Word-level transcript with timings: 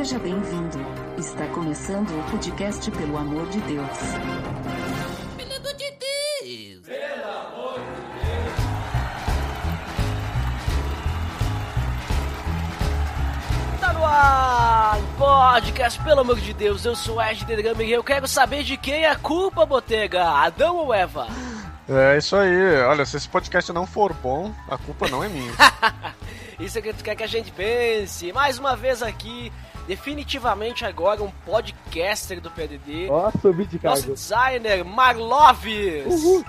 Seja 0.00 0.18
bem-vindo. 0.18 0.78
Está 1.18 1.46
começando 1.48 2.08
o 2.18 2.30
podcast 2.30 2.90
Pelo 2.90 3.18
Amor 3.18 3.46
de 3.50 3.60
Deus. 3.60 3.98
Pelo 5.36 5.56
amor 5.56 5.74
de 5.74 5.92
Deus! 6.40 6.86
Tá 13.78 13.92
no 13.92 14.02
ar! 14.02 14.98
Podcast, 15.18 16.02
pelo 16.02 16.20
amor 16.20 16.40
de 16.40 16.54
Deus, 16.54 16.86
eu 16.86 16.96
sou 16.96 17.20
Ed 17.20 17.44
Drummer 17.44 17.86
e 17.86 17.92
eu 17.92 18.02
quero 18.02 18.26
saber 18.26 18.62
de 18.62 18.78
quem 18.78 19.04
é 19.04 19.10
a 19.10 19.16
culpa, 19.16 19.66
Botega, 19.66 20.24
Adão 20.30 20.76
ou 20.76 20.94
Eva? 20.94 21.26
É 21.86 22.16
isso 22.16 22.36
aí. 22.36 22.80
Olha, 22.84 23.04
se 23.04 23.18
esse 23.18 23.28
podcast 23.28 23.70
não 23.70 23.86
for 23.86 24.14
bom, 24.14 24.50
a 24.66 24.78
culpa 24.78 25.10
não 25.10 25.22
é 25.22 25.28
minha. 25.28 25.52
Isso 26.60 26.78
é 26.78 26.82
que 26.82 26.92
tu 26.92 27.02
quer 27.02 27.16
que 27.16 27.22
a 27.22 27.26
gente 27.26 27.50
pense. 27.50 28.32
Mais 28.32 28.58
uma 28.58 28.76
vez 28.76 29.02
aqui, 29.02 29.50
definitivamente 29.86 30.84
agora 30.84 31.22
um 31.22 31.30
podcaster 31.46 32.40
do 32.40 32.50
PDD. 32.50 33.08
Ó, 33.08 33.30
subi 33.40 33.64
de 33.66 33.80
Nosso 33.82 34.02
cargo. 34.02 34.14
designer, 34.14 34.84
Marloves! 34.84 36.06
Uhul. 36.06 36.44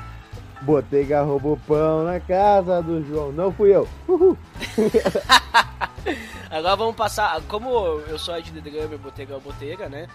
Botega 0.61 1.23
roubou 1.23 1.57
pão 1.65 2.03
na 2.03 2.20
casa 2.20 2.84
do 2.84 3.03
João. 3.03 3.31
Não 3.31 3.51
fui 3.51 3.73
eu. 3.75 3.87
Uhul. 4.07 4.37
Agora 6.51 6.75
vamos 6.75 6.95
passar. 6.95 7.41
Como 7.48 7.70
eu 8.07 8.20
sou 8.20 8.37
Ed 8.37 8.51
The 8.51 8.70
Drummer, 8.70 8.99
Botega 8.99 9.34
é 9.34 9.37
o 9.37 9.41
Botega, 9.41 9.89
né? 9.89 10.07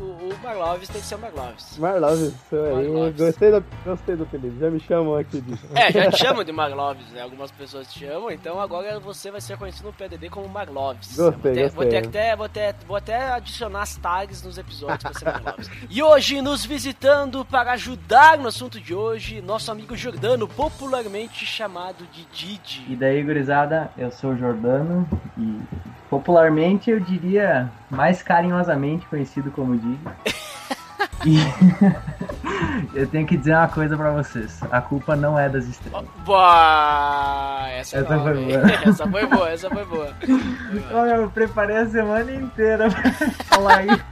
O, 0.00 0.02
o 0.02 0.38
Marloves 0.42 0.88
tem 0.88 0.98
que 1.00 1.06
ser 1.06 1.16
o 1.16 1.18
Marloves. 1.18 1.76
Marlove, 1.76 2.26
isso 2.28 2.56
aí. 2.56 2.88
Marloves. 2.88 3.16
Gostei 3.20 3.50
do, 3.50 3.64
gostei 3.84 4.16
do 4.16 4.22
apelido. 4.22 4.58
Já 4.58 4.70
me 4.70 4.80
chamam 4.80 5.14
aqui 5.16 5.40
disso. 5.42 5.66
É, 5.74 5.92
já 5.92 6.10
te 6.10 6.16
chamam 6.24 6.42
de 6.42 6.52
Marloves, 6.52 7.06
né? 7.10 7.20
Algumas 7.20 7.50
pessoas 7.50 7.92
te 7.92 8.00
chamam, 8.06 8.30
então 8.30 8.58
agora 8.58 8.98
você 8.98 9.30
vai 9.30 9.40
ser 9.42 9.58
conhecido 9.58 9.88
no 9.88 9.92
PDD 9.92 10.30
como 10.30 10.48
Marloves. 10.48 11.14
Gostei, 11.16 11.30
vou 11.30 11.52
ter, 11.52 11.68
Vou 11.70 11.84
gostei. 11.84 12.00
ter 12.00 12.08
até, 12.08 12.36
vou, 12.36 12.48
ter, 12.48 12.74
vou 12.86 12.96
até 12.96 13.32
adicionar 13.32 13.82
as 13.82 13.96
tags 13.96 14.42
nos 14.42 14.56
episódios 14.56 15.02
pra 15.02 15.12
ser 15.12 15.24
Marloves. 15.26 15.70
E 15.90 16.02
hoje, 16.02 16.40
nos 16.40 16.64
visitando 16.64 17.44
para 17.44 17.72
ajudar 17.72 18.38
no 18.38 18.48
assunto 18.48 18.80
de 18.80 18.94
hoje, 18.94 19.42
nosso 19.42 19.70
amigo 19.70 19.94
Jordano, 19.96 20.48
popularmente 20.48 21.44
chamado 21.44 22.06
de 22.12 22.22
E 22.22 22.26
Didi. 22.32 22.96
daí, 22.96 23.22
gurizada, 23.22 23.90
eu 23.98 24.10
sou 24.10 24.30
o 24.32 24.36
Jordano 24.38 25.06
e 25.36 25.60
popularmente 26.10 26.90
eu 26.90 27.00
diria 27.00 27.70
mais 27.88 28.22
carinhosamente 28.22 29.06
conhecido 29.06 29.50
como 29.50 29.78
Dig. 29.78 29.98
E 31.26 31.36
eu 32.98 33.06
tenho 33.06 33.26
que 33.26 33.36
dizer 33.36 33.54
uma 33.54 33.68
coisa 33.68 33.96
pra 33.96 34.10
vocês: 34.10 34.58
a 34.70 34.80
culpa 34.80 35.14
não 35.14 35.38
é 35.38 35.48
das 35.48 35.66
estrelas. 35.66 36.06
Boa! 36.24 37.66
Essa, 37.70 37.98
Essa 37.98 38.16
nova, 38.16 38.32
foi 38.34 38.44
boa. 38.44 38.70
essa 38.70 39.10
foi 39.10 39.26
boa, 39.26 39.50
essa 39.50 39.70
foi 39.70 39.84
boa. 39.84 40.16
Olha, 40.92 41.10
eu 41.16 41.30
preparei 41.30 41.76
a 41.76 41.86
semana 41.86 42.32
inteira 42.32 42.88
pra 42.90 43.10
falar 43.44 43.84
isso. 43.86 44.04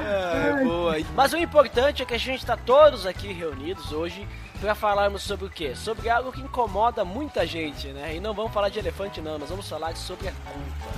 É, 0.00 0.64
boa. 0.64 0.96
Mas 1.14 1.32
o 1.32 1.36
importante 1.36 2.02
é 2.02 2.06
que 2.06 2.14
a 2.14 2.18
gente 2.18 2.38
está 2.40 2.56
todos 2.56 3.06
aqui 3.06 3.32
reunidos 3.32 3.92
hoje 3.92 4.26
para 4.62 4.74
falarmos 4.76 5.22
sobre 5.22 5.46
o 5.46 5.50
quê? 5.50 5.74
Sobre 5.74 6.08
algo 6.08 6.30
que 6.30 6.40
incomoda 6.40 7.04
muita 7.04 7.44
gente, 7.44 7.88
né? 7.88 8.14
E 8.14 8.20
não 8.20 8.32
vamos 8.32 8.52
falar 8.52 8.68
de 8.68 8.78
elefante 8.78 9.20
não, 9.20 9.36
nós 9.36 9.50
vamos 9.50 9.68
falar 9.68 9.96
sobre 9.96 10.28
a 10.28 10.32
culpa. 10.32 10.92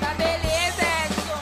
Tá 0.00 0.12
beleza, 0.14 0.82
Edson. 1.06 1.38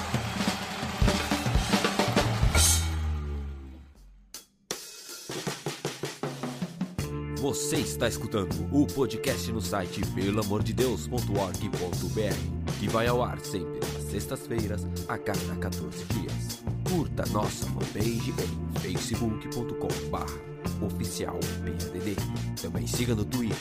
Você 7.40 7.76
está 7.76 8.06
escutando 8.06 8.68
o 8.70 8.86
podcast 8.86 9.50
no 9.50 9.62
site 9.62 10.02
pelamordedeus.org.br, 10.14 12.78
que 12.78 12.88
vai 12.88 13.06
ao 13.06 13.22
ar 13.22 13.40
sempre 13.40 13.80
às 13.96 14.02
sextas-feiras, 14.10 14.86
a 15.08 15.16
cada 15.16 15.56
14 15.56 16.04
dias. 16.04 16.62
Curta 16.92 17.24
nossa 17.30 17.64
fanpage 17.68 18.34
em 18.38 18.80
facebook.com.br 18.80 20.84
oficial 20.84 21.40
PADD. 21.64 22.16
Também 22.60 22.86
siga 22.86 23.14
no 23.14 23.24
Twitter, 23.24 23.56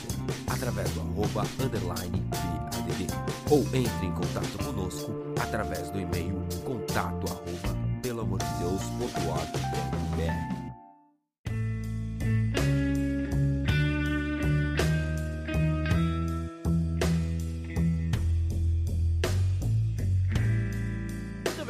através 0.46 0.90
do 0.90 1.00
arroba 1.00 1.46
underline 1.58 2.22
PADD. 2.30 3.06
Ou 3.50 3.62
entre 3.74 4.06
em 4.06 4.12
contato 4.12 4.58
conosco 4.62 5.10
através 5.40 5.90
do 5.90 5.98
e-mail 5.98 6.42
contato 6.62 7.32
arroba 7.32 7.74
pelamordedeus.org.br. 8.02 10.61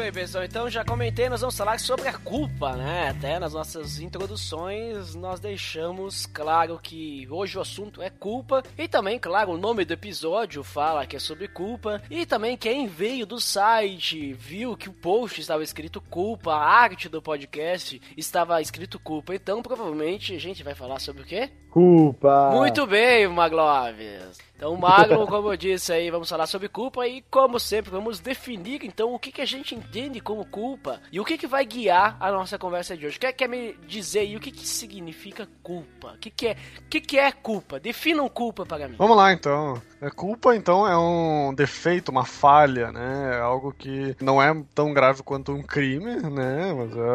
bem, 0.02 0.12
pessoal. 0.12 0.42
Então 0.42 0.68
já 0.68 0.84
comentei, 0.84 1.28
nós 1.28 1.42
vamos 1.42 1.56
falar 1.56 1.78
sobre 1.78 2.08
a 2.08 2.18
culpa, 2.18 2.74
né? 2.74 3.10
Até 3.10 3.38
nas 3.38 3.52
nossas 3.52 4.00
introduções 4.00 5.14
nós 5.14 5.38
deixamos 5.38 6.26
claro 6.26 6.80
que 6.82 7.28
hoje 7.30 7.56
o 7.56 7.60
assunto 7.60 8.02
é 8.02 8.10
culpa 8.10 8.64
e 8.76 8.88
também, 8.88 9.16
claro, 9.16 9.52
o 9.52 9.56
nome 9.56 9.84
do 9.84 9.92
episódio 9.92 10.64
fala 10.64 11.06
que 11.06 11.14
é 11.14 11.20
sobre 11.20 11.46
culpa 11.46 12.02
e 12.10 12.26
também 12.26 12.56
quem 12.56 12.88
veio 12.88 13.24
do 13.24 13.40
site 13.40 14.32
viu 14.32 14.76
que 14.76 14.88
o 14.88 14.92
post 14.92 15.40
estava 15.40 15.62
escrito 15.62 16.00
culpa, 16.00 16.52
a 16.52 16.64
arte 16.64 17.08
do 17.08 17.22
podcast 17.22 18.02
estava 18.16 18.60
escrito 18.60 18.98
culpa. 18.98 19.36
Então 19.36 19.62
provavelmente 19.62 20.34
a 20.34 20.40
gente 20.40 20.64
vai 20.64 20.74
falar 20.74 20.98
sobre 20.98 21.22
o 21.22 21.26
quê? 21.26 21.48
Culpa. 21.72 22.50
Muito 22.52 22.86
bem, 22.86 23.26
Magloves. 23.26 24.38
Então, 24.54 24.76
Magno, 24.76 25.24
como 25.26 25.50
eu 25.50 25.56
disse 25.56 25.90
aí, 25.90 26.10
vamos 26.10 26.28
falar 26.28 26.46
sobre 26.46 26.68
culpa 26.68 27.08
e, 27.08 27.22
como 27.30 27.58
sempre, 27.58 27.90
vamos 27.90 28.20
definir 28.20 28.84
então 28.84 29.14
o 29.14 29.18
que, 29.18 29.32
que 29.32 29.40
a 29.40 29.46
gente 29.46 29.74
entende 29.74 30.20
como 30.20 30.44
culpa 30.44 31.00
e 31.10 31.18
o 31.18 31.24
que, 31.24 31.38
que 31.38 31.46
vai 31.46 31.64
guiar 31.64 32.18
a 32.20 32.30
nossa 32.30 32.58
conversa 32.58 32.94
de 32.94 33.06
hoje. 33.06 33.18
Quer, 33.18 33.32
quer 33.32 33.48
me 33.48 33.72
dizer 33.88 34.18
aí 34.18 34.36
o 34.36 34.40
que, 34.40 34.50
que 34.50 34.68
significa 34.68 35.48
culpa? 35.62 36.12
O 36.14 36.18
que, 36.18 36.28
que, 36.28 36.48
é, 36.48 36.56
o 36.78 36.88
que, 36.90 37.00
que 37.00 37.18
é 37.18 37.32
culpa? 37.32 37.80
Definam 37.80 38.28
culpa 38.28 38.66
para 38.66 38.86
mim. 38.86 38.96
Vamos 38.98 39.16
lá 39.16 39.32
então. 39.32 39.80
A 40.02 40.10
culpa 40.10 40.56
então 40.56 40.84
é 40.84 40.98
um 40.98 41.54
defeito, 41.54 42.08
uma 42.10 42.24
falha, 42.24 42.90
né? 42.90 43.36
É 43.36 43.40
algo 43.40 43.72
que 43.72 44.16
não 44.20 44.42
é 44.42 44.52
tão 44.74 44.92
grave 44.92 45.22
quanto 45.22 45.52
um 45.52 45.62
crime, 45.62 46.16
né? 46.16 46.74
Mas 46.74 46.96
é 46.96 47.08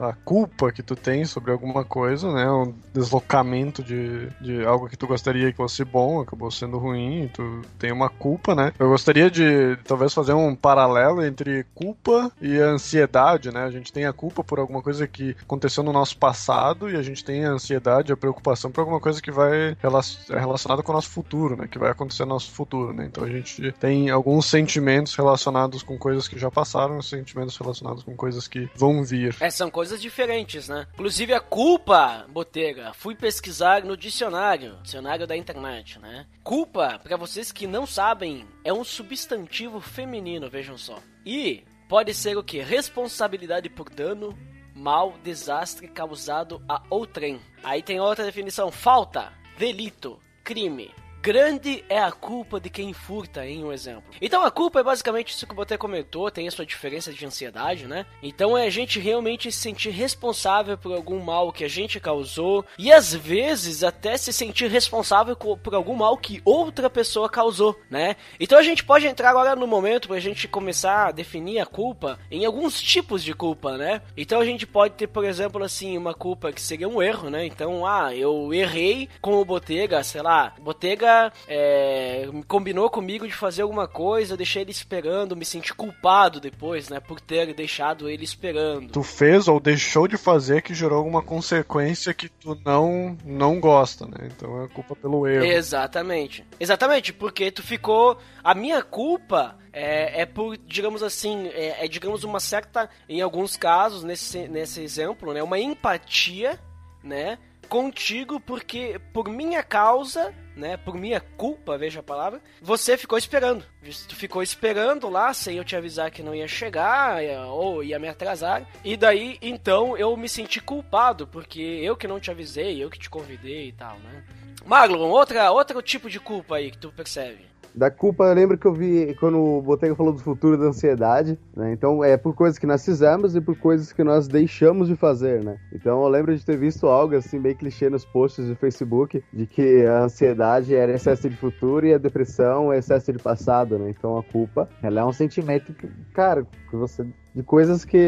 a, 0.00 0.08
a 0.08 0.12
culpa 0.24 0.72
que 0.72 0.82
tu 0.82 0.96
tem 0.96 1.24
sobre 1.24 1.52
alguma 1.52 1.84
coisa, 1.84 2.32
né? 2.32 2.50
Um 2.50 2.74
deslocamento 2.92 3.84
de, 3.84 4.28
de 4.40 4.64
algo 4.66 4.88
que 4.88 4.96
tu 4.96 5.06
gostaria 5.06 5.52
que 5.52 5.56
fosse 5.56 5.84
bom, 5.84 6.20
acabou 6.20 6.50
sendo 6.50 6.76
ruim, 6.76 7.30
tu 7.32 7.62
tem 7.78 7.92
uma 7.92 8.08
culpa, 8.10 8.52
né? 8.52 8.72
Eu 8.80 8.88
gostaria 8.88 9.30
de 9.30 9.76
talvez 9.84 10.12
fazer 10.12 10.32
um 10.32 10.56
paralelo 10.56 11.24
entre 11.24 11.64
culpa 11.72 12.32
e 12.42 12.58
ansiedade, 12.58 13.52
né? 13.52 13.62
A 13.62 13.70
gente 13.70 13.92
tem 13.92 14.06
a 14.06 14.12
culpa 14.12 14.42
por 14.42 14.58
alguma 14.58 14.82
coisa 14.82 15.06
que 15.06 15.36
aconteceu 15.40 15.84
no 15.84 15.92
nosso 15.92 16.18
passado 16.18 16.90
e 16.90 16.96
a 16.96 17.02
gente 17.02 17.24
tem 17.24 17.44
a 17.44 17.50
ansiedade, 17.50 18.12
a 18.12 18.16
preocupação 18.16 18.72
por 18.72 18.80
alguma 18.80 18.98
coisa 18.98 19.22
que 19.22 19.30
vai 19.30 19.76
rela- 19.80 20.00
é 20.30 20.38
relacionada 20.40 20.82
com 20.82 20.90
o 20.90 20.94
nosso 20.96 21.10
futuro, 21.10 21.56
né? 21.56 21.68
Que 21.68 21.78
vai 21.78 21.92
acontecer 21.92 22.23
no 22.24 22.34
nosso 22.34 22.50
futuro, 22.50 22.92
né? 22.92 23.06
Então 23.06 23.24
a 23.24 23.28
gente 23.28 23.72
tem 23.72 24.10
alguns 24.10 24.46
sentimentos 24.46 25.14
relacionados 25.14 25.82
com 25.82 25.98
coisas 25.98 26.28
que 26.28 26.38
já 26.38 26.50
passaram, 26.50 27.00
sentimentos 27.02 27.56
relacionados 27.56 28.02
com 28.02 28.16
coisas 28.16 28.48
que 28.48 28.68
vão 28.74 29.04
vir. 29.04 29.36
É, 29.40 29.50
são 29.50 29.70
coisas 29.70 30.00
diferentes, 30.00 30.68
né? 30.68 30.86
Inclusive 30.94 31.32
a 31.32 31.40
culpa, 31.40 32.26
Botega, 32.28 32.92
fui 32.94 33.14
pesquisar 33.14 33.84
no 33.84 33.96
dicionário, 33.96 34.76
dicionário 34.82 35.26
da 35.26 35.36
internet, 35.36 35.98
né? 35.98 36.26
Culpa, 36.42 37.00
pra 37.02 37.16
vocês 37.16 37.52
que 37.52 37.66
não 37.66 37.86
sabem, 37.86 38.46
é 38.64 38.72
um 38.72 38.84
substantivo 38.84 39.80
feminino, 39.80 40.50
vejam 40.50 40.76
só. 40.76 40.98
E 41.24 41.64
pode 41.88 42.12
ser 42.14 42.36
o 42.36 42.42
que? 42.42 42.60
Responsabilidade 42.60 43.68
por 43.68 43.88
dano, 43.88 44.36
mal, 44.74 45.14
desastre 45.22 45.88
causado 45.88 46.60
a 46.68 46.82
outrem. 46.90 47.40
Aí 47.62 47.82
tem 47.82 48.00
outra 48.00 48.24
definição: 48.24 48.70
falta, 48.70 49.32
delito, 49.58 50.18
crime. 50.42 50.90
Grande 51.24 51.82
é 51.88 51.98
a 51.98 52.12
culpa 52.12 52.60
de 52.60 52.68
quem 52.68 52.92
furta, 52.92 53.46
em 53.46 53.64
um 53.64 53.72
exemplo. 53.72 54.12
Então 54.20 54.44
a 54.44 54.50
culpa 54.50 54.80
é 54.80 54.82
basicamente 54.82 55.30
isso 55.30 55.46
que 55.46 55.54
você 55.54 55.78
comentou, 55.78 56.30
tem 56.30 56.46
a 56.46 56.50
sua 56.50 56.66
diferença 56.66 57.14
de 57.14 57.24
ansiedade, 57.24 57.86
né? 57.86 58.04
Então 58.22 58.58
é 58.58 58.66
a 58.66 58.70
gente 58.70 59.00
realmente 59.00 59.50
se 59.50 59.58
sentir 59.58 59.88
responsável 59.88 60.76
por 60.76 60.92
algum 60.92 61.18
mal 61.20 61.50
que 61.50 61.64
a 61.64 61.68
gente 61.68 61.98
causou 61.98 62.62
e 62.78 62.92
às 62.92 63.14
vezes 63.14 63.82
até 63.82 64.18
se 64.18 64.34
sentir 64.34 64.68
responsável 64.68 65.34
por 65.34 65.74
algum 65.74 65.94
mal 65.94 66.18
que 66.18 66.42
outra 66.44 66.90
pessoa 66.90 67.26
causou, 67.26 67.74
né? 67.88 68.16
Então 68.38 68.58
a 68.58 68.62
gente 68.62 68.84
pode 68.84 69.06
entrar 69.06 69.30
agora 69.30 69.56
no 69.56 69.66
momento 69.66 70.08
pra 70.08 70.20
gente 70.20 70.46
começar 70.46 71.06
a 71.06 71.10
definir 71.10 71.58
a 71.58 71.64
culpa 71.64 72.18
em 72.30 72.44
alguns 72.44 72.78
tipos 72.78 73.24
de 73.24 73.32
culpa, 73.32 73.78
né? 73.78 74.02
Então 74.14 74.42
a 74.42 74.44
gente 74.44 74.66
pode 74.66 74.92
ter, 74.92 75.06
por 75.06 75.24
exemplo, 75.24 75.64
assim, 75.64 75.96
uma 75.96 76.12
culpa 76.12 76.52
que 76.52 76.60
seria 76.60 76.86
um 76.86 77.00
erro, 77.00 77.30
né? 77.30 77.46
Então, 77.46 77.86
ah, 77.86 78.14
eu 78.14 78.52
errei 78.52 79.08
com 79.22 79.40
o 79.40 79.44
Botega, 79.46 80.04
sei 80.04 80.20
lá, 80.20 80.52
Botega 80.60 81.13
é, 81.48 82.28
combinou 82.46 82.88
comigo 82.90 83.26
de 83.26 83.34
fazer 83.34 83.62
alguma 83.62 83.86
coisa, 83.88 84.32
eu 84.32 84.36
deixei 84.36 84.62
ele 84.62 84.70
esperando, 84.70 85.36
me 85.36 85.44
senti 85.44 85.74
culpado 85.74 86.40
depois, 86.40 86.88
né, 86.88 87.00
por 87.00 87.20
ter 87.20 87.52
deixado 87.54 88.08
ele 88.08 88.24
esperando. 88.24 88.90
Tu 88.90 89.02
fez 89.02 89.48
ou 89.48 89.60
deixou 89.60 90.08
de 90.08 90.16
fazer 90.16 90.62
que 90.62 90.74
gerou 90.74 90.98
alguma 90.98 91.22
consequência 91.22 92.14
que 92.14 92.28
tu 92.28 92.58
não, 92.64 93.16
não 93.24 93.60
gosta, 93.60 94.06
né? 94.06 94.28
Então 94.34 94.62
é 94.62 94.68
culpa 94.68 94.96
pelo 94.96 95.26
erro. 95.26 95.44
Exatamente. 95.44 96.44
Exatamente, 96.58 97.12
porque 97.12 97.50
tu 97.50 97.62
ficou. 97.62 98.18
A 98.42 98.54
minha 98.54 98.82
culpa 98.82 99.56
é, 99.72 100.22
é 100.22 100.26
por, 100.26 100.56
digamos 100.56 101.02
assim, 101.02 101.48
é, 101.48 101.84
é, 101.84 101.88
digamos 101.88 102.24
uma 102.24 102.38
certa, 102.38 102.88
em 103.08 103.20
alguns 103.20 103.56
casos, 103.56 104.04
nesse, 104.04 104.46
nesse 104.48 104.80
exemplo, 104.80 105.32
né, 105.34 105.42
uma 105.42 105.58
empatia, 105.58 106.58
né, 107.02 107.38
contigo 107.64 108.38
porque 108.38 109.00
por 109.12 109.28
minha 109.28 109.62
causa, 109.62 110.34
né, 110.56 110.76
por 110.76 110.94
minha 110.94 111.20
culpa, 111.20 111.76
veja 111.76 112.00
a 112.00 112.02
palavra, 112.02 112.40
você 112.60 112.96
ficou 112.96 113.18
esperando. 113.18 113.64
Tu 114.08 114.14
ficou 114.14 114.42
esperando 114.42 115.08
lá 115.08 115.32
sem 115.34 115.56
eu 115.56 115.64
te 115.64 115.74
avisar 115.74 116.10
que 116.10 116.22
não 116.22 116.34
ia 116.34 116.48
chegar 116.48 117.20
ou 117.48 117.82
ia 117.82 117.98
me 117.98 118.08
atrasar. 118.08 118.66
E 118.84 118.96
daí, 118.96 119.38
então, 119.42 119.96
eu 119.96 120.16
me 120.16 120.28
senti 120.28 120.60
culpado 120.60 121.26
porque 121.26 121.60
eu 121.60 121.96
que 121.96 122.08
não 122.08 122.20
te 122.20 122.30
avisei, 122.30 122.82
eu 122.82 122.90
que 122.90 122.98
te 122.98 123.10
convidei 123.10 123.68
e 123.68 123.72
tal, 123.72 123.98
né? 123.98 124.24
Marlon, 124.64 125.10
outra, 125.10 125.50
outro 125.50 125.82
tipo 125.82 126.08
de 126.08 126.18
culpa 126.18 126.56
aí 126.56 126.70
que 126.70 126.78
tu 126.78 126.90
percebe. 126.90 127.53
Da 127.74 127.90
culpa, 127.90 128.24
eu 128.24 128.34
lembro 128.34 128.56
que 128.56 128.66
eu 128.66 128.72
vi 128.72 129.16
quando 129.18 129.38
o 129.38 129.62
Botega 129.62 129.94
falou 129.96 130.12
do 130.12 130.20
futuro 130.20 130.56
da 130.56 130.66
ansiedade, 130.66 131.38
né? 131.56 131.72
Então 131.72 132.04
é 132.04 132.16
por 132.16 132.34
coisas 132.34 132.58
que 132.58 132.66
nós 132.66 132.84
fizemos 132.84 133.34
e 133.34 133.40
por 133.40 133.56
coisas 133.56 133.92
que 133.92 134.04
nós 134.04 134.28
deixamos 134.28 134.88
de 134.88 134.96
fazer, 134.96 135.42
né? 135.42 135.58
Então 135.72 136.02
eu 136.02 136.08
lembro 136.08 136.36
de 136.36 136.44
ter 136.44 136.56
visto 136.56 136.86
algo 136.86 137.16
assim, 137.16 137.40
bem 137.40 137.54
clichê 137.54 137.90
nos 137.90 138.04
posts 138.04 138.46
do 138.46 138.54
Facebook, 138.54 139.22
de 139.32 139.46
que 139.46 139.84
a 139.86 140.04
ansiedade 140.04 140.74
era 140.74 140.92
excesso 140.92 141.28
de 141.28 141.36
futuro 141.36 141.86
e 141.86 141.94
a 141.94 141.98
depressão 141.98 142.72
é 142.72 142.78
excesso 142.78 143.12
de 143.12 143.18
passado, 143.18 143.78
né? 143.78 143.90
Então 143.90 144.16
a 144.16 144.22
culpa, 144.22 144.68
ela 144.82 145.00
é 145.00 145.04
um 145.04 145.12
sentimento 145.12 145.72
que, 145.72 145.88
cara, 146.12 146.46
que 146.70 146.76
você 146.76 147.04
de 147.34 147.42
coisas 147.42 147.84
que. 147.84 147.98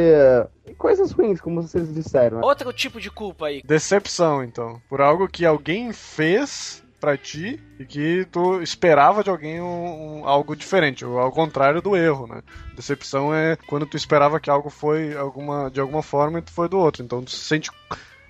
coisas 0.79 1.11
ruins, 1.11 1.41
como 1.41 1.61
vocês 1.61 1.93
disseram. 1.93 2.39
Né? 2.39 2.45
Outro 2.45 2.73
tipo 2.73 3.01
de 3.01 3.11
culpa 3.11 3.47
aí. 3.47 3.61
Decepção, 3.63 4.45
então. 4.45 4.81
Por 4.89 5.01
algo 5.01 5.27
que 5.27 5.45
alguém 5.45 5.93
fez 5.93 6.86
para 7.01 7.17
ti 7.17 7.61
e 7.79 7.85
que 7.85 8.27
tu 8.31 8.61
esperava 8.63 9.23
de 9.23 9.31
alguém 9.31 9.61
um, 9.61 10.21
um, 10.21 10.29
algo 10.29 10.57
diferente, 10.57 11.05
ou 11.05 11.19
ao 11.19 11.31
contrário 11.31 11.83
do 11.83 11.97
erro, 11.97 12.27
né? 12.27 12.43
Decepção 12.75 13.35
é 13.35 13.57
quando 13.67 13.87
tu 13.87 13.97
esperava 13.97 14.41
que 14.41 14.51
algo 14.51 14.71
foi 14.71 15.17
alguma, 15.17 15.71
de 15.71 15.81
alguma 15.81 16.03
forma 16.03 16.39
e 16.39 16.43
tu 16.43 16.53
foi 16.53 16.69
do 16.69 16.79
outro. 16.79 17.05
Então 17.05 17.23
tu 17.23 17.31
se 17.31 17.45
sente 17.45 17.71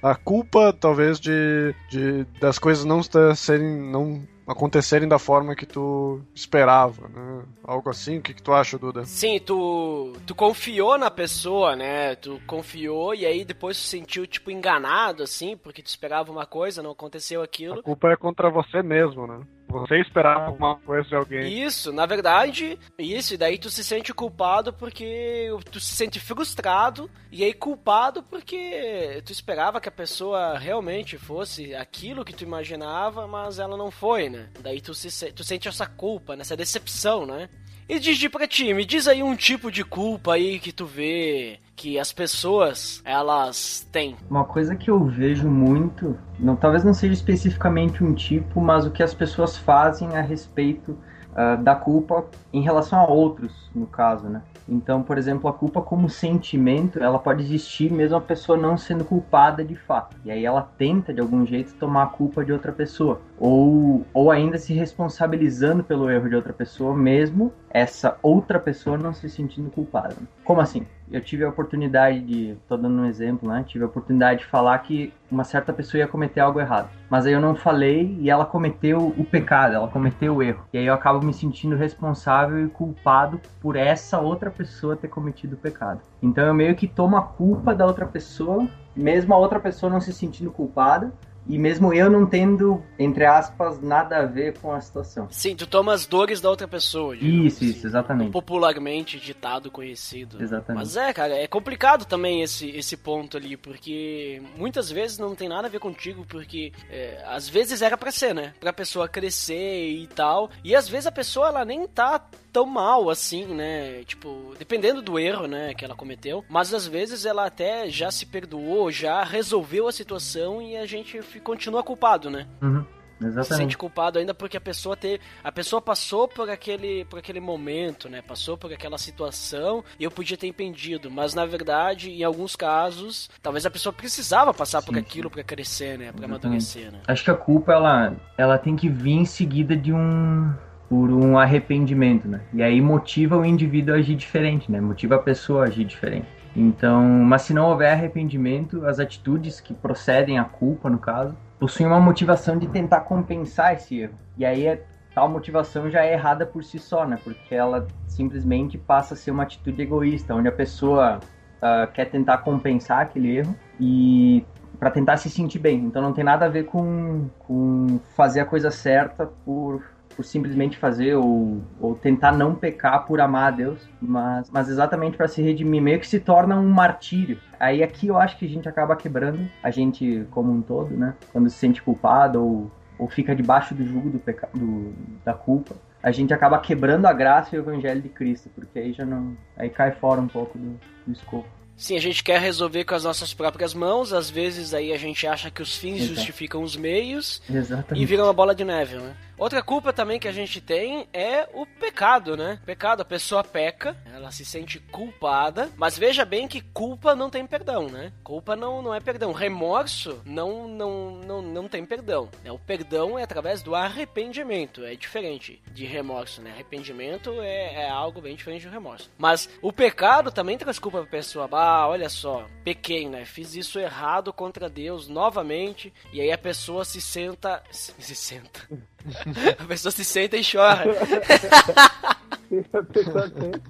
a 0.03 0.15
culpa, 0.15 0.73
talvez, 0.73 1.19
de, 1.19 1.75
de 1.91 2.25
das 2.41 2.59
coisas 2.59 2.85
não 2.85 3.01
serem. 3.35 3.67
não 3.67 4.27
acontecerem 4.47 5.09
da 5.09 5.19
forma 5.19 5.57
que 5.57 5.67
tu 5.67 6.21
esperava, 6.35 7.09
né? 7.09 7.45
Algo 7.65 7.91
assim, 7.91 8.19
o 8.19 8.23
que, 8.23 8.33
que 8.33 8.43
tu 8.43 8.53
acha, 8.53 8.79
Duda? 8.79 9.05
Sim, 9.05 9.41
tu, 9.41 10.13
tu 10.25 10.35
confiou 10.35 10.97
na 10.97 11.11
pessoa, 11.11 11.75
né? 11.75 12.15
Tu 12.15 12.41
confiou 12.47 13.15
e 13.15 13.27
aí 13.27 13.45
depois 13.45 13.77
tu 13.77 13.85
sentiu, 13.85 14.27
tipo, 14.27 14.51
enganado, 14.51 15.23
assim, 15.23 15.57
porque 15.57 15.83
tu 15.83 15.87
esperava 15.87 16.31
uma 16.31 16.47
coisa, 16.47 16.83
não 16.83 16.93
aconteceu 16.93 17.43
aquilo. 17.43 17.81
A 17.81 17.83
culpa 17.83 18.11
é 18.11 18.17
contra 18.17 18.49
você 18.49 18.83
mesmo, 18.83 19.27
né? 19.27 19.41
Você 19.69 20.01
esperava 20.01 20.47
alguma 20.47 20.77
coisa 20.77 21.09
de 21.09 21.15
alguém. 21.15 21.63
Isso, 21.63 21.93
na 21.93 22.07
verdade, 22.07 22.79
isso, 22.99 23.35
e 23.35 23.37
daí 23.37 23.59
tu 23.59 23.69
se 23.69 23.83
sente 23.83 24.15
culpado 24.15 24.73
porque 24.73 25.49
tu 25.71 25.81
se 25.81 25.95
sente 25.95 26.21
frustrado 26.21 27.11
e 27.33 27.43
aí 27.43 27.53
culpado 27.53 28.23
porque 28.23 29.23
tu 29.25 29.33
esperava 29.33 29.81
que 29.81 29.89
a 29.89 29.93
pessoa 29.93 30.59
realmente 30.59 31.19
fosse 31.19 31.75
aquilo 31.75 32.25
que 32.25 32.33
tu 32.33 32.45
imaginava, 32.45 33.27
mas 33.27 33.59
ela 33.59 33.77
não 33.77 33.91
foi, 33.91 34.29
né? 34.29 34.49
Daí 34.61 34.81
tu, 34.81 34.95
se, 34.95 35.33
tu 35.33 35.43
sente 35.43 35.69
essa 35.69 35.87
culpa, 35.87 36.37
nessa 36.37 36.57
decepção, 36.57 37.27
né? 37.27 37.49
E 37.89 38.01
Digi, 38.01 38.29
pra 38.29 38.49
ti, 38.49 38.75
me 38.75 38.85
diz 38.85 39.07
aí 39.07 39.23
um 39.23 39.37
tipo 39.37 39.71
de 39.71 39.85
culpa 39.85 40.35
aí 40.35 40.59
que 40.59 40.73
tu 40.73 40.85
vê 40.85 41.61
que 41.77 42.01
as 42.01 42.13
pessoas, 42.13 43.01
elas 43.05 43.87
têm. 43.93 44.17
Uma 44.29 44.45
coisa 44.45 44.75
que 44.75 44.91
eu 44.91 45.05
vejo 45.05 45.49
muito, 45.49 46.19
não, 46.37 46.57
talvez 46.57 46.83
não 46.83 46.93
seja 46.93 47.15
especificamente 47.15 48.03
um 48.03 48.13
tipo, 48.13 48.61
mas 48.61 48.85
o 48.85 48.91
que 48.91 49.05
as 49.05 49.15
pessoas 49.15 49.57
fazem 49.57 50.17
a 50.17 50.21
respeito 50.21 50.99
uh, 51.31 51.63
da 51.63 51.77
culpa 51.77 52.25
em 52.53 52.61
relação 52.61 52.99
a 52.99 53.07
outros, 53.07 53.53
no 53.73 53.87
caso, 53.87 54.29
né? 54.29 54.43
Então, 54.69 55.01
por 55.01 55.17
exemplo, 55.17 55.49
a 55.49 55.53
culpa 55.53 55.81
como 55.81 56.11
sentimento, 56.11 56.99
ela 57.01 57.21
pode 57.21 57.43
existir 57.43 57.93
mesmo 57.93 58.17
a 58.17 58.21
pessoa 58.21 58.59
não 58.59 58.77
sendo 58.77 59.05
culpada 59.05 59.65
de 59.65 59.77
fato. 59.77 60.17
E 60.25 60.31
aí 60.31 60.45
ela 60.45 60.69
tenta, 60.77 61.15
de 61.15 61.21
algum 61.21 61.47
jeito, 61.47 61.75
tomar 61.75 62.03
a 62.03 62.07
culpa 62.07 62.45
de 62.45 62.53
outra 62.53 62.73
pessoa. 62.73 63.21
Ou, 63.39 64.05
ou 64.13 64.31
ainda 64.31 64.59
se 64.59 64.73
responsabilizando 64.73 65.85
pelo 65.85 66.11
erro 66.11 66.29
de 66.29 66.37
outra 66.37 66.53
pessoa, 66.53 66.97
mesmo 66.97 67.53
essa 67.71 68.19
outra 68.23 68.59
pessoa 68.59 68.97
não 68.97 69.13
se 69.13 69.29
sentindo 69.29 69.71
culpada. 69.71 70.17
Como 70.45 70.61
assim? 70.61 70.87
eu 71.11 71.21
tive 71.21 71.45
a 71.45 71.49
oportunidade 71.49 72.21
de, 72.21 72.57
tô 72.69 72.77
dando 72.77 73.01
um 73.01 73.07
exemplo, 73.07 73.49
né? 73.49 73.65
Tive 73.67 73.85
a 73.85 73.87
oportunidade 73.87 74.41
de 74.41 74.47
falar 74.47 74.79
que 74.81 75.13
uma 75.31 75.45
certa 75.45 75.73
pessoa 75.73 76.01
ia 76.01 76.09
cometer 76.09 76.41
algo 76.41 76.61
errado. 76.61 76.89
Mas 77.09 77.27
aí 77.27 77.33
eu 77.33 77.41
não 77.41 77.55
falei 77.55 78.17
e 78.21 78.29
ela 78.29 78.45
cometeu 78.45 79.15
o 79.17 79.25
pecado, 79.25 79.75
ela 79.75 79.89
cometeu 79.89 80.37
o 80.37 80.43
erro. 80.43 80.65
E 80.73 80.79
aí 80.79 80.87
eu 80.87 80.95
acabo 80.95 81.25
me 81.25 81.33
sentindo 81.33 81.77
responsável 81.77 82.65
e 82.65 82.69
culpado 82.69 83.41
por 83.61 83.77
essa 83.77 84.19
outra 84.19 84.51
pessoa 84.51 84.97
ter 84.97 85.09
cometido 85.09 85.55
o 85.55 85.59
pecado. 85.59 86.01
Então 86.23 86.45
eu 86.45 86.55
meio 86.55 86.75
que 86.75 86.89
tomo 86.89 87.17
a 87.17 87.23
culpa 87.23 87.75
da 87.75 87.87
outra 87.87 88.07
pessoa, 88.07 88.69
mesmo 88.95 89.33
a 89.33 89.39
outra 89.39 89.61
pessoa 89.61 89.91
não 89.91 90.01
se 90.01 90.13
sentindo 90.13 90.51
culpada, 90.51 91.13
e 91.49 91.59
mesmo 91.59 91.93
eu 91.93 92.11
não 92.11 92.27
tendo, 92.27 92.83
entre 92.99 93.25
aspas, 93.25 93.81
nada 93.81 94.19
a 94.19 94.27
ver 94.27 94.59
com 94.59 94.73
a 94.73 94.81
situação. 94.81 95.29
Sim, 95.31 95.55
tu 95.55 95.67
toma 95.67 95.93
as 95.93 96.07
dores 96.07 96.41
da 96.41 96.51
outra 96.51 96.67
pessoa. 96.67 97.17
Isso, 97.17 97.59
assim, 97.59 97.67
isso, 97.67 97.87
exatamente. 97.87 98.33
Popularmente 98.33 99.19
ditado, 99.19 99.71
conhecido. 99.71 100.43
Exatamente. 100.43 100.83
Mas 100.85 100.97
é, 100.97 101.13
cara, 101.13 101.35
é 101.35 101.47
complicado 101.47 102.05
também 102.05 102.43
esse, 102.43 102.69
esse 102.71 102.97
ponto 102.97 103.37
ali, 103.37 103.57
porque 103.57 104.43
muitas 104.57 104.91
vezes 104.91 105.19
não 105.19 105.35
tem 105.35 105.49
nada 105.49 105.69
a 105.69 105.71
ver 105.71 105.79
contigo, 105.79 106.25
porque 106.29 106.73
é, 106.91 107.23
às 107.27 107.49
vezes 107.49 107.83
era 107.83 107.97
pra 107.97 108.11
ser, 108.11 108.35
né? 108.35 108.53
Pra 108.59 108.73
pessoa 108.73 109.09
crescer 109.09 109.91
e 109.91 110.07
tal. 110.09 110.51
E 110.65 110.75
às 110.75 110.89
vezes 110.89 111.07
a 111.07 111.13
pessoa, 111.13 111.49
ela 111.49 111.65
nem 111.65 111.87
tá 111.87 112.21
tão 112.57 112.65
mal 112.65 113.11
assim, 113.11 113.45
né? 113.45 114.03
Tipo, 114.05 114.55
dependendo 114.59 115.03
do 115.03 115.19
erro, 115.19 115.47
né, 115.47 115.75
que 115.75 115.85
ela 115.85 115.95
cometeu. 115.95 116.43
Mas 116.49 116.73
às 116.73 116.87
vezes 116.87 117.27
ela 117.27 117.45
até 117.45 117.91
já 117.91 118.11
se 118.11 118.25
perdoou, 118.25 118.91
já 118.91 119.23
resolveu 119.23 119.87
a 119.87 119.93
situação 119.93 120.63
e 120.63 120.75
a 120.75 120.87
gente 120.87 121.21
continua 121.41 121.83
culpado, 121.83 122.31
né? 122.31 122.47
Uhum. 122.63 122.83
Exatamente. 123.21 123.49
Se 123.49 123.57
sente 123.57 123.79
culpado 123.79 124.19
ainda 124.19 124.33
porque 124.33 124.57
a 124.57 124.61
pessoa 124.61 124.97
teve, 124.97 125.21
a 125.45 125.53
pessoa 125.53 125.83
passou 125.83 126.27
por 126.29 126.49
aquele, 126.49 127.05
por 127.05 127.19
aquele 127.19 127.41
momento, 127.41 128.09
né? 128.09 128.23
Passou 128.23 128.57
por 128.57 128.73
aquela 128.73 128.97
situação 128.97 129.85
e 129.99 130.05
eu 130.05 130.11
podia 130.11 130.37
ter 130.37 130.47
impedido, 130.47 131.11
mas 131.11 131.35
na 131.35 131.45
verdade, 131.45 132.11
em 132.11 132.25
alguns 132.25 132.57
casos, 132.57 133.29
talvez 133.43 133.67
a 133.67 133.71
pessoa 133.71 133.93
precisava 133.93 134.55
passar 134.55 134.81
sim, 134.81 134.87
por 134.87 134.99
aquilo 134.99 135.31
para 135.31 135.43
crescer, 135.43 135.99
né? 135.99 136.11
Para 136.11 136.25
amadurecer, 136.25 136.91
né? 136.91 137.01
Acho 137.07 137.25
que 137.25 137.31
a 137.31 137.35
culpa 137.35 137.73
ela, 137.73 138.17
ela 138.39 138.59
tem 138.59 138.77
que 138.77 138.89
vir 138.89 139.13
em 139.13 139.27
seguida 139.27 139.77
de 139.77 139.93
um 139.93 140.55
por 140.89 141.11
um 141.11 141.39
arrependimento, 141.39 142.29
né? 142.29 142.41
E 142.53 142.63
aí 142.63 142.81
motiva 142.81 143.37
o 143.37 143.45
indivíduo 143.45 143.95
a 143.95 143.99
agir 143.99 144.15
diferente, 144.15 144.71
né? 144.71 144.81
Motiva 144.81 145.17
a 145.17 145.19
pessoa 145.19 145.65
a 145.65 145.67
agir 145.67 145.85
diferente. 145.85 146.27
Então, 146.55 147.03
mas 147.03 147.43
se 147.43 147.53
não 147.53 147.69
houver 147.69 147.93
arrependimento, 147.93 148.87
as 148.87 148.99
atitudes 148.99 149.61
que 149.61 149.75
procedem 149.75 150.39
à 150.39 150.45
culpa, 150.45 150.89
no 150.89 150.99
caso, 150.99 151.37
possuem 151.59 151.87
uma 151.87 152.01
motivação 152.01 152.57
de 152.57 152.67
tentar 152.67 153.01
compensar 153.01 153.75
esse 153.75 154.01
erro. 154.01 154.15
E 154.39 154.45
aí 154.45 154.67
é, 154.67 154.83
tal 155.15 155.29
motivação 155.29 155.91
já 155.91 156.05
é 156.05 156.15
errada 156.15 156.47
por 156.47 156.65
si 156.65 156.79
só, 156.79 157.07
né? 157.07 157.19
Porque 157.23 157.55
ela 157.55 157.87
simplesmente 158.07 158.79
passa 158.79 159.15
a 159.15 159.17
ser 159.17 159.33
uma 159.33 159.43
atitude 159.43 159.83
egoísta, 159.83 160.35
onde 160.35 160.49
a 160.49 160.53
pessoa 160.53 161.19
uh, 161.19 161.93
quer 161.93 162.07
tentar 162.07 162.39
compensar 162.39 163.01
aquele 163.01 163.37
erro 163.39 163.55
e 163.79 164.45
para 164.79 164.91
tentar 164.91 165.17
se 165.17 165.29
sentir 165.29 165.59
bem. 165.59 165.79
Então 165.79 166.01
não 166.03 166.13
tem 166.13 166.25
nada 166.25 166.47
a 166.47 166.49
ver 166.49 166.65
com, 166.65 167.29
com 167.41 167.99
fazer 168.15 168.41
a 168.41 168.45
coisa 168.45 168.71
certa 168.71 169.27
por 169.45 169.83
por 170.17 170.25
simplesmente 170.25 170.79
fazer 170.79 171.15
ou, 171.15 171.61
ou 171.79 171.95
tentar 171.95 172.33
não 172.33 172.55
pecar 172.55 173.07
por 173.07 173.21
amar 173.21 173.53
a 173.53 173.57
Deus, 173.57 173.79
mas, 174.01 174.51
mas 174.51 174.69
exatamente 174.69 175.17
para 175.17 175.29
se 175.29 175.43
redimir, 175.43 175.83
meio 175.83 176.01
que 176.01 176.09
se 176.09 176.19
torna 176.19 176.57
um 176.57 176.69
martírio. 176.69 177.39
Aí 177.61 177.83
aqui 177.83 178.09
eu 178.09 178.17
acho 178.17 178.39
que 178.39 178.47
a 178.47 178.49
gente 178.49 178.69
acaba 178.69 178.97
quebrando, 178.97 179.47
a 179.63 179.71
gente 179.71 180.27
como 180.31 180.51
um 180.51 180.63
todo, 180.63 180.97
né? 180.97 181.15
Quando 181.33 181.51
se 181.51 181.57
sente 181.57 181.83
culpado 181.83 182.43
ou, 182.43 182.71
ou 182.99 183.09
fica 183.09 183.37
debaixo 183.37 183.75
do 183.75 183.87
jugo 183.87 184.09
do 184.09 184.19
peca, 184.19 184.49
do, 184.55 184.95
da 185.23 185.35
culpa, 185.35 185.77
a 186.03 186.11
gente 186.11 186.33
acaba 186.33 186.59
quebrando 186.59 187.07
a 187.07 187.13
graça 187.13 187.55
e 187.55 187.59
o 187.59 187.63
evangelho 187.63 188.01
de 188.01 188.09
Cristo, 188.09 188.49
porque 188.55 188.79
aí 188.79 188.93
já 188.93 189.05
não. 189.05 189.37
Aí 189.57 189.69
cai 189.69 189.93
fora 189.93 190.21
um 190.21 190.29
pouco 190.29 190.57
do, 190.57 190.81
do 191.07 191.13
escopo. 191.13 191.49
Sim, 191.77 191.97
a 191.97 192.01
gente 192.01 192.25
quer 192.25 192.41
resolver 192.41 192.85
com 192.85 192.95
as 192.95 193.05
nossas 193.05 193.35
próprias 193.35 193.75
mãos, 193.75 194.11
às 194.13 194.31
vezes 194.31 194.73
aí 194.73 194.95
a 194.95 194.97
gente 194.97 195.27
acha 195.27 195.51
que 195.51 195.61
os 195.61 195.77
fins 195.77 196.01
Exato. 196.01 196.15
justificam 196.15 196.63
os 196.63 196.75
meios 196.75 197.43
Exatamente. 197.51 198.03
e 198.03 198.07
vira 198.07 198.25
uma 198.25 198.33
bola 198.33 198.55
de 198.55 198.65
neve, 198.65 198.97
né? 198.97 199.15
Outra 199.39 199.63
culpa 199.63 199.93
também 199.93 200.19
que 200.19 200.29
a 200.29 200.33
gente 200.33 200.61
tem 200.61 201.07
é 201.13 201.47
o 201.53 201.67
pecado, 201.67 202.37
né? 202.37 202.59
Pecado, 202.65 203.03
a 203.03 203.05
pessoa 203.05 203.45
peca, 203.45 203.97
Ela 204.15 204.31
se 204.31 204.45
sente 204.45 204.79
culpada, 204.79 205.71
mas 205.77 205.99
veja 205.99 206.25
bem 206.25 206.49
que 206.49 206.61
culpa 206.61 207.15
não 207.15 207.29
tem 207.29 207.47
perdão, 207.47 207.89
né? 207.89 208.13
Culpa 208.25 208.57
não, 208.57 208.81
não 208.81 208.95
é 208.95 209.01
perdão. 209.01 209.33
Remorso 209.33 210.23
não, 210.25 210.67
não, 210.67 211.11
não, 211.11 211.43
não 211.43 211.69
tem 211.69 211.85
perdão. 211.85 212.31
Né? 212.43 212.51
O 212.51 212.59
perdão 212.59 213.19
é 213.19 213.23
através 213.23 213.63
do 213.63 213.75
arrependimento. 213.75 214.85
É 214.85 214.95
diferente 214.95 215.63
de 215.71 215.85
remorso, 215.85 216.41
né? 216.41 216.53
Arrependimento 216.53 217.31
é, 217.43 217.85
é 217.85 217.91
algo 217.91 218.23
bem 218.23 218.37
diferente 218.37 218.67
do 218.67 218.73
remorso. 218.73 219.11
Mas 219.19 219.51
o 219.61 219.73
pecado 219.73 220.31
também 220.31 220.57
traz 220.57 220.79
culpa 220.79 221.03
pra 221.03 221.11
pessoa. 221.11 221.49
Ah, 221.53 221.87
olha 221.87 222.09
só, 222.09 222.47
pequei, 222.65 223.09
né? 223.09 223.25
Fiz 223.25 223.55
isso 223.55 223.79
errado 223.79 224.33
contra 224.33 224.69
Deus 224.69 225.09
novamente. 225.09 225.93
E 226.13 226.21
aí 226.21 226.33
a 226.33 226.39
pessoa 226.39 226.85
se 226.85 227.01
senta. 227.01 227.63
Se 227.71 228.15
senta. 228.15 228.67
A 229.59 229.65
pessoa 229.65 229.93
se 229.93 230.05
senta 230.05 230.37
e 230.37 230.43
chora. 230.45 230.85
A 232.73 232.83
pessoa 232.83 233.29
sempre, 233.29 233.63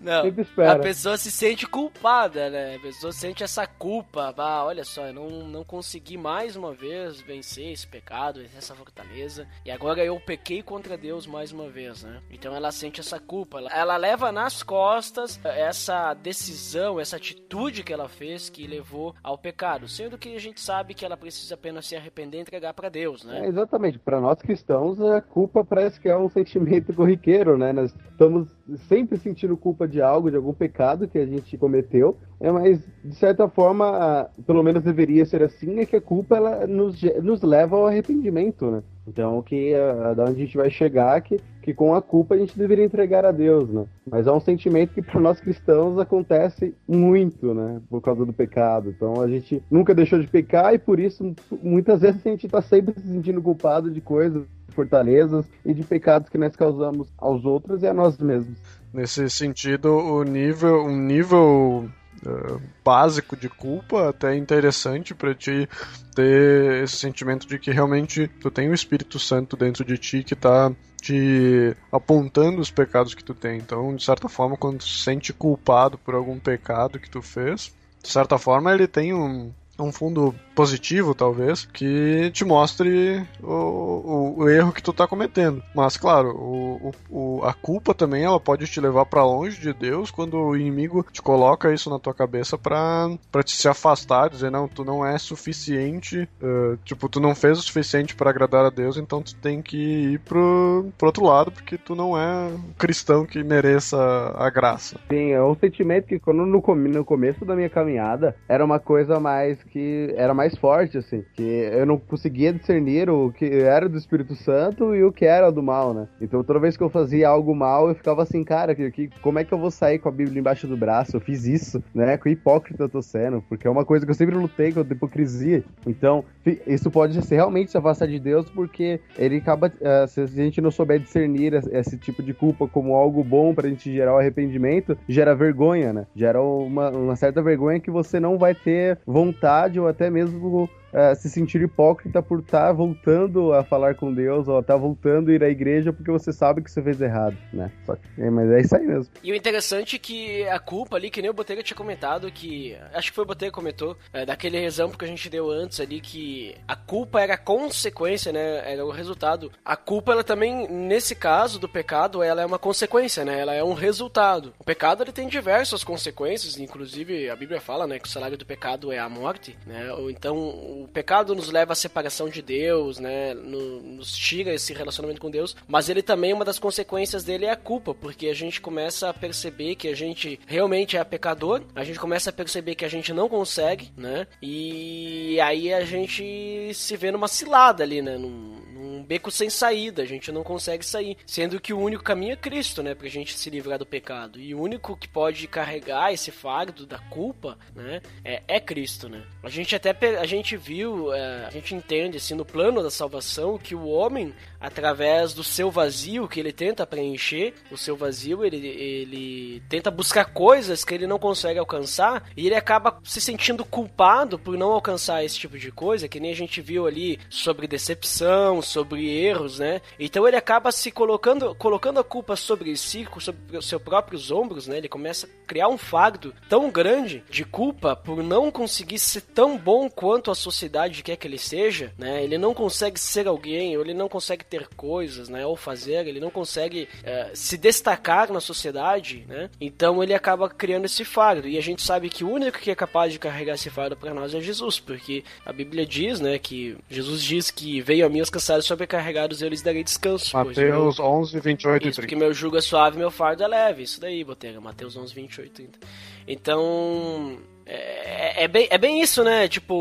Não, 0.00 0.22
sempre 0.24 0.42
espera. 0.42 0.72
a 0.72 0.78
pessoa 0.78 1.16
se 1.16 1.30
sente 1.30 1.66
culpada, 1.66 2.50
né? 2.50 2.76
A 2.76 2.80
pessoa 2.80 3.12
sente 3.12 3.42
essa 3.42 3.66
culpa. 3.66 4.34
Ah, 4.36 4.64
olha 4.64 4.84
só, 4.84 5.06
eu 5.06 5.14
não, 5.14 5.28
não 5.48 5.64
consegui 5.64 6.16
mais 6.16 6.56
uma 6.56 6.72
vez 6.72 7.20
vencer 7.20 7.72
esse 7.72 7.86
pecado, 7.86 8.40
vencer 8.40 8.58
essa 8.58 8.74
fortaleza. 8.74 9.46
E 9.64 9.70
agora 9.70 10.04
eu 10.04 10.18
pequei 10.20 10.62
contra 10.62 10.96
Deus 10.96 11.26
mais 11.26 11.52
uma 11.52 11.68
vez, 11.68 12.02
né? 12.04 12.20
Então 12.30 12.54
ela 12.54 12.70
sente 12.72 13.00
essa 13.00 13.18
culpa. 13.18 13.58
Ela, 13.58 13.70
ela 13.70 13.96
leva 13.96 14.30
nas 14.32 14.62
costas 14.62 15.40
essa 15.44 16.14
decisão, 16.14 17.00
essa 17.00 17.16
atitude 17.16 17.82
que 17.82 17.92
ela 17.92 18.08
fez 18.08 18.50
que 18.50 18.66
levou 18.66 19.14
ao 19.22 19.38
pecado. 19.38 19.88
Sendo 19.88 20.18
que 20.18 20.34
a 20.34 20.40
gente 20.40 20.60
sabe 20.60 20.94
que 20.94 21.04
ela 21.04 21.16
precisa 21.16 21.54
apenas 21.54 21.86
se 21.86 21.96
arrepender 21.96 22.38
e 22.38 22.40
entregar 22.40 22.74
para 22.74 22.88
Deus, 22.88 23.24
né? 23.24 23.40
É, 23.44 23.48
exatamente. 23.48 23.98
Para 23.98 24.20
nós 24.20 24.38
cristãos, 24.40 25.00
a 25.00 25.20
culpa 25.20 25.64
parece 25.64 26.00
que 26.00 26.08
é 26.08 26.16
um 26.16 26.28
sentimento 26.30 26.92
corriqueiro, 26.92 27.53
né? 27.56 27.72
Nós 27.72 27.94
estamos 28.10 28.48
sempre 28.88 29.18
sentindo 29.18 29.56
culpa 29.56 29.86
de 29.86 30.00
algo, 30.00 30.30
de 30.30 30.36
algum 30.36 30.52
pecado 30.52 31.08
que 31.08 31.18
a 31.18 31.26
gente 31.26 31.56
cometeu. 31.56 32.16
É, 32.40 32.50
mas, 32.50 32.80
de 33.04 33.14
certa 33.14 33.48
forma, 33.48 34.28
pelo 34.46 34.62
menos 34.62 34.82
deveria 34.82 35.24
ser 35.24 35.42
assim, 35.42 35.78
é 35.78 35.86
que 35.86 35.96
a 35.96 36.00
culpa 36.00 36.36
ela 36.36 36.66
nos, 36.66 37.00
nos 37.22 37.42
leva 37.42 37.76
ao 37.76 37.86
arrependimento, 37.86 38.70
né? 38.70 38.82
Então, 39.06 39.42
que 39.42 39.72
da 40.16 40.24
onde 40.24 40.42
a 40.42 40.44
gente 40.44 40.56
vai 40.56 40.70
chegar, 40.70 41.20
que, 41.20 41.38
que 41.62 41.74
com 41.74 41.94
a 41.94 42.00
culpa 42.00 42.34
a 42.34 42.38
gente 42.38 42.58
deveria 42.58 42.84
entregar 42.84 43.24
a 43.24 43.30
Deus, 43.30 43.68
né? 43.68 43.84
Mas 44.10 44.26
é 44.26 44.32
um 44.32 44.40
sentimento 44.40 44.94
que 44.94 45.02
para 45.02 45.20
nós 45.20 45.40
cristãos 45.40 45.98
acontece 45.98 46.74
muito, 46.88 47.52
né? 47.52 47.80
Por 47.90 48.00
causa 48.00 48.24
do 48.24 48.32
pecado. 48.32 48.90
Então, 48.90 49.20
a 49.20 49.28
gente 49.28 49.62
nunca 49.70 49.94
deixou 49.94 50.18
de 50.18 50.26
pecar 50.26 50.72
e 50.72 50.78
por 50.78 50.98
isso, 50.98 51.34
muitas 51.62 52.00
vezes, 52.00 52.26
a 52.26 52.30
gente 52.30 52.46
está 52.46 52.62
sempre 52.62 52.94
se 52.98 53.06
sentindo 53.06 53.42
culpado 53.42 53.90
de 53.90 54.00
coisas, 54.00 54.44
fortalezas 54.70 55.46
e 55.64 55.72
de 55.72 55.82
pecados 55.82 56.28
que 56.28 56.38
nós 56.38 56.54
causamos 56.56 57.08
aos 57.18 57.44
outros 57.44 57.82
e 57.82 57.86
a 57.86 57.94
nós 57.94 58.18
mesmos. 58.18 58.58
Nesse 58.92 59.28
sentido, 59.28 59.88
o 59.92 60.22
nível, 60.22 60.84
um 60.84 60.96
nível 60.96 61.88
eh, 62.24 62.58
básico 62.84 63.36
de 63.36 63.48
culpa 63.48 64.08
até 64.08 64.36
interessante 64.36 65.14
para 65.14 65.34
ti 65.34 65.68
ter 66.14 66.82
esse 66.84 66.96
sentimento 66.96 67.46
de 67.46 67.58
que 67.58 67.70
realmente 67.70 68.28
tu 68.40 68.50
tem 68.50 68.68
o 68.68 68.74
Espírito 68.74 69.18
Santo 69.18 69.56
dentro 69.56 69.84
de 69.84 69.98
ti 69.98 70.22
que 70.22 70.34
tá 70.34 70.72
te 71.02 71.76
apontando 71.92 72.60
os 72.60 72.70
pecados 72.70 73.14
que 73.14 73.22
tu 73.22 73.34
tem. 73.34 73.58
Então, 73.58 73.94
de 73.94 74.02
certa 74.02 74.28
forma, 74.28 74.56
quando 74.56 74.78
tu 74.78 74.84
se 74.84 75.02
sente 75.02 75.32
culpado 75.32 75.98
por 75.98 76.14
algum 76.14 76.38
pecado 76.38 76.98
que 76.98 77.10
tu 77.10 77.20
fez, 77.20 77.74
de 78.02 78.08
certa 78.10 78.38
forma 78.38 78.72
ele 78.72 78.86
tem 78.86 79.12
um, 79.12 79.52
um 79.78 79.92
fundo 79.92 80.34
positivo, 80.54 81.14
talvez, 81.14 81.64
que 81.66 82.30
te 82.32 82.44
mostre 82.44 83.26
o, 83.42 83.52
o, 83.52 84.34
o 84.42 84.48
erro 84.48 84.72
que 84.72 84.82
tu 84.82 84.92
tá 84.92 85.06
cometendo. 85.06 85.62
Mas, 85.74 85.96
claro, 85.96 86.30
o, 86.30 86.92
o, 87.10 87.44
a 87.44 87.52
culpa 87.52 87.92
também 87.92 88.24
ela 88.24 88.38
pode 88.38 88.66
te 88.66 88.80
levar 88.80 89.06
para 89.06 89.24
longe 89.24 89.60
de 89.60 89.72
Deus 89.72 90.10
quando 90.10 90.38
o 90.38 90.56
inimigo 90.56 91.04
te 91.10 91.20
coloca 91.20 91.72
isso 91.72 91.90
na 91.90 91.98
tua 91.98 92.14
cabeça 92.14 92.56
pra 92.56 93.08
te 93.44 93.56
se 93.56 93.68
afastar, 93.68 94.30
dizer, 94.30 94.50
não, 94.50 94.68
tu 94.68 94.84
não 94.84 95.04
é 95.04 95.18
suficiente, 95.18 96.28
eh, 96.40 96.76
tipo, 96.84 97.08
tu 97.08 97.18
não 97.20 97.34
fez 97.34 97.58
o 97.58 97.62
suficiente 97.62 98.14
para 98.14 98.30
agradar 98.30 98.64
a 98.64 98.70
Deus, 98.70 98.96
então 98.96 99.22
tu 99.22 99.34
tem 99.36 99.60
que 99.60 99.76
ir 99.76 100.18
pro, 100.20 100.86
pro 100.96 101.08
outro 101.08 101.24
lado, 101.24 101.50
porque 101.50 101.76
tu 101.76 101.94
não 101.94 102.16
é 102.16 102.46
um 102.46 102.72
cristão 102.78 103.26
que 103.26 103.42
mereça 103.42 103.96
a 104.36 104.48
graça. 104.50 105.00
Sim, 105.10 105.32
é 105.32 105.42
um 105.42 105.56
sentimento 105.56 106.06
que 106.06 106.18
quando 106.18 106.46
no, 106.46 106.62
no 106.88 107.04
começo 107.04 107.44
da 107.44 107.56
minha 107.56 107.70
caminhada 107.70 108.36
era 108.48 108.64
uma 108.64 108.78
coisa 108.78 109.18
mais 109.18 109.58
que 109.70 110.12
era 110.16 110.32
mais 110.34 110.54
forte, 110.56 110.98
assim, 110.98 111.24
que 111.34 111.42
eu 111.42 111.84
não 111.86 111.98
conseguia 111.98 112.52
discernir 112.52 113.08
o 113.10 113.32
que 113.32 113.44
era 113.46 113.88
do 113.88 113.96
Espírito 113.98 114.34
Santo 114.34 114.94
e 114.94 115.02
o 115.02 115.12
que 115.12 115.24
era 115.24 115.50
do 115.50 115.62
mal, 115.62 115.92
né? 115.94 116.06
Então 116.20 116.42
toda 116.44 116.58
vez 116.60 116.76
que 116.76 116.82
eu 116.82 116.88
fazia 116.90 117.28
algo 117.28 117.54
mal, 117.54 117.88
eu 117.88 117.94
ficava 117.94 118.22
assim, 118.22 118.44
cara, 118.44 118.74
que, 118.74 118.90
que- 118.90 119.10
como 119.20 119.38
é 119.38 119.44
que 119.44 119.52
eu 119.52 119.58
vou 119.58 119.70
sair 119.70 119.98
com 119.98 120.08
a 120.08 120.12
Bíblia 120.12 120.38
embaixo 120.40 120.66
do 120.66 120.76
braço? 120.76 121.16
Eu 121.16 121.20
fiz 121.20 121.44
isso, 121.46 121.82
né? 121.94 122.16
Que 122.18 122.30
hipócrita 122.30 122.82
eu 122.84 122.88
tô 122.88 123.00
sendo, 123.02 123.42
porque 123.48 123.66
é 123.66 123.70
uma 123.70 123.84
coisa 123.84 124.04
que 124.04 124.10
eu 124.10 124.14
sempre 124.14 124.36
lutei 124.36 124.72
contra 124.72 124.92
a 124.92 124.96
hipocrisia. 124.96 125.62
Então, 125.86 126.24
isso 126.66 126.90
pode 126.90 127.20
ser 127.24 127.36
realmente 127.36 127.70
se 127.70 127.78
afastar 127.78 128.06
de 128.06 128.18
Deus, 128.18 128.48
porque 128.50 129.00
ele 129.18 129.36
acaba, 129.36 129.72
eh, 129.80 130.06
se 130.06 130.20
a 130.20 130.26
gente 130.26 130.60
não 130.60 130.70
souber 130.70 130.98
discernir 131.00 131.54
es- 131.54 131.66
esse 131.72 131.96
tipo 131.98 132.22
de 132.22 132.34
culpa 132.34 132.66
como 132.68 132.94
algo 132.94 133.22
bom 133.24 133.54
pra 133.54 133.68
gente 133.68 133.92
gerar 133.92 134.14
o 134.14 134.18
arrependimento, 134.18 134.96
gera 135.08 135.34
vergonha, 135.34 135.92
né? 135.92 136.06
Gera 136.14 136.40
uma, 136.42 136.90
uma 136.90 137.16
certa 137.16 137.42
vergonha 137.42 137.80
que 137.80 137.90
você 137.90 138.18
não 138.20 138.36
vai 138.38 138.54
ter 138.54 138.98
vontade 139.06 139.53
ou 139.78 139.86
até 139.88 140.10
mesmo 140.10 140.74
eh, 140.94 141.14
se 141.16 141.28
sentir 141.28 141.60
hipócrita 141.60 142.22
por 142.22 142.38
estar 142.40 142.72
voltando 142.72 143.52
a 143.52 143.64
falar 143.64 143.94
com 143.96 144.12
Deus 144.14 144.48
ou 144.48 144.60
estar 144.60 144.76
voltando 144.76 145.30
a 145.30 145.34
ir 145.34 145.42
à 145.42 145.48
igreja 145.48 145.92
porque 145.92 146.10
você 146.10 146.32
sabe 146.32 146.62
que 146.62 146.70
você 146.70 146.80
fez 146.82 147.00
errado, 147.00 147.36
né? 147.52 147.70
Só 147.84 147.96
que- 147.96 148.02
é, 148.22 148.30
mas 148.30 148.50
é 148.50 148.60
isso 148.60 148.76
aí 148.76 148.86
mesmo. 148.86 149.12
E 149.22 149.32
o 149.32 149.34
interessante 149.34 149.96
é 149.96 149.98
que 149.98 150.44
a 150.48 150.58
culpa 150.58 150.96
ali, 150.96 151.10
que 151.10 151.20
nem 151.20 151.30
o 151.30 151.34
Botega 151.34 151.62
tinha 151.62 151.76
comentado, 151.76 152.30
que. 152.30 152.76
Acho 152.94 153.10
que 153.10 153.14
foi 153.14 153.24
o 153.24 153.26
Botega 153.26 153.50
que 153.50 153.54
comentou, 153.54 153.96
é, 154.12 154.24
daquele 154.24 154.56
exemplo 154.64 154.96
que 154.96 155.04
a 155.04 155.08
gente 155.08 155.28
deu 155.28 155.50
antes 155.50 155.80
ali, 155.80 156.00
que 156.00 156.54
a 156.68 156.76
culpa 156.76 157.20
era 157.20 157.34
a 157.34 157.38
consequência, 157.38 158.32
né? 158.32 158.72
Era 158.72 158.84
o 158.84 158.90
resultado. 158.90 159.50
A 159.64 159.76
culpa, 159.76 160.12
ela 160.12 160.22
também, 160.24 160.68
nesse 160.68 161.14
caso 161.14 161.58
do 161.58 161.68
pecado, 161.68 162.22
ela 162.22 162.42
é 162.42 162.46
uma 162.46 162.58
consequência, 162.58 163.24
né? 163.24 163.40
Ela 163.40 163.54
é 163.54 163.64
um 163.64 163.72
resultado. 163.74 164.54
O 164.58 164.64
pecado, 164.64 165.02
ele 165.02 165.12
tem 165.12 165.26
diversas 165.28 165.82
consequências, 165.82 166.58
inclusive 166.58 167.28
a 167.30 167.36
Bíblia 167.36 167.60
fala, 167.60 167.86
né? 167.86 167.98
Que 167.98 168.06
o 168.06 168.10
salário 168.10 168.36
do 168.38 168.46
pecado 168.46 168.92
é 168.92 168.98
a 168.98 169.08
morte, 169.08 169.56
né? 169.66 169.92
Ou 169.92 170.10
então 170.10 170.36
o 170.36 170.83
pecado 170.86 171.34
nos 171.34 171.50
leva 171.50 171.72
à 171.72 171.76
separação 171.76 172.28
de 172.28 172.40
Deus, 172.42 172.98
né? 172.98 173.34
No- 173.34 173.80
nos 173.82 174.16
tira 174.16 174.52
esse 174.54 174.72
relacionamento 174.72 175.20
com 175.20 175.30
Deus, 175.30 175.56
mas 175.66 175.88
ele 175.88 176.02
também, 176.02 176.32
uma 176.32 176.44
das 176.44 176.58
consequências 176.58 177.24
dele 177.24 177.44
é 177.46 177.50
a 177.50 177.56
culpa, 177.56 177.94
porque 177.94 178.28
a 178.28 178.34
gente 178.34 178.60
começa 178.60 179.08
a 179.08 179.14
perceber 179.14 179.74
que 179.74 179.88
a 179.88 179.94
gente 179.94 180.38
realmente 180.46 180.96
é 180.96 181.04
pecador, 181.04 181.62
a 181.74 181.84
gente 181.84 181.98
começa 181.98 182.30
a 182.30 182.32
perceber 182.32 182.74
que 182.74 182.84
a 182.84 182.88
gente 182.88 183.12
não 183.12 183.28
consegue, 183.28 183.90
né? 183.96 184.26
E 184.42 185.38
aí 185.40 185.72
a 185.72 185.84
gente 185.84 186.72
se 186.74 186.96
vê 186.96 187.10
numa 187.10 187.28
cilada 187.28 187.82
ali, 187.84 188.00
né? 188.02 188.16
Num, 188.16 188.54
num 188.94 189.02
beco 189.02 189.30
sem 189.30 189.50
saída, 189.50 190.02
a 190.02 190.06
gente 190.06 190.30
não 190.30 190.42
consegue 190.42 190.84
sair, 190.84 191.16
sendo 191.26 191.60
que 191.60 191.72
o 191.72 191.78
único 191.78 192.02
caminho 192.02 192.32
é 192.32 192.36
Cristo, 192.36 192.82
né? 192.82 192.94
Pra 192.94 193.08
gente 193.08 193.36
se 193.36 193.50
livrar 193.50 193.78
do 193.78 193.86
pecado. 193.86 194.38
E 194.38 194.54
o 194.54 194.60
único 194.60 194.96
que 194.96 195.08
pode 195.08 195.46
carregar 195.48 196.12
esse 196.12 196.30
fardo 196.30 196.86
da 196.86 196.98
culpa, 196.98 197.58
né? 197.74 198.00
É, 198.24 198.42
é 198.46 198.60
Cristo, 198.60 199.08
né? 199.08 199.24
A 199.42 199.48
gente 199.48 199.74
até 199.74 199.94
a 200.18 200.26
gente 200.26 200.56
viu, 200.56 201.12
é, 201.12 201.46
a 201.46 201.50
gente 201.50 201.74
entende 201.74 202.18
assim 202.18 202.34
no 202.34 202.44
plano 202.44 202.82
da 202.82 202.90
salvação 202.90 203.58
que 203.58 203.74
o 203.74 203.86
homem, 203.86 204.34
através 204.60 205.34
do 205.34 205.42
seu 205.42 205.70
vazio 205.70 206.28
que 206.28 206.38
ele 206.38 206.52
tenta 206.52 206.86
preencher, 206.86 207.54
o 207.70 207.76
seu 207.76 207.96
vazio, 207.96 208.44
ele, 208.44 208.56
ele 208.66 209.62
tenta 209.68 209.90
buscar 209.90 210.26
coisas 210.26 210.84
que 210.84 210.94
ele 210.94 211.06
não 211.06 211.18
consegue 211.18 211.58
alcançar 211.58 212.28
e 212.36 212.46
ele 212.46 212.54
acaba 212.54 212.98
se 213.02 213.20
sentindo 213.20 213.64
culpado 213.64 214.38
por 214.38 214.56
não 214.56 214.72
alcançar 214.72 215.24
esse 215.24 215.38
tipo 215.38 215.58
de 215.58 215.70
coisa, 215.72 216.08
que 216.08 216.20
nem 216.20 216.30
a 216.30 216.36
gente 216.36 216.60
viu 216.60 216.86
ali 216.86 217.18
sobre 217.28 217.66
decepção, 217.66 218.62
sobre 218.62 218.83
erros, 218.92 219.58
né? 219.58 219.80
Então 219.98 220.26
ele 220.26 220.36
acaba 220.36 220.70
se 220.72 220.90
colocando, 220.90 221.54
colocando 221.54 222.00
a 222.00 222.04
culpa 222.04 222.36
sobre 222.36 222.76
si, 222.76 223.06
sobre 223.20 223.56
os 223.56 223.66
seus 223.66 223.82
próprios 223.82 224.30
ombros, 224.30 224.66
né? 224.66 224.78
Ele 224.78 224.88
começa 224.88 225.26
a 225.26 225.46
criar 225.46 225.68
um 225.68 225.78
fardo 225.78 226.34
tão 226.48 226.70
grande 226.70 227.22
de 227.30 227.44
culpa 227.44 227.96
por 227.96 228.22
não 228.22 228.50
conseguir 228.50 228.98
ser 228.98 229.20
tão 229.20 229.56
bom 229.56 229.88
quanto 229.88 230.30
a 230.30 230.34
sociedade 230.34 231.02
quer 231.02 231.16
que 231.16 231.26
ele 231.26 231.38
seja, 231.38 231.92
né? 231.98 232.22
Ele 232.22 232.38
não 232.38 232.54
consegue 232.54 232.98
ser 232.98 233.26
alguém, 233.26 233.76
ou 233.76 233.82
ele 233.82 233.94
não 233.94 234.08
consegue 234.08 234.44
ter 234.44 234.68
coisas, 234.68 235.28
né? 235.28 235.46
Ou 235.46 235.56
fazer, 235.56 236.06
ele 236.06 236.20
não 236.20 236.30
consegue 236.30 236.88
eh, 237.02 237.30
se 237.34 237.56
destacar 237.56 238.32
na 238.32 238.40
sociedade, 238.40 239.24
né? 239.28 239.50
Então 239.60 240.02
ele 240.02 240.14
acaba 240.14 240.48
criando 240.48 240.84
esse 240.84 241.04
fardo. 241.04 241.48
E 241.48 241.58
a 241.58 241.62
gente 241.62 241.82
sabe 241.82 242.08
que 242.08 242.24
o 242.24 242.30
único 242.30 242.58
que 242.58 242.70
é 242.70 242.74
capaz 242.74 243.12
de 243.12 243.18
carregar 243.18 243.54
esse 243.54 243.70
fardo 243.70 243.96
para 243.96 244.14
nós 244.14 244.34
é 244.34 244.40
Jesus, 244.40 244.78
porque 244.78 245.24
a 245.44 245.52
Bíblia 245.52 245.86
diz, 245.86 246.20
né? 246.20 246.38
Que 246.38 246.76
Jesus 246.88 247.22
diz 247.22 247.50
que 247.50 247.80
veio 247.80 248.06
a 248.06 248.08
mim 248.08 248.20
os 248.20 248.30
cansados 248.30 248.66
sobrecarregados 248.74 249.40
e 249.40 249.44
eu 249.44 249.48
lhes 249.48 249.62
darei 249.62 249.82
descanso. 249.84 250.30
pois 250.32 250.56
meu- 250.56 250.68
Mateus 250.68 251.00
11, 251.00 251.40
28 251.40 251.86
e 251.86 251.88
isso, 251.90 252.00
30. 252.00 252.02
porque 252.02 252.16
meu 252.16 252.34
jugo 252.34 252.56
é 252.58 252.60
suave, 252.60 252.98
meu 252.98 253.10
fardo 253.10 253.42
é 253.42 253.46
leve. 253.46 253.82
Isso 253.84 254.00
daí, 254.00 254.22
Botega. 254.24 254.60
Mateus 254.60 254.96
11, 254.96 255.14
28, 255.14 255.52
30. 255.52 255.78
Então, 256.26 257.38
é, 257.64 258.44
é 258.44 258.48
bem, 258.48 258.66
é 258.70 258.76
bem 258.76 259.00
isso, 259.00 259.22
né? 259.24 259.48
Tipo, 259.48 259.74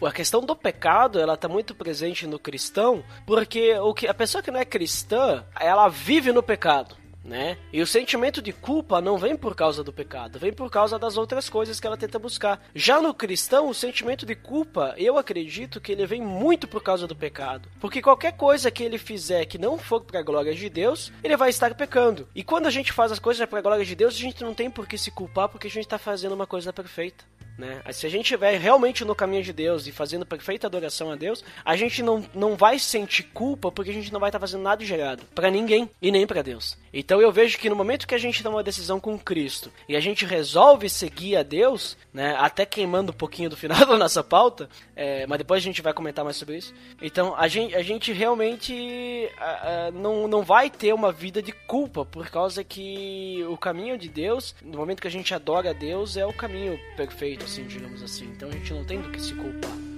o- 0.00 0.06
a 0.06 0.12
questão 0.12 0.40
do 0.40 0.54
pecado, 0.56 1.18
ela 1.20 1.36
tá 1.36 1.48
muito 1.48 1.74
presente 1.74 2.26
no 2.26 2.38
cristão, 2.38 3.02
porque 3.26 3.74
o 3.78 3.92
que, 3.92 4.06
a 4.06 4.14
pessoa 4.14 4.42
que 4.42 4.50
não 4.50 4.60
é 4.60 4.64
cristã, 4.64 5.44
ela 5.58 5.88
vive 5.88 6.32
no 6.32 6.42
pecado. 6.42 6.96
Né? 7.24 7.56
E 7.72 7.80
o 7.80 7.86
sentimento 7.86 8.40
de 8.40 8.52
culpa 8.52 9.00
não 9.00 9.18
vem 9.18 9.36
por 9.36 9.54
causa 9.54 9.84
do 9.84 9.92
pecado, 9.92 10.38
vem 10.38 10.52
por 10.52 10.70
causa 10.70 10.98
das 10.98 11.16
outras 11.16 11.48
coisas 11.48 11.78
que 11.78 11.86
ela 11.86 11.96
tenta 11.96 12.18
buscar. 12.18 12.62
Já 12.74 13.00
no 13.00 13.14
cristão, 13.14 13.68
o 13.68 13.74
sentimento 13.74 14.24
de 14.24 14.34
culpa, 14.34 14.94
eu 14.96 15.18
acredito 15.18 15.80
que 15.80 15.92
ele 15.92 16.06
vem 16.06 16.22
muito 16.22 16.66
por 16.66 16.82
causa 16.82 17.06
do 17.06 17.16
pecado. 17.16 17.68
Porque 17.80 18.02
qualquer 18.02 18.32
coisa 18.32 18.70
que 18.70 18.82
ele 18.82 18.98
fizer 18.98 19.44
que 19.44 19.58
não 19.58 19.78
for 19.78 20.00
para 20.00 20.20
a 20.20 20.22
glória 20.22 20.54
de 20.54 20.68
Deus, 20.68 21.12
ele 21.22 21.36
vai 21.36 21.50
estar 21.50 21.74
pecando. 21.74 22.28
E 22.34 22.42
quando 22.42 22.66
a 22.66 22.70
gente 22.70 22.92
faz 22.92 23.12
as 23.12 23.18
coisas 23.18 23.46
para 23.48 23.58
a 23.58 23.62
glória 23.62 23.84
de 23.84 23.94
Deus, 23.94 24.14
a 24.14 24.18
gente 24.18 24.42
não 24.42 24.54
tem 24.54 24.70
por 24.70 24.86
que 24.86 24.98
se 24.98 25.10
culpar 25.10 25.48
porque 25.48 25.66
a 25.66 25.70
gente 25.70 25.84
está 25.84 25.98
fazendo 25.98 26.34
uma 26.34 26.46
coisa 26.46 26.72
perfeita. 26.72 27.24
Né? 27.60 27.82
Se 27.92 28.06
a 28.06 28.08
gente 28.08 28.22
estiver 28.22 28.58
realmente 28.58 29.04
no 29.04 29.14
caminho 29.14 29.42
de 29.42 29.52
Deus 29.52 29.86
e 29.86 29.92
fazendo 29.92 30.24
perfeita 30.24 30.66
adoração 30.66 31.12
a 31.12 31.14
Deus, 31.14 31.44
a 31.62 31.76
gente 31.76 32.02
não, 32.02 32.24
não 32.34 32.56
vai 32.56 32.78
sentir 32.78 33.24
culpa 33.24 33.70
porque 33.70 33.90
a 33.90 33.94
gente 33.94 34.10
não 34.10 34.18
vai 34.18 34.30
estar 34.30 34.38
tá 34.38 34.46
fazendo 34.46 34.62
nada 34.62 34.78
de 34.78 34.86
gerado 34.86 35.24
para 35.34 35.50
ninguém 35.50 35.90
e 36.00 36.10
nem 36.10 36.26
para 36.26 36.40
Deus. 36.40 36.78
Então 36.92 37.20
eu 37.20 37.30
vejo 37.30 37.58
que 37.58 37.70
no 37.70 37.76
momento 37.76 38.06
que 38.06 38.14
a 38.14 38.18
gente 38.18 38.42
toma 38.42 38.56
uma 38.56 38.62
decisão 38.62 38.98
com 38.98 39.18
Cristo 39.18 39.70
e 39.88 39.96
a 39.96 40.00
gente 40.00 40.24
resolve 40.24 40.88
seguir 40.88 41.36
a 41.36 41.42
Deus, 41.42 41.96
né, 42.12 42.34
até 42.38 42.66
queimando 42.66 43.12
um 43.12 43.14
pouquinho 43.14 43.50
do 43.50 43.56
final 43.56 43.78
da 43.86 43.96
nossa 43.96 44.22
pauta, 44.22 44.68
é, 44.96 45.26
mas 45.26 45.38
depois 45.38 45.62
a 45.62 45.64
gente 45.64 45.82
vai 45.82 45.92
comentar 45.92 46.24
mais 46.24 46.36
sobre 46.36 46.56
isso. 46.58 46.74
Então 47.00 47.34
a 47.36 47.46
gente, 47.48 47.74
a 47.74 47.82
gente 47.82 48.12
realmente 48.12 49.30
a, 49.38 49.86
a, 49.86 49.90
não, 49.92 50.26
não 50.26 50.42
vai 50.42 50.68
ter 50.68 50.92
uma 50.92 51.12
vida 51.12 51.40
de 51.40 51.52
culpa 51.52 52.04
por 52.04 52.28
causa 52.28 52.64
que 52.64 53.44
o 53.48 53.56
caminho 53.56 53.96
de 53.96 54.08
Deus, 54.08 54.54
no 54.62 54.78
momento 54.78 55.00
que 55.00 55.08
a 55.08 55.10
gente 55.10 55.32
adora 55.34 55.70
a 55.70 55.74
Deus, 55.74 56.16
é 56.16 56.26
o 56.26 56.32
caminho 56.32 56.78
perfeito 56.96 57.44
assim, 57.44 57.64
digamos 57.64 58.02
assim. 58.02 58.24
Então 58.24 58.48
a 58.48 58.52
gente 58.52 58.72
não 58.72 58.84
tem 58.84 59.00
do 59.00 59.10
que 59.10 59.20
se 59.20 59.34
culpar. 59.34 59.89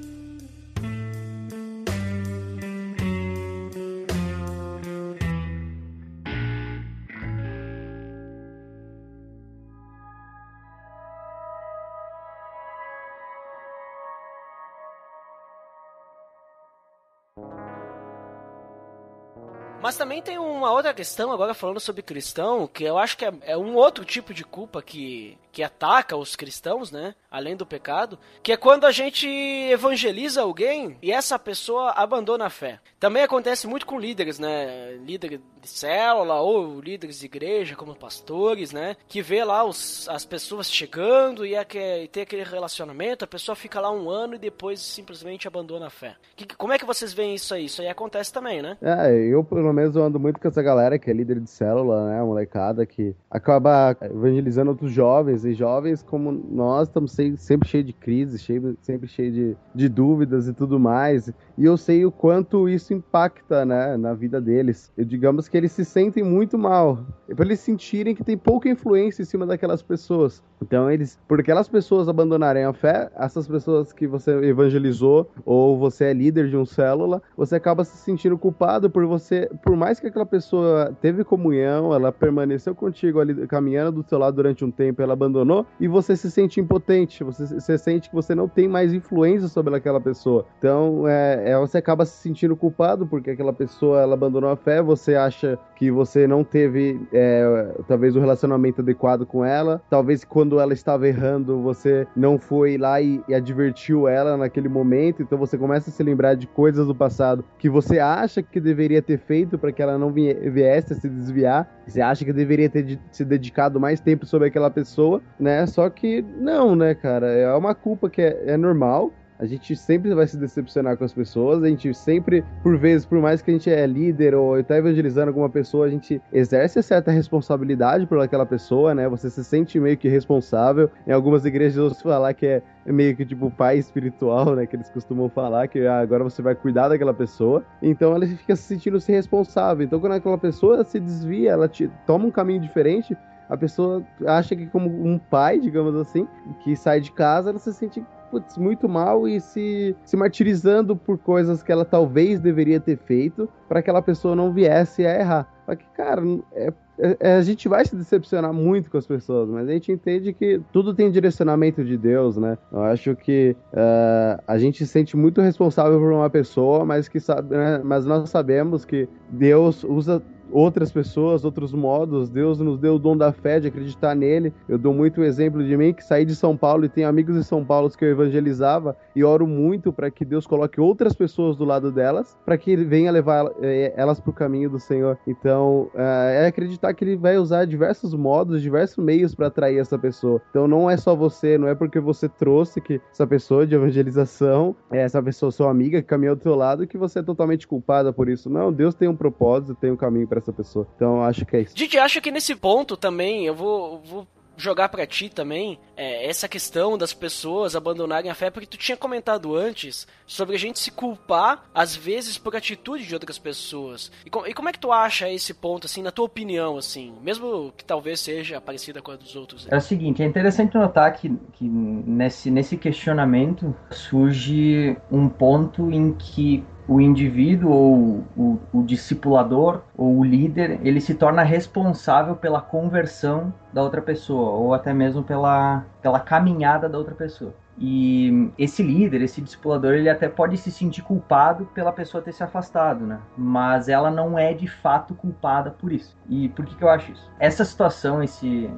Mas 19.93 19.99
também 19.99 20.23
tem 20.23 20.39
uma 20.39 20.73
outra 20.73 20.95
questão, 20.95 21.31
agora 21.31 21.53
falando 21.53 21.79
sobre 21.79 22.01
cristão, 22.01 22.67
que 22.67 22.83
eu 22.83 22.97
acho 22.97 23.15
que 23.15 23.27
é, 23.27 23.33
é, 23.43 23.59
um 23.59 23.75
outro 23.75 24.07
tipo 24.07 24.33
de 24.33 24.43
culpa 24.43 24.81
que, 24.81 25.37
que 25.53 25.63
ataca 25.63 26.17
os 26.17 26.35
cristãos, 26.35 26.91
né? 26.91 27.15
Além 27.31 27.55
do 27.55 27.67
pecado, 27.67 28.19
que 28.43 28.53
é 28.53 28.57
quando 28.57 28.87
a 28.87 28.91
gente 28.91 29.29
evangeliza 29.29 30.41
alguém 30.41 30.97
e 31.03 31.13
essa 31.13 31.39
pessoa 31.39 31.91
abandona 31.91 32.47
a 32.47 32.51
fé. 32.51 32.81
Também 32.99 33.23
acontece 33.23 33.67
muito 33.67 33.85
com 33.85 34.01
líderes, 34.01 34.39
né? 34.39 34.93
Líder 35.05 35.43
de 35.63 35.69
célula 35.69 36.41
ou 36.41 36.81
líderes 36.81 37.21
de 37.21 37.27
igreja, 37.27 37.77
como 37.77 37.95
pastores, 37.95 38.73
né? 38.73 38.97
Que 39.07 39.23
vê 39.23 39.45
lá 39.45 39.65
os, 39.65 40.09
as 40.09 40.25
pessoas 40.25 40.71
chegando 40.71 41.47
e, 41.47 41.55
é 41.55 41.65
que, 41.65 41.79
e 41.79 42.09
tem 42.09 42.25
aquele 42.25 42.43
relacionamento, 42.43 43.25
a 43.25 43.29
pessoa 43.29 43.55
fica 43.55 43.81
lá 43.81 43.91
um 43.91 44.11
ano 44.11 44.35
e 44.35 44.39
depois 44.39 44.81
simplesmente 44.81 45.47
abandona 45.47 45.87
a 45.87 45.91
fé. 45.91 46.17
Que, 46.35 46.47
como 46.57 46.73
é 46.73 46.79
que 46.79 46.85
vocês 46.85 47.13
veem 47.13 47.35
isso 47.35 47.55
aí? 47.55 47.67
Isso 47.67 47.81
aí 47.81 47.89
acontece 47.89 48.33
também, 48.33 48.61
né? 48.61 48.77
É, 48.83 49.13
eu 49.15 49.45
pelo 49.45 49.73
menos 49.73 49.97
ando 49.97 50.19
muito 50.19 50.41
com 50.41 50.49
essa 50.49 50.63
galera 50.63 50.99
que 50.99 51.11
é 51.11 51.13
líder 51.13 51.39
de 51.39 51.49
célula, 51.49 52.09
né? 52.09 52.21
A 52.21 52.25
molecada 52.25 52.85
que 52.85 53.15
acaba 53.31 53.97
evangelizando 54.03 54.71
outros 54.73 54.91
jovens. 54.91 55.45
E 55.45 55.55
jovens 55.55 56.03
como 56.03 56.33
nós 56.33 56.89
estamos 56.89 57.13
sempre 57.13 57.69
cheios 57.69 57.87
de 57.87 57.93
crises, 57.93 58.43
sempre 58.83 59.07
cheios 59.07 59.35
de, 59.35 59.57
de 59.75 59.89
dúvidas 59.89 60.49
e 60.49 60.53
tudo 60.53 60.81
mais. 60.81 61.33
E 61.57 61.65
eu 61.65 61.77
sei 61.77 62.05
o 62.05 62.11
quanto 62.11 62.69
isso 62.69 62.93
impacta, 62.93 63.65
né, 63.65 63.97
na 63.97 64.15
vida 64.15 64.41
deles. 64.41 64.91
Eu, 64.97 65.05
digamos 65.05 65.49
que 65.53 65.59
eles 65.59 65.73
se 65.73 65.85
sentem 65.85 66.25
muito 66.25 66.57
mal. 66.59 67.05
Para 67.37 67.45
eles 67.45 67.61
sentirem 67.61 68.15
que 68.15 68.25
tem 68.25 68.39
pouca 68.39 68.71
influência 68.71 69.21
em 69.21 69.25
cima 69.27 69.45
daquelas 69.45 69.83
pessoas. 69.83 70.43
Então 70.63 70.91
eles, 70.91 71.19
por 71.29 71.41
aquelas 71.41 71.69
pessoas 71.69 72.09
abandonarem 72.09 72.65
a 72.65 72.73
fé, 72.73 73.11
essas 73.17 73.47
pessoas 73.47 73.93
que 73.93 74.07
você 74.07 74.33
evangelizou 74.47 75.31
ou 75.45 75.79
você 75.79 76.07
é 76.07 76.13
líder 76.15 76.49
de 76.49 76.57
um 76.57 76.65
célula, 76.65 77.23
você 77.37 77.57
acaba 77.57 77.85
se 77.85 77.99
sentindo 77.99 78.39
culpado 78.39 78.89
por 78.89 79.05
você 79.05 79.51
por 79.63 79.77
mais 79.77 80.01
que 80.01 80.07
aquela 80.07 80.25
pessoa 80.25 80.97
teve 81.03 81.23
comunhão, 81.23 81.93
ela 81.93 82.11
permaneceu 82.11 82.75
contigo 82.75 83.21
ali 83.21 83.47
caminhando 83.47 84.03
do 84.03 84.09
seu 84.09 84.19
lado 84.19 84.37
durante 84.37 84.65
um 84.65 84.71
tempo, 84.71 85.03
ela 85.03 85.13
abandonou 85.13 85.67
e 85.79 85.87
você 85.87 86.17
se 86.17 86.31
sente 86.31 86.61
impotente, 86.61 87.23
você, 87.23 87.47
você 87.47 87.77
sente 87.77 88.09
que 88.09 88.15
você 88.15 88.35
não 88.35 88.49
tem 88.49 88.67
mais 88.67 88.95
influência 88.95 89.49
sobre 89.49 89.77
aquela 89.77 90.01
pessoa. 90.01 90.47
Então, 90.59 91.07
é, 91.07 91.51
é, 91.51 91.59
você 91.59 91.77
acaba 91.77 92.07
se 92.07 92.23
sentindo 92.23 92.57
culpado 92.57 93.07
porque 93.07 93.31
aquela 93.31 93.53
pessoa 93.53 94.01
ela 94.01 94.15
abandonou 94.15 94.49
a 94.49 94.57
fé, 94.57 94.81
você 94.81 95.15
acha 95.15 95.42
que 95.77 95.91
você 95.91 96.27
não 96.27 96.45
teve 96.45 97.01
é, 97.13 97.75
talvez 97.89 98.15
o 98.15 98.19
um 98.19 98.23
relacionamento 98.23 98.81
adequado 98.81 99.27
com 99.27 99.45
ela, 99.45 99.83
talvez 99.91 100.25
quando 100.25 100.61
ela 100.61 100.73
estava 100.73 101.09
errando 101.09 101.61
você 101.61 102.07
não 102.15 102.39
foi 102.39 102.77
lá 102.77 103.01
e, 103.01 103.23
e 103.29 103.35
advertiu 103.35 104.09
ela 104.09 104.37
naquele 104.37 104.69
momento, 104.69 105.23
então 105.23 105.39
você 105.39 105.59
começa 105.59 105.91
a 105.91 105.93
se 105.93 106.03
lembrar 106.03 106.35
de 106.35 106.47
coisas 106.47 106.87
do 106.87 106.95
passado 106.95 107.45
que 107.59 107.69
você 107.69 107.99
acha 107.99 108.43
que 108.43 108.61
deveria 108.61 109.03
ter 109.03 109.19
feito 109.19 109.59
para 109.59 109.73
que 109.73 109.83
ela 109.83 109.99
não 109.99 110.13
viesse 110.13 110.93
a 110.93 110.97
se 110.97 111.09
desviar. 111.09 111.69
Você 111.87 112.01
acha 112.01 112.25
que 112.25 112.33
deveria 112.33 112.69
ter 112.69 112.99
se 113.11 113.25
dedicado 113.25 113.81
mais 113.81 114.01
tempo 114.01 114.27
sobre 114.27 114.49
aquela 114.49 114.71
pessoa, 114.71 115.21
né? 115.39 115.67
Só 115.67 115.89
que 115.91 116.23
não, 116.39 116.77
né, 116.77 116.95
cara? 116.95 117.27
É 117.27 117.53
uma 117.55 117.75
culpa 117.75 118.09
que 118.09 118.23
é, 118.23 118.43
é 118.47 118.57
normal. 118.57 119.13
A 119.43 119.45
gente 119.45 119.75
sempre 119.75 120.15
vai 120.15 120.25
se 120.25 120.37
decepcionar 120.37 120.97
com 120.97 121.03
as 121.03 121.13
pessoas, 121.13 121.65
a 121.65 121.67
gente 121.67 121.93
sempre, 121.93 122.45
por 122.63 122.79
vezes, 122.79 123.05
por 123.05 123.19
mais 123.19 123.43
que 123.43 123.51
a 123.51 123.55
gente 123.55 123.69
é 123.69 123.85
líder 123.85 124.37
ou 124.37 124.57
está 124.57 124.77
evangelizando 124.77 125.31
alguma 125.31 125.51
pessoa, 125.51 125.85
a 125.85 125.89
gente 125.89 126.23
exerce 126.33 126.81
certa 126.81 127.11
responsabilidade 127.11 128.07
por 128.07 128.21
aquela 128.21 128.47
pessoa, 128.47 128.95
né? 128.95 129.09
Você 129.09 129.29
se 129.29 129.43
sente 129.43 129.81
meio 129.81 129.99
que 129.99 130.09
responsável. 130.09 130.89
Em 131.05 131.11
algumas 131.11 131.45
igrejas 131.45 131.77
eu 131.77 131.85
ouço 131.87 132.05
falar 132.05 132.33
que 132.35 132.47
é 132.47 132.63
meio 132.87 133.17
que 133.17 133.27
tipo 133.27 133.51
pai 133.51 133.79
espiritual, 133.79 134.55
né? 134.55 134.65
Que 134.65 134.77
eles 134.77 134.89
costumam 134.89 135.29
falar 135.29 135.67
que 135.67 135.85
ah, 135.89 135.99
agora 135.99 136.23
você 136.23 136.41
vai 136.41 136.55
cuidar 136.55 136.91
daquela 136.91 137.13
pessoa. 137.13 137.65
Então 137.83 138.15
ela 138.15 138.25
fica 138.25 138.55
se 138.55 138.63
sentindo 138.63 139.01
se 139.01 139.11
responsável. 139.11 139.85
Então 139.85 139.99
quando 139.99 140.13
aquela 140.13 140.39
pessoa 140.39 140.85
se 140.85 141.01
desvia, 141.01 141.51
ela 141.51 141.67
te, 141.67 141.91
toma 142.07 142.27
um 142.27 142.31
caminho 142.31 142.61
diferente, 142.61 143.17
a 143.49 143.57
pessoa 143.57 144.05
acha 144.25 144.55
que 144.55 144.69
como 144.69 144.89
um 144.89 145.19
pai, 145.19 145.59
digamos 145.59 145.97
assim, 145.97 146.29
que 146.63 146.77
sai 146.77 147.01
de 147.01 147.11
casa, 147.11 147.51
ela 147.51 147.59
se 147.59 147.73
sente 147.73 148.05
putz, 148.33 148.57
muito 148.57 148.89
mal 148.89 149.29
e 149.29 149.39
se, 149.39 149.95
se 150.07 150.17
martirizando 150.17 150.97
por 150.97 151.19
coisas 151.19 151.63
que 151.63 151.71
ela 151.71 151.85
talvez 151.85 152.41
deveria 152.41 152.81
ter 152.81 152.97
feito 152.97 153.47
para 153.69 153.81
aquela 153.81 154.01
pessoa 154.01 154.35
não 154.35 154.51
viesse 154.51 155.07
a 155.07 155.21
errar. 155.21 155.53
Só 155.67 155.77
que, 155.77 155.85
cara, 155.95 156.23
é, 156.55 156.73
é, 157.21 157.35
a 157.35 157.43
gente 157.43 157.69
vai 157.69 157.85
se 157.85 157.95
decepcionar 157.95 158.53
muito 158.53 158.91
com 158.91 158.97
as 158.97 159.07
pessoas, 159.07 159.51
mas 159.51 159.69
a 159.69 159.73
gente 159.73 159.93
entende 159.93 160.33
que 160.33 160.61
tudo 160.73 160.95
tem 160.95 161.11
direcionamento 161.11 161.85
de 161.85 161.99
Deus, 161.99 162.39
né? 162.39 162.57
Eu 162.73 162.83
acho 162.83 163.15
que 163.15 163.55
uh, 163.73 164.43
a 164.47 164.57
gente 164.57 164.79
se 164.79 164.91
sente 164.91 165.15
muito 165.15 165.43
responsável 165.43 165.99
por 165.99 166.11
uma 166.11 166.31
pessoa, 166.31 166.87
mas 166.87 167.09
que 167.09 167.21
sabe, 167.21 167.55
né? 167.55 167.83
mas 167.85 168.07
nós 168.07 168.31
sabemos 168.31 168.87
que 168.87 169.09
Deus 169.29 169.85
usa 169.85 170.23
outras 170.53 170.93
pessoas, 170.93 171.45
outros 171.45 171.73
modos. 171.73 172.31
Deus 172.31 172.59
nos 172.59 172.79
deu 172.79 172.95
o 172.95 172.99
dom 172.99 173.17
da 173.17 173.33
fé, 173.33 173.59
de 173.59 173.69
acreditar 173.69 174.15
nele. 174.15 174.53
Eu 174.69 174.79
dou 174.79 174.93
muito 174.93 175.23
exemplo 175.23 175.65
de 175.65 175.77
mim, 175.77 175.93
que 175.93 176.05
saí 176.05 176.25
de 176.25 176.35
São 176.35 176.57
Paulo 176.57 176.85
e 176.85 176.89
tenho 176.89 177.09
amigos 177.09 177.35
de 177.35 177.45
São 177.45 177.65
Paulo 177.65 177.91
que 177.91 178.05
eu 178.05 178.11
evangelizava 178.11 178.97
e 179.15 179.25
oro 179.25 179.47
muito 179.47 179.93
para 179.93 180.11
que 180.11 180.25
Deus 180.25 180.47
coloque 180.47 180.81
outras 180.81 181.15
pessoas 181.15 181.57
do 181.57 181.65
lado 181.65 181.91
delas, 181.91 182.37
para 182.45 182.57
que 182.57 182.71
ele 182.71 182.85
venha 182.85 183.11
levar 183.11 183.51
é, 183.61 183.93
elas 183.97 184.21
para 184.21 184.31
o 184.31 184.35
caminho 184.35 184.71
do 184.71 184.79
Senhor. 184.79 185.19
Então, 185.27 185.91
é, 185.95 186.45
é 186.45 186.47
acreditar 186.47 186.93
que 186.95 187.05
ele 187.05 187.17
vai 187.17 187.37
usar 187.37 187.65
diversos 187.65 188.15
modos, 188.15 188.63
diversos 188.63 189.03
meios 189.03 189.35
para 189.35 189.49
atrair 189.49 189.79
essa 189.79 189.99
pessoa. 189.99 190.41
Então, 190.51 190.67
não 190.67 190.91
é 190.91 190.97
só 190.97 191.15
você, 191.15 191.59
não 191.59 191.69
é 191.69 191.75
porque 191.75 192.01
você 192.01 192.29
trouxe 192.29 192.81
que 192.81 193.01
essa 193.13 193.27
pessoa 193.27 193.67
de 193.67 193.75
evangelização, 193.75 194.75
é 194.91 194.99
essa 194.99 195.23
pessoa 195.23 195.51
sua 195.51 195.71
amiga 195.71 196.01
que 196.01 196.09
caminhou 196.09 196.37
do 196.37 196.43
teu 196.43 196.55
lado, 196.55 196.87
que 196.87 196.99
você 196.99 197.21
é 197.21 197.23
totalmente 197.23 197.67
culpada 197.67 198.13
por 198.13 198.29
isso. 198.29 198.49
Não, 198.51 198.73
Deus 198.73 198.95
tem 198.95 199.09
um 199.09 199.17
propósito, 199.17 199.75
tem 199.75 199.91
um 199.91 199.97
caminho 199.97 200.27
para 200.27 200.41
essa 200.43 200.53
pessoa. 200.53 200.87
Então 200.97 201.23
acho 201.23 201.45
que 201.47 201.57
é 201.57 201.61
isso. 201.63 201.75
Didi, 201.75 201.99
acho 201.99 202.21
que 202.21 202.31
nesse 202.31 202.55
ponto 202.55 202.97
também 202.97 203.47
eu 203.47 203.55
vou, 203.55 204.01
vou 204.01 204.27
jogar 204.57 204.89
para 204.89 205.07
ti 205.07 205.29
também 205.29 205.79
é, 205.97 206.29
essa 206.29 206.49
questão 206.49 206.97
das 206.97 207.13
pessoas 207.13 207.75
abandonarem 207.75 208.31
a 208.31 208.35
fé, 208.35 208.51
porque 208.51 208.67
tu 208.67 208.77
tinha 208.77 208.97
comentado 208.97 209.57
antes 209.57 210.07
sobre 210.27 210.55
a 210.57 210.59
gente 210.59 210.79
se 210.79 210.91
culpar, 210.91 211.65
às 211.75 211.97
vezes, 211.97 212.39
por 212.39 212.55
atitude 212.55 213.07
de 213.07 213.15
outras 213.15 213.39
pessoas. 213.39 214.11
E, 214.25 214.31
com, 214.31 214.47
e 214.47 214.55
como 214.55 214.69
é 214.69 214.73
que 214.73 214.79
tu 214.79 214.93
acha 214.93 215.29
esse 215.29 215.55
ponto, 215.55 215.87
assim, 215.87 216.03
na 216.03 216.11
tua 216.11 216.27
opinião, 216.27 216.77
assim, 216.77 217.13
mesmo 217.23 217.73
que 217.77 217.85
talvez 217.85 218.21
seja 218.21 218.61
parecida 218.61 219.03
com 219.03 219.11
a 219.11 219.17
dos 219.17 219.35
outros? 219.37 219.65
Né? 219.65 219.71
É 219.73 219.77
o 219.77 219.81
seguinte, 219.81 220.23
é 220.23 220.27
interessante 220.27 220.75
notar 220.75 221.13
que, 221.15 221.29
que 221.55 221.65
nesse, 221.65 222.51
nesse 222.51 222.77
questionamento 222.77 223.75
surge 223.91 224.97
um 225.11 225.29
ponto 225.29 225.91
em 225.91 226.13
que 226.13 226.65
o 226.87 227.01
indivíduo 227.01 227.71
ou 227.71 228.25
o, 228.37 228.61
o 228.73 228.83
discipulador 228.83 229.83
ou 229.97 230.19
o 230.19 230.25
líder, 230.25 230.81
ele 230.83 231.01
se 231.01 231.15
torna 231.15 231.43
responsável 231.43 232.37
pela 232.37 232.61
conversão 232.61 233.53
da 233.73 233.83
outra 233.83 234.03
pessoa 234.03 234.51
ou 234.51 234.75
até 234.75 234.93
mesmo 234.93 235.23
pela, 235.23 235.85
pela 236.01 236.21
caminhada 236.21 236.89
da 236.89 236.99
outra 236.99 237.15
pessoa. 237.15 237.55
E 237.79 238.51
esse 238.59 238.83
líder, 238.83 239.23
esse 239.23 239.41
discipulador, 239.41 239.95
ele 239.95 240.09
até 240.09 240.29
pode 240.29 240.57
se 240.59 240.71
sentir 240.71 241.03
culpado 241.03 241.65
pela 241.75 241.91
pessoa 241.91 242.23
ter 242.23 242.33
se 242.33 242.43
afastado, 242.43 243.07
né? 243.07 243.19
Mas 243.37 243.89
ela 243.89 244.11
não 244.11 244.39
é 244.39 244.53
de 244.53 244.67
fato 244.67 245.15
culpada 245.15 245.71
por 245.71 245.91
isso. 245.91 246.17
E 246.29 246.51
por 246.51 246.67
que, 246.67 246.77
que 246.77 246.85
eu 246.85 246.91
acho 246.91 247.13
isso? 247.13 247.31
Essa 247.39 247.65
situação, 247.65 248.23
esse 248.23 248.71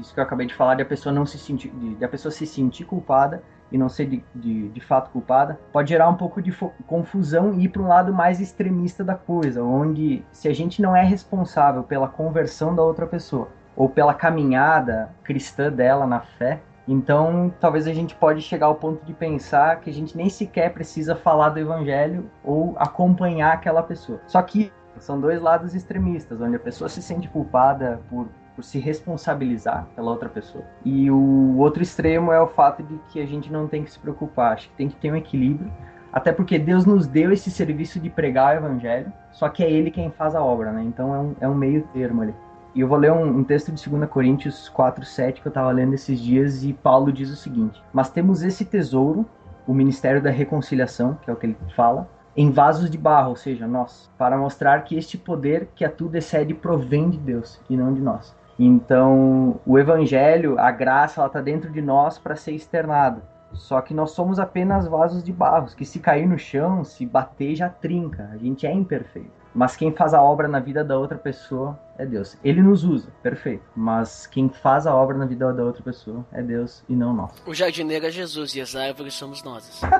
isso 0.00 0.14
que 0.14 0.18
eu 0.18 0.24
acabei 0.24 0.46
de 0.46 0.54
falar, 0.54 0.74
de 0.74 0.82
a 0.82 0.86
pessoa 0.86 1.12
não 1.12 1.26
se 1.26 1.38
sentir, 1.38 1.70
de, 1.70 2.04
a 2.04 2.08
pessoa 2.08 2.32
se 2.32 2.46
sentir 2.46 2.84
culpada 2.84 3.42
e 3.70 3.78
não 3.78 3.88
ser 3.88 4.06
de, 4.06 4.24
de, 4.34 4.68
de 4.68 4.80
fato 4.80 5.10
culpada, 5.10 5.58
pode 5.72 5.90
gerar 5.90 6.08
um 6.08 6.16
pouco 6.16 6.42
de 6.42 6.52
confusão 6.86 7.54
e 7.54 7.64
ir 7.64 7.68
para 7.68 7.82
um 7.82 7.88
lado 7.88 8.12
mais 8.12 8.40
extremista 8.40 9.04
da 9.04 9.14
coisa, 9.14 9.62
onde 9.62 10.24
se 10.32 10.48
a 10.48 10.54
gente 10.54 10.82
não 10.82 10.94
é 10.94 11.02
responsável 11.02 11.82
pela 11.82 12.08
conversão 12.08 12.74
da 12.74 12.82
outra 12.82 13.06
pessoa 13.06 13.48
ou 13.76 13.88
pela 13.88 14.12
caminhada 14.12 15.10
cristã 15.22 15.70
dela 15.70 16.06
na 16.06 16.20
fé, 16.20 16.60
então, 16.88 17.54
talvez 17.60 17.86
a 17.86 17.92
gente 17.92 18.16
pode 18.16 18.42
chegar 18.42 18.66
ao 18.66 18.74
ponto 18.74 19.04
de 19.04 19.14
pensar 19.14 19.78
que 19.80 19.88
a 19.88 19.92
gente 19.92 20.16
nem 20.16 20.28
sequer 20.28 20.72
precisa 20.72 21.14
falar 21.14 21.50
do 21.50 21.60
evangelho 21.60 22.28
ou 22.42 22.74
acompanhar 22.76 23.52
aquela 23.52 23.80
pessoa. 23.80 24.20
Só 24.26 24.42
que 24.42 24.72
são 24.98 25.20
dois 25.20 25.40
lados 25.40 25.72
extremistas, 25.72 26.40
onde 26.40 26.56
a 26.56 26.58
pessoa 26.58 26.88
se 26.88 27.00
sente 27.00 27.28
culpada 27.28 28.00
por, 28.10 28.28
por 28.60 28.64
se 28.64 28.78
responsabilizar 28.78 29.86
pela 29.96 30.10
outra 30.10 30.28
pessoa. 30.28 30.64
E 30.84 31.10
o 31.10 31.56
outro 31.56 31.82
extremo 31.82 32.30
é 32.30 32.40
o 32.40 32.46
fato 32.46 32.82
de 32.82 33.00
que 33.08 33.18
a 33.18 33.26
gente 33.26 33.50
não 33.50 33.66
tem 33.66 33.82
que 33.82 33.90
se 33.90 33.98
preocupar, 33.98 34.52
acho 34.52 34.68
que 34.68 34.76
tem 34.76 34.88
que 34.88 34.96
ter 34.96 35.10
um 35.10 35.16
equilíbrio. 35.16 35.72
Até 36.12 36.30
porque 36.30 36.58
Deus 36.58 36.84
nos 36.84 37.06
deu 37.06 37.32
esse 37.32 37.50
serviço 37.50 37.98
de 37.98 38.10
pregar 38.10 38.54
o 38.54 38.58
evangelho, 38.58 39.10
só 39.32 39.48
que 39.48 39.62
é 39.62 39.70
Ele 39.70 39.90
quem 39.90 40.10
faz 40.10 40.34
a 40.34 40.42
obra, 40.42 40.72
né? 40.72 40.82
Então 40.82 41.14
é 41.14 41.18
um, 41.18 41.36
é 41.40 41.48
um 41.48 41.54
meio 41.54 41.82
termo 41.94 42.20
ali. 42.20 42.34
E 42.74 42.80
eu 42.80 42.88
vou 42.88 42.98
ler 42.98 43.12
um, 43.12 43.38
um 43.38 43.44
texto 43.44 43.72
de 43.72 43.88
2 43.88 44.10
Coríntios 44.10 44.68
4, 44.68 45.04
7 45.04 45.40
que 45.40 45.48
eu 45.48 45.50
estava 45.50 45.70
lendo 45.70 45.94
esses 45.94 46.20
dias 46.20 46.62
e 46.62 46.72
Paulo 46.72 47.10
diz 47.10 47.30
o 47.30 47.36
seguinte: 47.36 47.82
Mas 47.92 48.10
temos 48.10 48.42
esse 48.42 48.64
tesouro, 48.64 49.24
o 49.66 49.72
ministério 49.72 50.20
da 50.20 50.30
reconciliação, 50.30 51.16
que 51.22 51.30
é 51.30 51.32
o 51.32 51.36
que 51.36 51.46
ele 51.46 51.56
fala, 51.74 52.08
em 52.36 52.50
vasos 52.50 52.90
de 52.90 52.98
barro, 52.98 53.30
ou 53.30 53.36
seja, 53.36 53.66
nós, 53.66 54.10
para 54.16 54.36
mostrar 54.36 54.84
que 54.84 54.96
este 54.96 55.18
poder 55.18 55.68
que 55.74 55.84
a 55.84 55.90
tudo 55.90 56.16
excede 56.16 56.54
provém 56.54 57.10
de 57.10 57.18
Deus 57.18 57.60
e 57.68 57.76
não 57.76 57.92
de 57.92 58.00
nós. 58.00 58.34
Então, 58.62 59.58
o 59.64 59.78
evangelho, 59.78 60.58
a 60.58 60.70
graça, 60.70 61.18
ela 61.18 61.28
está 61.28 61.40
dentro 61.40 61.70
de 61.70 61.80
nós 61.80 62.18
para 62.18 62.36
ser 62.36 62.52
externada. 62.52 63.22
Só 63.54 63.80
que 63.80 63.94
nós 63.94 64.10
somos 64.10 64.38
apenas 64.38 64.86
vasos 64.86 65.24
de 65.24 65.32
barro, 65.32 65.74
que 65.74 65.84
se 65.86 65.98
cair 65.98 66.28
no 66.28 66.38
chão, 66.38 66.84
se 66.84 67.06
bater, 67.06 67.56
já 67.56 67.70
trinca. 67.70 68.28
A 68.30 68.36
gente 68.36 68.66
é 68.66 68.72
imperfeito. 68.72 69.30
Mas 69.54 69.76
quem 69.76 69.90
faz 69.90 70.12
a 70.12 70.22
obra 70.22 70.46
na 70.46 70.60
vida 70.60 70.84
da 70.84 70.98
outra 70.98 71.16
pessoa 71.16 71.76
é 71.98 72.04
Deus. 72.04 72.36
Ele 72.44 72.60
nos 72.60 72.84
usa, 72.84 73.08
perfeito. 73.22 73.64
Mas 73.74 74.26
quem 74.26 74.50
faz 74.50 74.86
a 74.86 74.94
obra 74.94 75.16
na 75.16 75.24
vida 75.24 75.50
da 75.52 75.64
outra 75.64 75.82
pessoa 75.82 76.22
é 76.30 76.42
Deus 76.42 76.84
e 76.86 76.94
não 76.94 77.14
nós. 77.14 77.42
O 77.46 77.54
jardineiro 77.54 78.06
é 78.06 78.10
Jesus 78.10 78.54
e 78.54 78.60
as 78.60 78.76
árvores 78.76 79.14
somos 79.14 79.42
nós. 79.42 79.80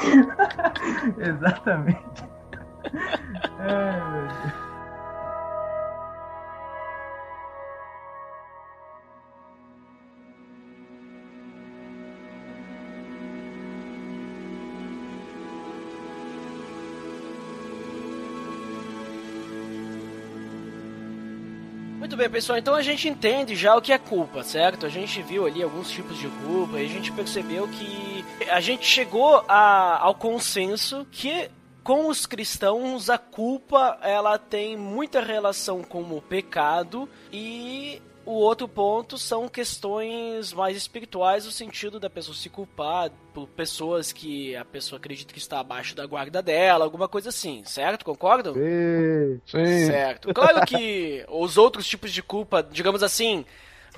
Exatamente. 1.18 2.24
Ai, 3.58 4.10
meu 4.10 4.26
Deus. 4.26 4.59
Bem, 22.20 22.28
pessoal. 22.28 22.58
Então 22.58 22.74
a 22.74 22.82
gente 22.82 23.08
entende 23.08 23.56
já 23.56 23.74
o 23.74 23.80
que 23.80 23.92
é 23.92 23.98
culpa, 23.98 24.42
certo? 24.42 24.84
A 24.84 24.90
gente 24.90 25.22
viu 25.22 25.46
ali 25.46 25.62
alguns 25.62 25.90
tipos 25.90 26.18
de 26.18 26.28
culpa 26.28 26.78
e 26.78 26.84
a 26.84 26.88
gente 26.88 27.10
percebeu 27.12 27.66
que 27.66 28.24
a 28.50 28.60
gente 28.60 28.84
chegou 28.84 29.42
a, 29.48 29.98
ao 30.02 30.14
consenso 30.14 31.06
que 31.10 31.50
com 31.82 32.08
os 32.08 32.26
cristãos 32.26 33.08
a 33.08 33.16
culpa 33.16 33.98
ela 34.02 34.36
tem 34.36 34.76
muita 34.76 35.22
relação 35.22 35.82
com 35.82 36.02
o 36.02 36.20
pecado 36.20 37.08
e 37.32 38.02
o 38.24 38.32
outro 38.32 38.68
ponto 38.68 39.16
são 39.16 39.48
questões 39.48 40.52
mais 40.52 40.76
espirituais, 40.76 41.46
no 41.46 41.50
sentido 41.50 41.98
da 41.98 42.10
pessoa 42.10 42.36
se 42.36 42.48
culpar 42.48 43.10
por 43.32 43.48
pessoas 43.48 44.12
que 44.12 44.54
a 44.54 44.64
pessoa 44.64 44.98
acredita 44.98 45.32
que 45.32 45.38
está 45.38 45.60
abaixo 45.60 45.94
da 45.96 46.06
guarda 46.06 46.42
dela, 46.42 46.84
alguma 46.84 47.08
coisa 47.08 47.30
assim, 47.30 47.62
certo? 47.64 48.04
Concordam? 48.04 48.54
Sim. 48.54 49.40
Sim. 49.46 49.86
Certo. 49.86 50.34
Claro 50.34 50.64
que 50.66 51.24
os 51.28 51.56
outros 51.56 51.86
tipos 51.86 52.12
de 52.12 52.22
culpa, 52.22 52.62
digamos 52.62 53.02
assim, 53.02 53.44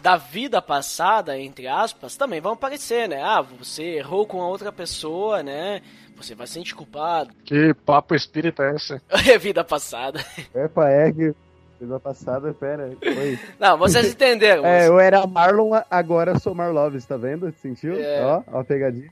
da 0.00 0.16
vida 0.16 0.62
passada, 0.62 1.38
entre 1.38 1.66
aspas, 1.66 2.16
também 2.16 2.40
vão 2.40 2.52
aparecer, 2.52 3.08
né? 3.08 3.22
Ah, 3.22 3.42
você 3.42 3.82
errou 3.96 4.26
com 4.26 4.40
a 4.40 4.48
outra 4.48 4.72
pessoa, 4.72 5.42
né? 5.42 5.82
Você 6.16 6.35
vai 6.35 6.46
se 6.46 6.54
sentir 6.54 6.74
culpado. 6.74 7.35
Que 7.44 7.74
papo 7.74 8.14
espírita 8.14 8.62
é 8.62 8.76
esse? 8.76 9.00
É 9.32 9.38
vida 9.38 9.64
passada. 9.64 10.24
Epa, 10.54 10.88
é 10.88 11.12
que 11.12 11.35
Semana 11.83 11.99
passada, 11.99 12.55
pera, 12.55 12.97
foi. 13.03 13.37
Não, 13.59 13.77
vocês 13.77 14.12
entenderam. 14.12 14.64
É, 14.64 14.87
eu 14.87 15.01
era 15.01 15.27
Marlon, 15.27 15.73
agora 15.90 16.38
sou 16.38 16.55
Marloves, 16.55 17.05
tá 17.05 17.16
vendo? 17.16 17.53
Sentiu? 17.61 17.95
É. 17.97 18.25
Ó, 18.25 18.42
ó 18.53 18.61
a 18.61 18.64
pegadinha. 18.64 19.11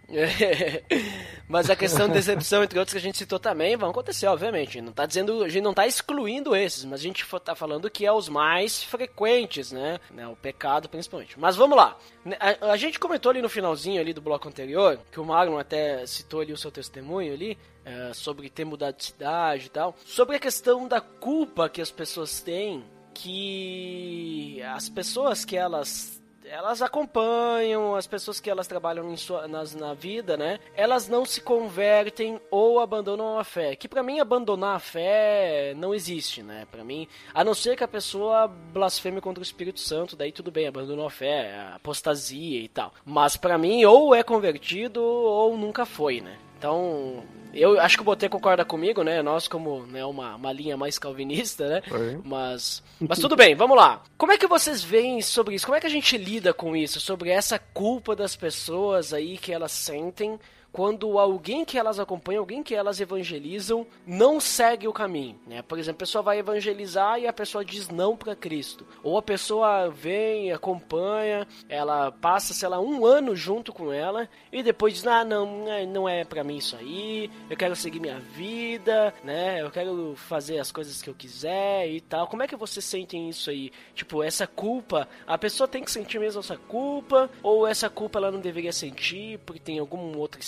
Mas 1.48 1.68
a 1.68 1.74
questão 1.74 2.06
de 2.06 2.14
decepção, 2.14 2.62
entre 2.62 2.78
outros 2.78 2.92
que 2.92 2.98
a 2.98 3.02
gente 3.02 3.18
citou 3.18 3.40
também, 3.40 3.76
vão 3.76 3.90
acontecer, 3.90 4.28
obviamente. 4.28 4.80
Não 4.80 4.92
tá 4.92 5.04
dizendo, 5.04 5.42
a 5.42 5.48
gente 5.48 5.64
não 5.64 5.74
tá 5.74 5.84
excluindo 5.84 6.54
esses, 6.54 6.84
mas 6.84 7.00
a 7.00 7.02
gente 7.02 7.26
tá 7.44 7.56
falando 7.56 7.90
que 7.90 8.06
é 8.06 8.12
os 8.12 8.28
mais 8.28 8.84
frequentes, 8.84 9.72
né? 9.72 9.98
né? 10.12 10.28
O 10.28 10.36
pecado, 10.36 10.88
principalmente. 10.88 11.40
Mas 11.40 11.56
vamos 11.56 11.76
lá. 11.76 11.96
A, 12.38 12.70
a, 12.70 12.76
gente 12.76 13.00
comentou 13.00 13.30
ali 13.30 13.42
no 13.42 13.48
finalzinho 13.48 14.00
ali 14.00 14.12
do 14.12 14.20
bloco 14.20 14.46
anterior, 14.46 14.96
que 15.10 15.18
o 15.18 15.24
Marlon 15.24 15.58
até 15.58 16.06
citou 16.06 16.40
ali 16.40 16.52
o 16.52 16.56
seu 16.56 16.70
testemunho 16.70 17.32
ali, 17.32 17.58
é, 17.90 18.14
sobre 18.14 18.48
ter 18.48 18.64
mudado 18.64 18.96
de 18.96 19.04
cidade 19.04 19.66
e 19.66 19.70
tal. 19.70 19.96
Sobre 20.04 20.36
a 20.36 20.40
questão 20.40 20.86
da 20.86 21.00
culpa 21.00 21.68
que 21.68 21.80
as 21.80 21.90
pessoas 21.90 22.40
têm, 22.40 22.84
que 23.12 24.62
as 24.62 24.88
pessoas 24.88 25.44
que 25.44 25.56
elas 25.56 26.20
elas 26.50 26.82
acompanham 26.82 27.94
as 27.94 28.08
pessoas 28.08 28.40
que 28.40 28.50
elas 28.50 28.66
trabalham 28.66 29.16
sua, 29.16 29.46
nas, 29.46 29.72
na 29.72 29.94
vida, 29.94 30.36
né? 30.36 30.58
Elas 30.74 31.06
não 31.06 31.24
se 31.24 31.40
convertem 31.40 32.40
ou 32.50 32.80
abandonam 32.80 33.38
a 33.38 33.44
fé. 33.44 33.76
Que 33.76 33.86
para 33.86 34.02
mim 34.02 34.18
abandonar 34.18 34.74
a 34.74 34.80
fé 34.80 35.74
não 35.76 35.94
existe, 35.94 36.42
né? 36.42 36.66
Para 36.68 36.82
mim, 36.82 37.06
a 37.32 37.44
não 37.44 37.54
ser 37.54 37.76
que 37.76 37.84
a 37.84 37.88
pessoa 37.88 38.48
blasfeme 38.48 39.20
contra 39.20 39.40
o 39.40 39.44
Espírito 39.44 39.78
Santo, 39.78 40.16
daí 40.16 40.32
tudo 40.32 40.50
bem, 40.50 40.66
abandonou 40.66 41.06
a 41.06 41.10
fé, 41.10 41.68
apostasia 41.74 42.60
e 42.60 42.68
tal. 42.68 42.92
Mas 43.04 43.36
para 43.36 43.56
mim 43.56 43.84
ou 43.84 44.12
é 44.12 44.24
convertido 44.24 45.00
ou 45.00 45.56
nunca 45.56 45.86
foi, 45.86 46.20
né? 46.20 46.36
Então, 46.58 47.22
eu 47.52 47.80
acho 47.80 47.96
que 47.96 48.02
o 48.02 48.04
Botê 48.04 48.28
concorda 48.28 48.64
comigo, 48.64 49.02
né? 49.02 49.22
Nós, 49.22 49.48
como 49.48 49.86
né, 49.86 50.04
uma, 50.04 50.36
uma 50.36 50.52
linha 50.52 50.76
mais 50.76 50.98
calvinista, 50.98 51.68
né? 51.68 51.82
Mas, 52.24 52.82
mas 53.00 53.18
tudo 53.18 53.36
bem, 53.36 53.54
vamos 53.54 53.76
lá. 53.76 54.02
Como 54.16 54.32
é 54.32 54.38
que 54.38 54.46
vocês 54.46 54.82
veem 54.82 55.20
sobre 55.22 55.54
isso? 55.54 55.66
Como 55.66 55.76
é 55.76 55.80
que 55.80 55.86
a 55.86 55.90
gente 55.90 56.16
lida 56.16 56.52
com 56.52 56.76
isso? 56.76 57.00
Sobre 57.00 57.30
essa 57.30 57.58
culpa 57.58 58.14
das 58.14 58.36
pessoas 58.36 59.12
aí 59.12 59.38
que 59.38 59.52
elas 59.52 59.72
sentem 59.72 60.38
quando 60.72 61.18
alguém 61.18 61.64
que 61.64 61.78
elas 61.78 61.98
acompanham, 61.98 62.40
alguém 62.40 62.62
que 62.62 62.74
elas 62.74 63.00
evangelizam, 63.00 63.86
não 64.06 64.40
segue 64.40 64.86
o 64.86 64.92
caminho, 64.92 65.38
né? 65.46 65.62
Por 65.62 65.78
exemplo, 65.78 65.98
a 65.98 66.06
pessoa 66.06 66.22
vai 66.22 66.38
evangelizar 66.38 67.18
e 67.18 67.26
a 67.26 67.32
pessoa 67.32 67.64
diz 67.64 67.88
não 67.88 68.16
para 68.16 68.36
Cristo. 68.36 68.86
Ou 69.02 69.18
a 69.18 69.22
pessoa 69.22 69.88
vem, 69.88 70.52
acompanha, 70.52 71.46
ela 71.68 72.12
passa, 72.12 72.54
sei 72.54 72.68
lá, 72.68 72.80
um 72.80 73.04
ano 73.04 73.34
junto 73.34 73.72
com 73.72 73.92
ela 73.92 74.28
e 74.52 74.62
depois 74.62 74.94
diz, 74.94 75.06
ah, 75.06 75.24
não, 75.24 75.64
não 75.88 76.08
é 76.08 76.24
para 76.24 76.44
mim 76.44 76.56
isso 76.56 76.76
aí, 76.76 77.30
eu 77.48 77.56
quero 77.56 77.74
seguir 77.74 78.00
minha 78.00 78.18
vida, 78.18 79.12
né? 79.24 79.60
Eu 79.60 79.70
quero 79.70 80.14
fazer 80.16 80.58
as 80.58 80.70
coisas 80.70 81.02
que 81.02 81.10
eu 81.10 81.14
quiser 81.14 81.88
e 81.88 82.00
tal. 82.00 82.28
Como 82.28 82.42
é 82.42 82.48
que 82.48 82.56
vocês 82.56 82.84
sentem 82.84 83.28
isso 83.28 83.50
aí? 83.50 83.72
Tipo, 83.94 84.22
essa 84.22 84.46
culpa, 84.46 85.08
a 85.26 85.36
pessoa 85.36 85.66
tem 85.66 85.82
que 85.82 85.90
sentir 85.90 86.18
mesmo 86.18 86.40
essa 86.40 86.56
culpa 86.56 87.30
ou 87.42 87.66
essa 87.66 87.90
culpa 87.90 88.18
ela 88.18 88.30
não 88.30 88.40
deveria 88.40 88.72
sentir 88.72 89.38
porque 89.40 89.60
tem 89.60 89.78
algum 89.78 90.16
outro 90.16 90.40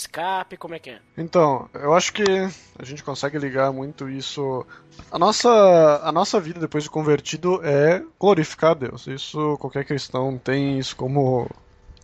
Como 0.57 0.75
é 0.75 0.79
que 0.79 0.91
é? 0.91 0.99
Então, 1.17 1.67
eu 1.73 1.93
acho 1.93 2.13
que 2.13 2.23
a 2.77 2.85
gente 2.85 3.03
consegue 3.03 3.37
ligar 3.37 3.73
muito 3.73 4.07
isso. 4.07 4.65
A 5.11 5.17
nossa, 5.17 5.49
a 6.03 6.11
nossa 6.11 6.39
vida 6.39 6.59
depois 6.59 6.83
de 6.83 6.89
convertido 6.89 7.59
é 7.63 8.03
glorificar 8.19 8.75
Deus. 8.75 9.07
Isso 9.07 9.57
qualquer 9.59 9.85
cristão 9.85 10.37
tem 10.37 10.77
isso 10.77 10.95
como 10.95 11.49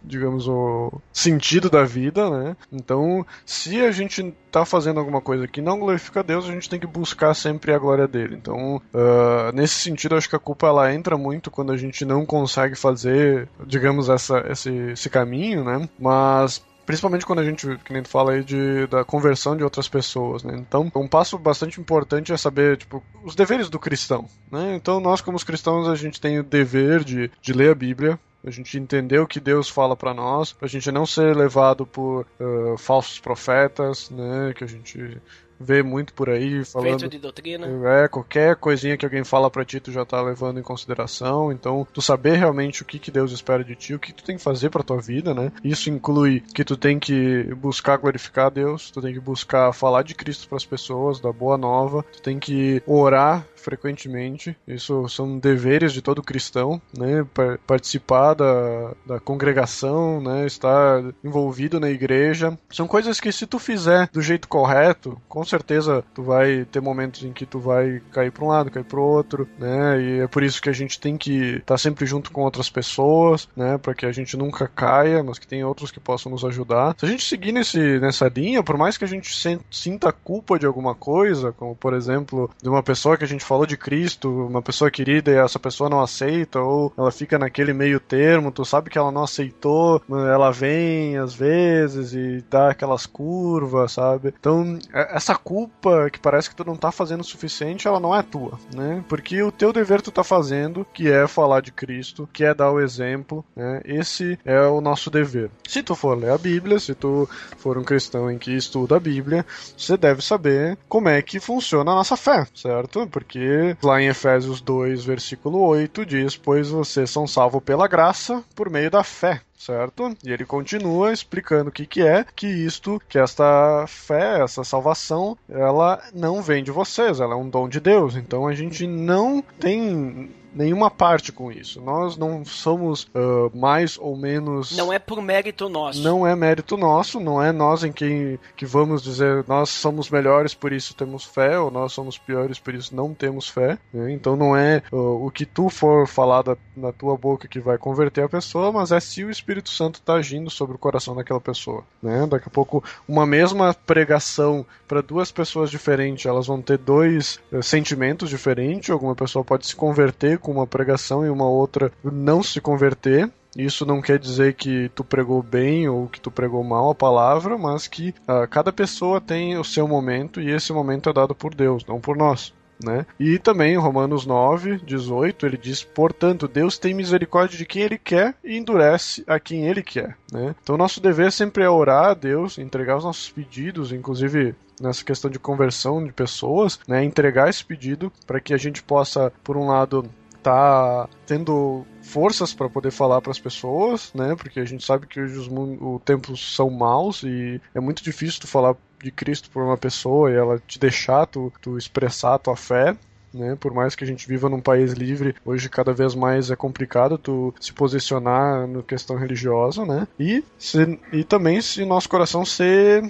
digamos, 0.04 0.48
o 0.48 0.92
sentido 1.12 1.70
da 1.70 1.84
vida, 1.84 2.30
né? 2.30 2.56
Então, 2.72 3.26
se 3.46 3.82
a 3.82 3.92
gente 3.92 4.34
tá 4.52 4.66
fazendo 4.66 5.00
alguma 5.00 5.22
coisa 5.22 5.48
que 5.48 5.62
não 5.62 5.80
glorifica 5.80 6.22
a 6.22 6.24
Deus, 6.24 6.46
a 6.46 6.52
gente 6.52 6.70
tem 6.70 6.80
que 6.80 6.88
buscar 6.88 7.34
sempre 7.34 7.74
a 7.74 7.80
glória 7.80 8.08
dele. 8.08 8.36
Então, 8.36 8.78
uh, 8.94 9.52
nesse 9.54 9.76
sentido, 9.76 10.16
acho 10.16 10.30
que 10.30 10.36
a 10.36 10.40
culpa 10.40 10.68
ela 10.68 10.94
entra 10.94 11.18
muito 11.18 11.52
quando 11.52 11.72
a 11.72 11.78
gente 11.78 12.06
não 12.06 12.26
consegue 12.26 12.76
fazer, 12.76 13.48
digamos, 13.66 14.10
essa, 14.10 14.40
esse, 14.50 14.72
esse 14.92 15.10
caminho, 15.10 15.64
né? 15.64 15.90
Mas 16.00 16.64
Principalmente 16.90 17.24
quando 17.24 17.38
a 17.38 17.46
gente, 17.46 17.78
que 17.86 17.94
nem 17.94 18.02
tu 18.02 18.10
fala 18.10 18.32
aí, 18.32 18.44
de, 18.44 18.88
da 18.88 19.06
conversão 19.06 19.56
de 19.56 19.64
outras 19.64 19.88
pessoas, 19.88 20.44
né? 20.44 20.56
Então, 20.58 20.92
um 20.96 21.08
passo 21.08 21.38
bastante 21.38 21.80
importante 21.80 22.34
é 22.34 22.38
saber, 22.38 22.78
tipo, 22.78 23.04
os 23.24 23.36
deveres 23.36 23.70
do 23.70 23.78
cristão, 23.78 24.28
né? 24.52 24.74
Então, 24.76 25.00
nós 25.00 25.22
como 25.22 25.38
cristãos, 25.46 25.88
a 25.88 25.94
gente 25.94 26.20
tem 26.20 26.40
o 26.40 26.44
dever 26.44 27.04
de, 27.04 27.30
de 27.40 27.54
ler 27.54 27.70
a 27.70 27.76
Bíblia, 27.76 28.20
a 28.44 28.50
gente 28.50 28.76
entender 28.76 29.20
o 29.20 29.28
que 29.28 29.40
Deus 29.40 29.70
fala 29.70 29.96
para 29.96 30.16
nós, 30.16 30.52
pra 30.52 30.68
gente 30.68 30.92
não 30.92 31.06
ser 31.06 31.38
levado 31.38 31.86
por 31.86 32.26
uh, 32.40 32.76
falsos 32.80 33.20
profetas, 33.20 34.10
né? 34.10 34.52
Que 34.56 34.64
a 34.64 34.68
gente 34.68 35.22
vê 35.60 35.84
muito 35.84 36.14
por 36.14 36.30
aí 36.30 36.64
falando. 36.64 37.00
Feito 37.00 37.12
de 37.12 37.20
doutrina. 37.20 37.68
É, 37.86 38.08
qualquer 38.08 38.56
coisinha 38.56 38.98
que 38.98 39.06
alguém 39.06 39.24
fala 39.24 39.50
pra 39.50 39.66
ti, 39.66 39.80
tu 39.80 39.92
já 39.92 40.06
tá 40.06 40.22
levando 40.22 40.60
em 40.60 40.64
consideração. 40.64 41.52
Então, 41.52 41.86
tu 41.94 42.02
saber 42.02 42.38
realmente 42.38 42.82
o 42.82 42.86
que, 42.86 42.98
que 42.98 43.12
Deus 43.12 43.32
espera 43.32 43.64
de 43.64 43.76
ti, 43.76 43.94
o 43.94 44.00
que 44.00 44.14
tu 44.14 44.24
tem 44.24 44.38
que 44.38 44.44
fazer 44.44 44.70
pra 44.70 44.84
tua 44.84 45.02
vida, 45.02 45.34
né? 45.34 45.52
Isso 45.64 45.90
inclui 45.90 46.42
que 46.54 46.64
tu 46.64 46.78
tem 46.78 46.98
que 47.00 47.44
buscar 47.56 47.98
glorificar 47.98 48.48
a 48.48 48.50
Deus, 48.50 48.90
tu 48.92 49.02
tem 49.02 49.14
que 49.14 49.20
buscar 49.20 49.74
falar 49.74 50.04
de 50.04 50.16
Cristo 50.16 50.48
pras 50.48 50.66
pessoas, 50.66 51.20
da 51.20 51.32
boa 51.32 51.58
nova, 51.58 52.04
tu 52.04 52.22
tem 52.22 52.40
que 52.40 52.82
orar 52.86 53.46
frequentemente. 53.60 54.56
Isso 54.68 55.08
são 55.10 55.38
deveres 55.38 55.94
de 55.94 56.02
todo 56.02 56.24
cristão, 56.24 56.82
né? 56.98 57.26
Participar 57.66 58.34
da, 58.34 58.94
da 59.06 59.20
congregação, 59.20 60.22
né? 60.22 60.46
Estar 60.46 61.04
envolvido 61.24 61.80
na 61.80 61.90
igreja. 61.90 62.58
São 62.70 62.88
coisas 62.88 63.20
que 63.20 63.32
se 63.32 63.46
tu 63.46 63.60
fizer 63.60 64.10
do 64.12 64.22
jeito 64.22 64.48
correto, 64.48 65.20
com 65.28 65.44
certeza 65.44 66.04
tu 66.14 66.24
vai 66.24 66.66
ter 66.66 66.82
momentos 66.82 67.24
em 67.24 67.34
que 67.34 67.46
tu 67.46 67.60
vai 67.60 68.02
cair 68.12 68.32
para 68.32 68.46
um 68.46 68.48
lado, 68.48 68.72
cair 68.72 68.86
para 68.86 69.00
outro, 69.00 69.48
né? 69.58 70.02
E 70.02 70.20
é 70.20 70.28
por 70.28 70.44
isso 70.44 70.62
que 70.62 70.70
a 70.70 70.74
gente 70.74 71.00
tem 71.00 71.18
que 71.18 71.56
estar 71.56 71.66
tá 71.76 71.78
sempre 71.78 72.06
junto 72.06 72.32
com 72.32 72.42
outras 72.42 72.70
pessoas, 72.70 73.48
né? 73.56 73.78
Para 73.78 73.94
que 73.94 74.06
a 74.06 74.12
gente 74.12 74.38
nunca 74.38 74.68
caia, 74.68 75.24
mas 75.24 75.40
que 75.40 75.48
tem 75.48 75.64
outros 75.64 75.92
que 75.92 76.00
possam 76.00 76.32
nos 76.32 76.46
ajudar. 76.46 76.96
Se 76.98 77.06
a 77.06 77.10
gente 77.10 77.24
seguir 77.24 77.52
nesse, 77.52 78.00
nessa 78.00 78.28
linha, 78.28 78.64
por 78.64 78.78
mais 78.78 78.98
que 78.98 79.06
a 79.06 79.08
gente 79.08 79.30
sinta 79.70 80.12
culpa 80.12 80.58
de 80.58 80.66
alguma 80.66 80.96
coisa, 80.96 81.52
como 81.52 81.76
por 81.76 81.94
exemplo 81.94 82.50
de 82.62 82.70
uma 82.70 82.84
pessoa 82.84 83.18
que 83.18 83.24
a 83.24 83.28
gente 83.28 83.44
falou 83.50 83.66
de 83.66 83.76
Cristo, 83.76 84.46
uma 84.46 84.62
pessoa 84.62 84.92
querida 84.92 85.32
e 85.32 85.36
essa 85.36 85.58
pessoa 85.58 85.90
não 85.90 86.02
aceita, 86.02 86.60
ou 86.60 86.94
ela 86.96 87.12
fica 87.12 87.40
naquele 87.40 87.74
meio 87.74 88.00
termo, 88.00 88.52
tu 88.52 88.64
sabe 88.64 88.92
que 88.92 88.98
ela 88.98 89.12
não 89.12 89.24
aceitou, 89.24 90.00
ela 90.08 90.52
vem 90.52 91.18
às 91.18 91.34
vezes 91.34 92.14
e 92.14 92.46
dá 92.48 92.70
aquelas 92.70 93.08
curvas, 93.08 93.94
sabe? 93.94 94.36
Então, 94.40 94.78
é, 94.94 95.16
essa 95.18 95.36
culpa 95.36 96.12
que 96.12 96.20
parece 96.20 96.48
que 96.48 96.56
tu 96.56 96.64
não 96.64 96.76
tá 96.76 96.92
fazendo 96.92 97.22
o 97.22 97.24
suficiente, 97.24 97.88
ela 97.88 98.00
não 98.00 98.16
é 98.16 98.22
tua, 98.22 98.60
né? 98.72 99.04
Porque 99.10 99.42
o 99.42 99.52
teu 99.52 99.74
dever 99.74 100.04
tu 100.04 100.12
tá 100.12 100.24
fazendo, 100.24 100.86
que 100.94 101.10
é 101.10 101.26
falar 101.26 101.62
de 101.62 101.72
Cristo, 101.72 102.30
que 102.32 102.44
é 102.44 102.54
dar 102.54 102.72
o 102.72 102.80
exemplo, 102.80 103.44
né? 103.56 103.82
Esse 103.84 104.38
é 104.46 104.62
o 104.62 104.80
nosso 104.80 105.10
dever. 105.10 105.50
Se 105.68 105.82
tu 105.82 105.96
for 105.96 106.16
ler 106.16 106.30
a 106.30 106.38
Bíblia, 106.38 106.80
se 106.80 106.94
tu 106.94 107.28
for 107.58 107.80
um 107.80 107.84
cristão 107.84 108.30
em 108.30 108.38
que 108.38 108.52
estuda 108.52 108.98
a 108.98 109.00
Bíblia, 109.00 109.44
você 109.76 109.98
deve 109.98 110.22
saber 110.22 110.78
como 110.88 111.10
é 111.10 111.20
que 111.24 111.40
funciona 111.40 111.92
a 111.92 111.96
nossa 111.96 112.16
fé, 112.16 112.46
certo? 112.54 113.08
Porque 113.08 113.39
porque 113.40 113.78
lá 113.82 114.02
em 114.02 114.08
Efésios 114.08 114.60
2, 114.60 115.06
versículo 115.06 115.60
8, 115.60 116.06
diz: 116.06 116.36
Pois 116.36 116.70
vocês 116.70 117.10
são 117.10 117.26
salvos 117.26 117.64
pela 117.64 117.88
graça 117.88 118.44
por 118.54 118.70
meio 118.70 118.92
da 118.92 119.04
fé 119.04 119.42
certo? 119.58 120.16
E 120.24 120.32
ele 120.32 120.46
continua 120.46 121.12
explicando 121.12 121.70
o 121.70 121.72
que, 121.72 121.86
que 121.86 122.02
é, 122.02 122.26
que 122.34 122.48
isto, 122.48 122.98
que 123.10 123.20
esta 123.20 123.84
fé, 123.88 124.42
essa 124.42 124.64
salvação, 124.64 125.38
ela 125.50 126.02
não 126.14 126.42
vem 126.42 126.64
de 126.64 126.72
vocês, 126.72 127.20
ela 127.20 127.34
é 127.34 127.38
um 127.38 127.50
dom 127.50 127.68
de 127.68 127.82
Deus. 127.82 128.16
Então 128.16 128.48
a 128.48 128.54
gente 128.56 128.88
não 128.88 129.44
tem 129.60 130.32
nenhuma 130.54 130.90
parte 130.90 131.32
com 131.32 131.52
isso. 131.52 131.82
Nós 131.82 132.18
não 132.18 132.44
somos 132.44 133.04
uh, 133.16 133.56
mais 133.56 133.98
ou 133.98 134.16
menos. 134.16 134.76
Não 134.76 134.92
é 134.92 135.00
por 135.00 135.22
mérito 135.22 135.70
nosso. 135.70 136.02
Não 136.02 136.26
é 136.26 136.36
mérito 136.36 136.78
nosso, 136.78 137.20
não 137.20 137.42
é 137.42 137.52
nós 137.52 137.84
em 137.84 137.92
quem 137.92 138.40
que 138.56 138.66
vamos 138.66 139.04
dizer 139.04 139.44
nós 139.48 139.70
somos 139.70 140.10
melhores 140.10 140.54
por 140.54 140.72
isso 140.74 140.96
temos 140.96 141.24
fé, 141.24 141.60
ou 141.60 141.72
nós 141.72 141.94
somos 141.94 142.18
piores 142.18 142.60
por 142.60 142.74
isso 142.74 142.96
não 142.96 143.14
temos 143.14 143.48
fé. 143.48 143.78
Né? 143.94 144.12
Então 144.12 144.36
não 144.36 144.56
é 144.56 144.82
uh, 144.92 145.26
o 145.26 145.32
que 145.32 145.46
tu 145.46 145.70
for 145.70 146.08
falar 146.08 146.42
da, 146.42 146.58
na 146.76 146.92
tua 146.92 147.16
boca 147.18 147.48
que 147.48 147.60
vai 147.60 147.78
converter 147.78 148.24
a 148.24 148.30
pessoa, 148.30 148.72
mas 148.72 148.92
é 148.92 149.00
se 149.00 149.24
o 149.24 149.30
Espírito 149.30 149.70
Santo 149.70 149.96
está 149.96 150.14
agindo 150.14 150.50
sobre 150.50 150.76
o 150.76 150.80
coração 150.80 151.16
daquela 151.16 151.40
pessoa. 151.40 151.84
Né? 152.02 152.26
Daqui 152.28 152.48
a 152.48 152.52
pouco, 152.52 152.84
uma 153.08 153.26
mesma 153.26 153.74
pregação 153.74 154.66
para 154.88 155.02
duas 155.02 155.32
pessoas 155.32 155.70
diferentes, 155.70 156.26
elas 156.26 156.48
vão 156.48 156.62
ter 156.62 156.78
dois 156.78 157.40
uh, 157.52 157.62
sentimentos 157.62 158.30
diferentes. 158.30 158.90
Alguma 158.90 159.16
pessoa 159.16 159.46
pode 159.46 159.68
se 159.68 159.76
converter 159.76 160.39
com 160.40 160.52
uma 160.52 160.68
pregação 160.68 161.26
e 161.26 161.30
uma 161.30 161.48
outra 161.48 161.92
não 162.04 162.42
se 162.42 162.60
converter. 162.60 163.30
Isso 163.58 163.86
não 163.86 164.02
quer 164.02 164.20
dizer 164.20 164.54
que 164.54 164.90
tu 164.90 165.04
pregou 165.04 165.42
bem 165.42 165.90
ou 165.90 166.08
que 166.08 166.22
tu 166.22 166.30
pregou 166.30 166.64
mal 166.64 166.92
a 166.92 166.96
palavra, 166.96 167.58
mas 167.58 167.88
que 167.88 168.10
uh, 168.10 168.48
cada 168.50 168.72
pessoa 168.72 169.20
tem 169.20 169.58
o 169.58 169.64
seu 169.64 169.88
momento 169.88 170.40
e 170.40 170.52
esse 170.52 170.72
momento 170.72 171.10
é 171.10 171.14
dado 171.14 171.34
por 171.34 171.54
Deus, 171.54 171.84
não 171.86 172.00
por 172.00 172.16
nós. 172.16 172.54
Né? 172.84 173.06
E 173.20 173.38
também 173.38 173.76
Romanos 173.76 174.26
9, 174.26 174.78
18, 174.78 175.46
ele 175.46 175.58
diz: 175.58 175.84
Portanto, 175.84 176.48
Deus 176.48 176.78
tem 176.78 176.94
misericórdia 176.94 177.58
de 177.58 177.66
quem 177.66 177.82
Ele 177.82 177.98
quer 177.98 178.36
e 178.44 178.58
endurece 178.58 179.24
a 179.28 179.38
quem 179.38 179.68
Ele 179.68 179.84
quer. 179.84 180.18
Né? 180.32 180.56
Então, 180.64 180.78
nosso 180.78 181.02
dever 181.02 181.32
sempre 181.32 181.64
é 181.64 181.70
orar 181.70 182.12
a 182.12 182.14
Deus, 182.14 182.58
entregar 182.58 182.96
os 182.98 183.04
nossos 183.04 183.30
pedidos, 183.30 183.92
inclusive 183.92 184.56
nessa 184.80 185.04
questão 185.04 185.30
de 185.30 185.38
conversão 185.38 186.02
de 186.04 186.14
pessoas, 186.14 186.80
né? 186.88 187.04
entregar 187.04 187.50
esse 187.50 187.66
pedido 187.66 188.12
para 188.26 188.40
que 188.40 188.54
a 188.54 188.58
gente 188.58 188.82
possa, 188.82 189.32
por 189.44 189.58
um 189.58 189.68
lado, 189.68 190.10
tá 190.42 191.08
tendo 191.26 191.86
forças 192.02 192.54
para 192.54 192.70
poder 192.70 192.92
falar 192.92 193.22
para 193.22 193.32
as 193.32 193.40
pessoas, 193.40 194.12
né? 194.14 194.36
Porque 194.36 194.60
a 194.60 194.66
gente 194.66 194.86
sabe 194.86 195.08
que 195.08 195.20
hoje 195.20 195.38
os, 195.38 195.48
os 195.48 196.02
tempos 196.04 196.56
são 196.56 196.70
maus 196.70 197.24
e 197.24 197.62
é 197.74 197.80
muito 197.80 198.04
difícil 198.04 198.42
tu 198.42 198.48
falar 198.48 198.76
de 199.02 199.12
Cristo 199.12 199.50
por 199.50 199.64
uma 199.64 199.78
pessoa 199.78 200.32
e 200.32 200.36
ela 200.36 200.62
te 200.66 200.80
deixar 200.80 201.26
tu, 201.26 201.52
tu 201.62 201.78
expressar 201.78 202.36
a 202.36 202.40
tua 202.40 202.56
fé. 202.56 202.96
Né? 203.34 203.56
Por 203.56 203.72
mais 203.74 203.96
que 203.96 204.04
a 204.04 204.08
gente 204.08 204.28
viva 204.28 204.50
num 204.50 204.60
país 204.60 204.94
livre, 204.94 205.36
hoje 205.46 205.70
cada 205.70 205.94
vez 205.94 206.16
mais 206.16 206.50
é 206.50 206.56
complicado 206.56 207.18
tu 207.18 207.54
se 207.60 207.72
posicionar 207.72 208.68
na 208.68 208.82
questão 208.82 209.16
religiosa, 209.18 209.86
né? 209.86 210.08
E, 210.20 210.44
se, 210.58 211.00
e 211.14 211.24
também 211.24 211.62
se 211.62 211.86
nosso 211.86 212.10
coração 212.10 212.44
ser 212.44 213.04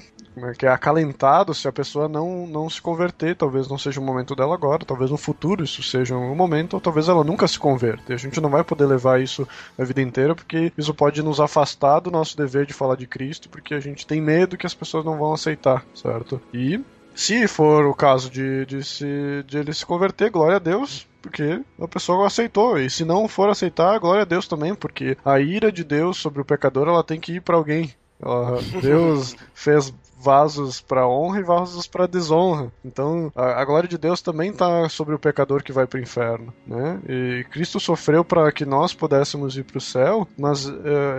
que 0.57 0.65
é 0.65 0.69
acalentado 0.69 1.53
se 1.53 1.67
a 1.67 1.71
pessoa 1.71 2.07
não, 2.07 2.47
não 2.47 2.69
se 2.69 2.81
converter. 2.81 3.35
Talvez 3.35 3.67
não 3.67 3.77
seja 3.77 3.99
o 3.99 4.03
momento 4.03 4.35
dela 4.35 4.53
agora, 4.53 4.85
talvez 4.85 5.11
no 5.11 5.17
futuro 5.17 5.63
isso 5.63 5.81
seja 5.83 6.15
um 6.15 6.35
momento, 6.35 6.73
ou 6.73 6.81
talvez 6.81 7.07
ela 7.07 7.23
nunca 7.23 7.47
se 7.47 7.59
converta. 7.59 8.11
E 8.11 8.13
a 8.13 8.17
gente 8.17 8.39
não 8.41 8.49
vai 8.49 8.63
poder 8.63 8.85
levar 8.85 9.21
isso 9.21 9.47
a 9.77 9.83
vida 9.83 10.01
inteira, 10.01 10.35
porque 10.35 10.71
isso 10.77 10.93
pode 10.93 11.21
nos 11.21 11.39
afastar 11.39 11.99
do 11.99 12.11
nosso 12.11 12.35
dever 12.35 12.65
de 12.65 12.73
falar 12.73 12.95
de 12.95 13.07
Cristo, 13.07 13.49
porque 13.49 13.73
a 13.73 13.79
gente 13.79 14.05
tem 14.05 14.21
medo 14.21 14.57
que 14.57 14.65
as 14.65 14.73
pessoas 14.73 15.05
não 15.05 15.17
vão 15.17 15.33
aceitar, 15.33 15.85
certo? 15.93 16.41
E 16.53 16.79
se 17.15 17.47
for 17.47 17.85
o 17.85 17.93
caso 17.93 18.29
de, 18.29 18.65
de, 18.65 18.83
se, 18.83 19.43
de 19.45 19.57
ele 19.57 19.73
se 19.73 19.85
converter, 19.85 20.29
glória 20.29 20.55
a 20.55 20.59
Deus, 20.59 21.05
porque 21.21 21.61
a 21.79 21.87
pessoa 21.87 22.27
aceitou. 22.27 22.79
E 22.79 22.89
se 22.89 23.03
não 23.03 23.27
for 23.27 23.49
aceitar, 23.49 23.99
glória 23.99 24.21
a 24.21 24.25
Deus 24.25 24.47
também, 24.47 24.73
porque 24.73 25.17
a 25.23 25.39
ira 25.39 25.71
de 25.71 25.83
Deus 25.83 26.17
sobre 26.17 26.41
o 26.41 26.45
pecador 26.45 26.87
ela 26.87 27.03
tem 27.03 27.19
que 27.19 27.33
ir 27.33 27.41
para 27.41 27.57
alguém. 27.57 27.93
Ela, 28.21 28.59
Deus 28.81 29.35
fez 29.53 29.93
vasos 30.19 30.81
para 30.81 31.07
honra 31.07 31.39
e 31.39 31.43
vasos 31.43 31.87
para 31.87 32.07
desonra. 32.07 32.71
Então, 32.83 33.31
a, 33.35 33.61
a, 33.61 33.65
glória 33.65 33.87
de 33.87 33.97
Deus 33.97 34.21
também 34.21 34.51
está 34.51 34.87
sobre 34.89 35.15
o 35.15 35.19
pecador 35.19 35.63
que 35.63 35.71
vai 35.71 35.87
para 35.87 35.97
o 35.97 36.01
inferno, 36.01 36.53
né? 36.67 36.99
E 37.07 37.45
Cristo 37.49 37.79
sofreu 37.79 38.23
para 38.23 38.51
que 38.51 38.65
nós 38.65 38.93
pudéssemos 38.93 39.57
ir 39.57 39.63
para 39.63 39.77
o 39.77 39.81
céu, 39.81 40.27
mas 40.37 40.65
uh, 40.67 40.73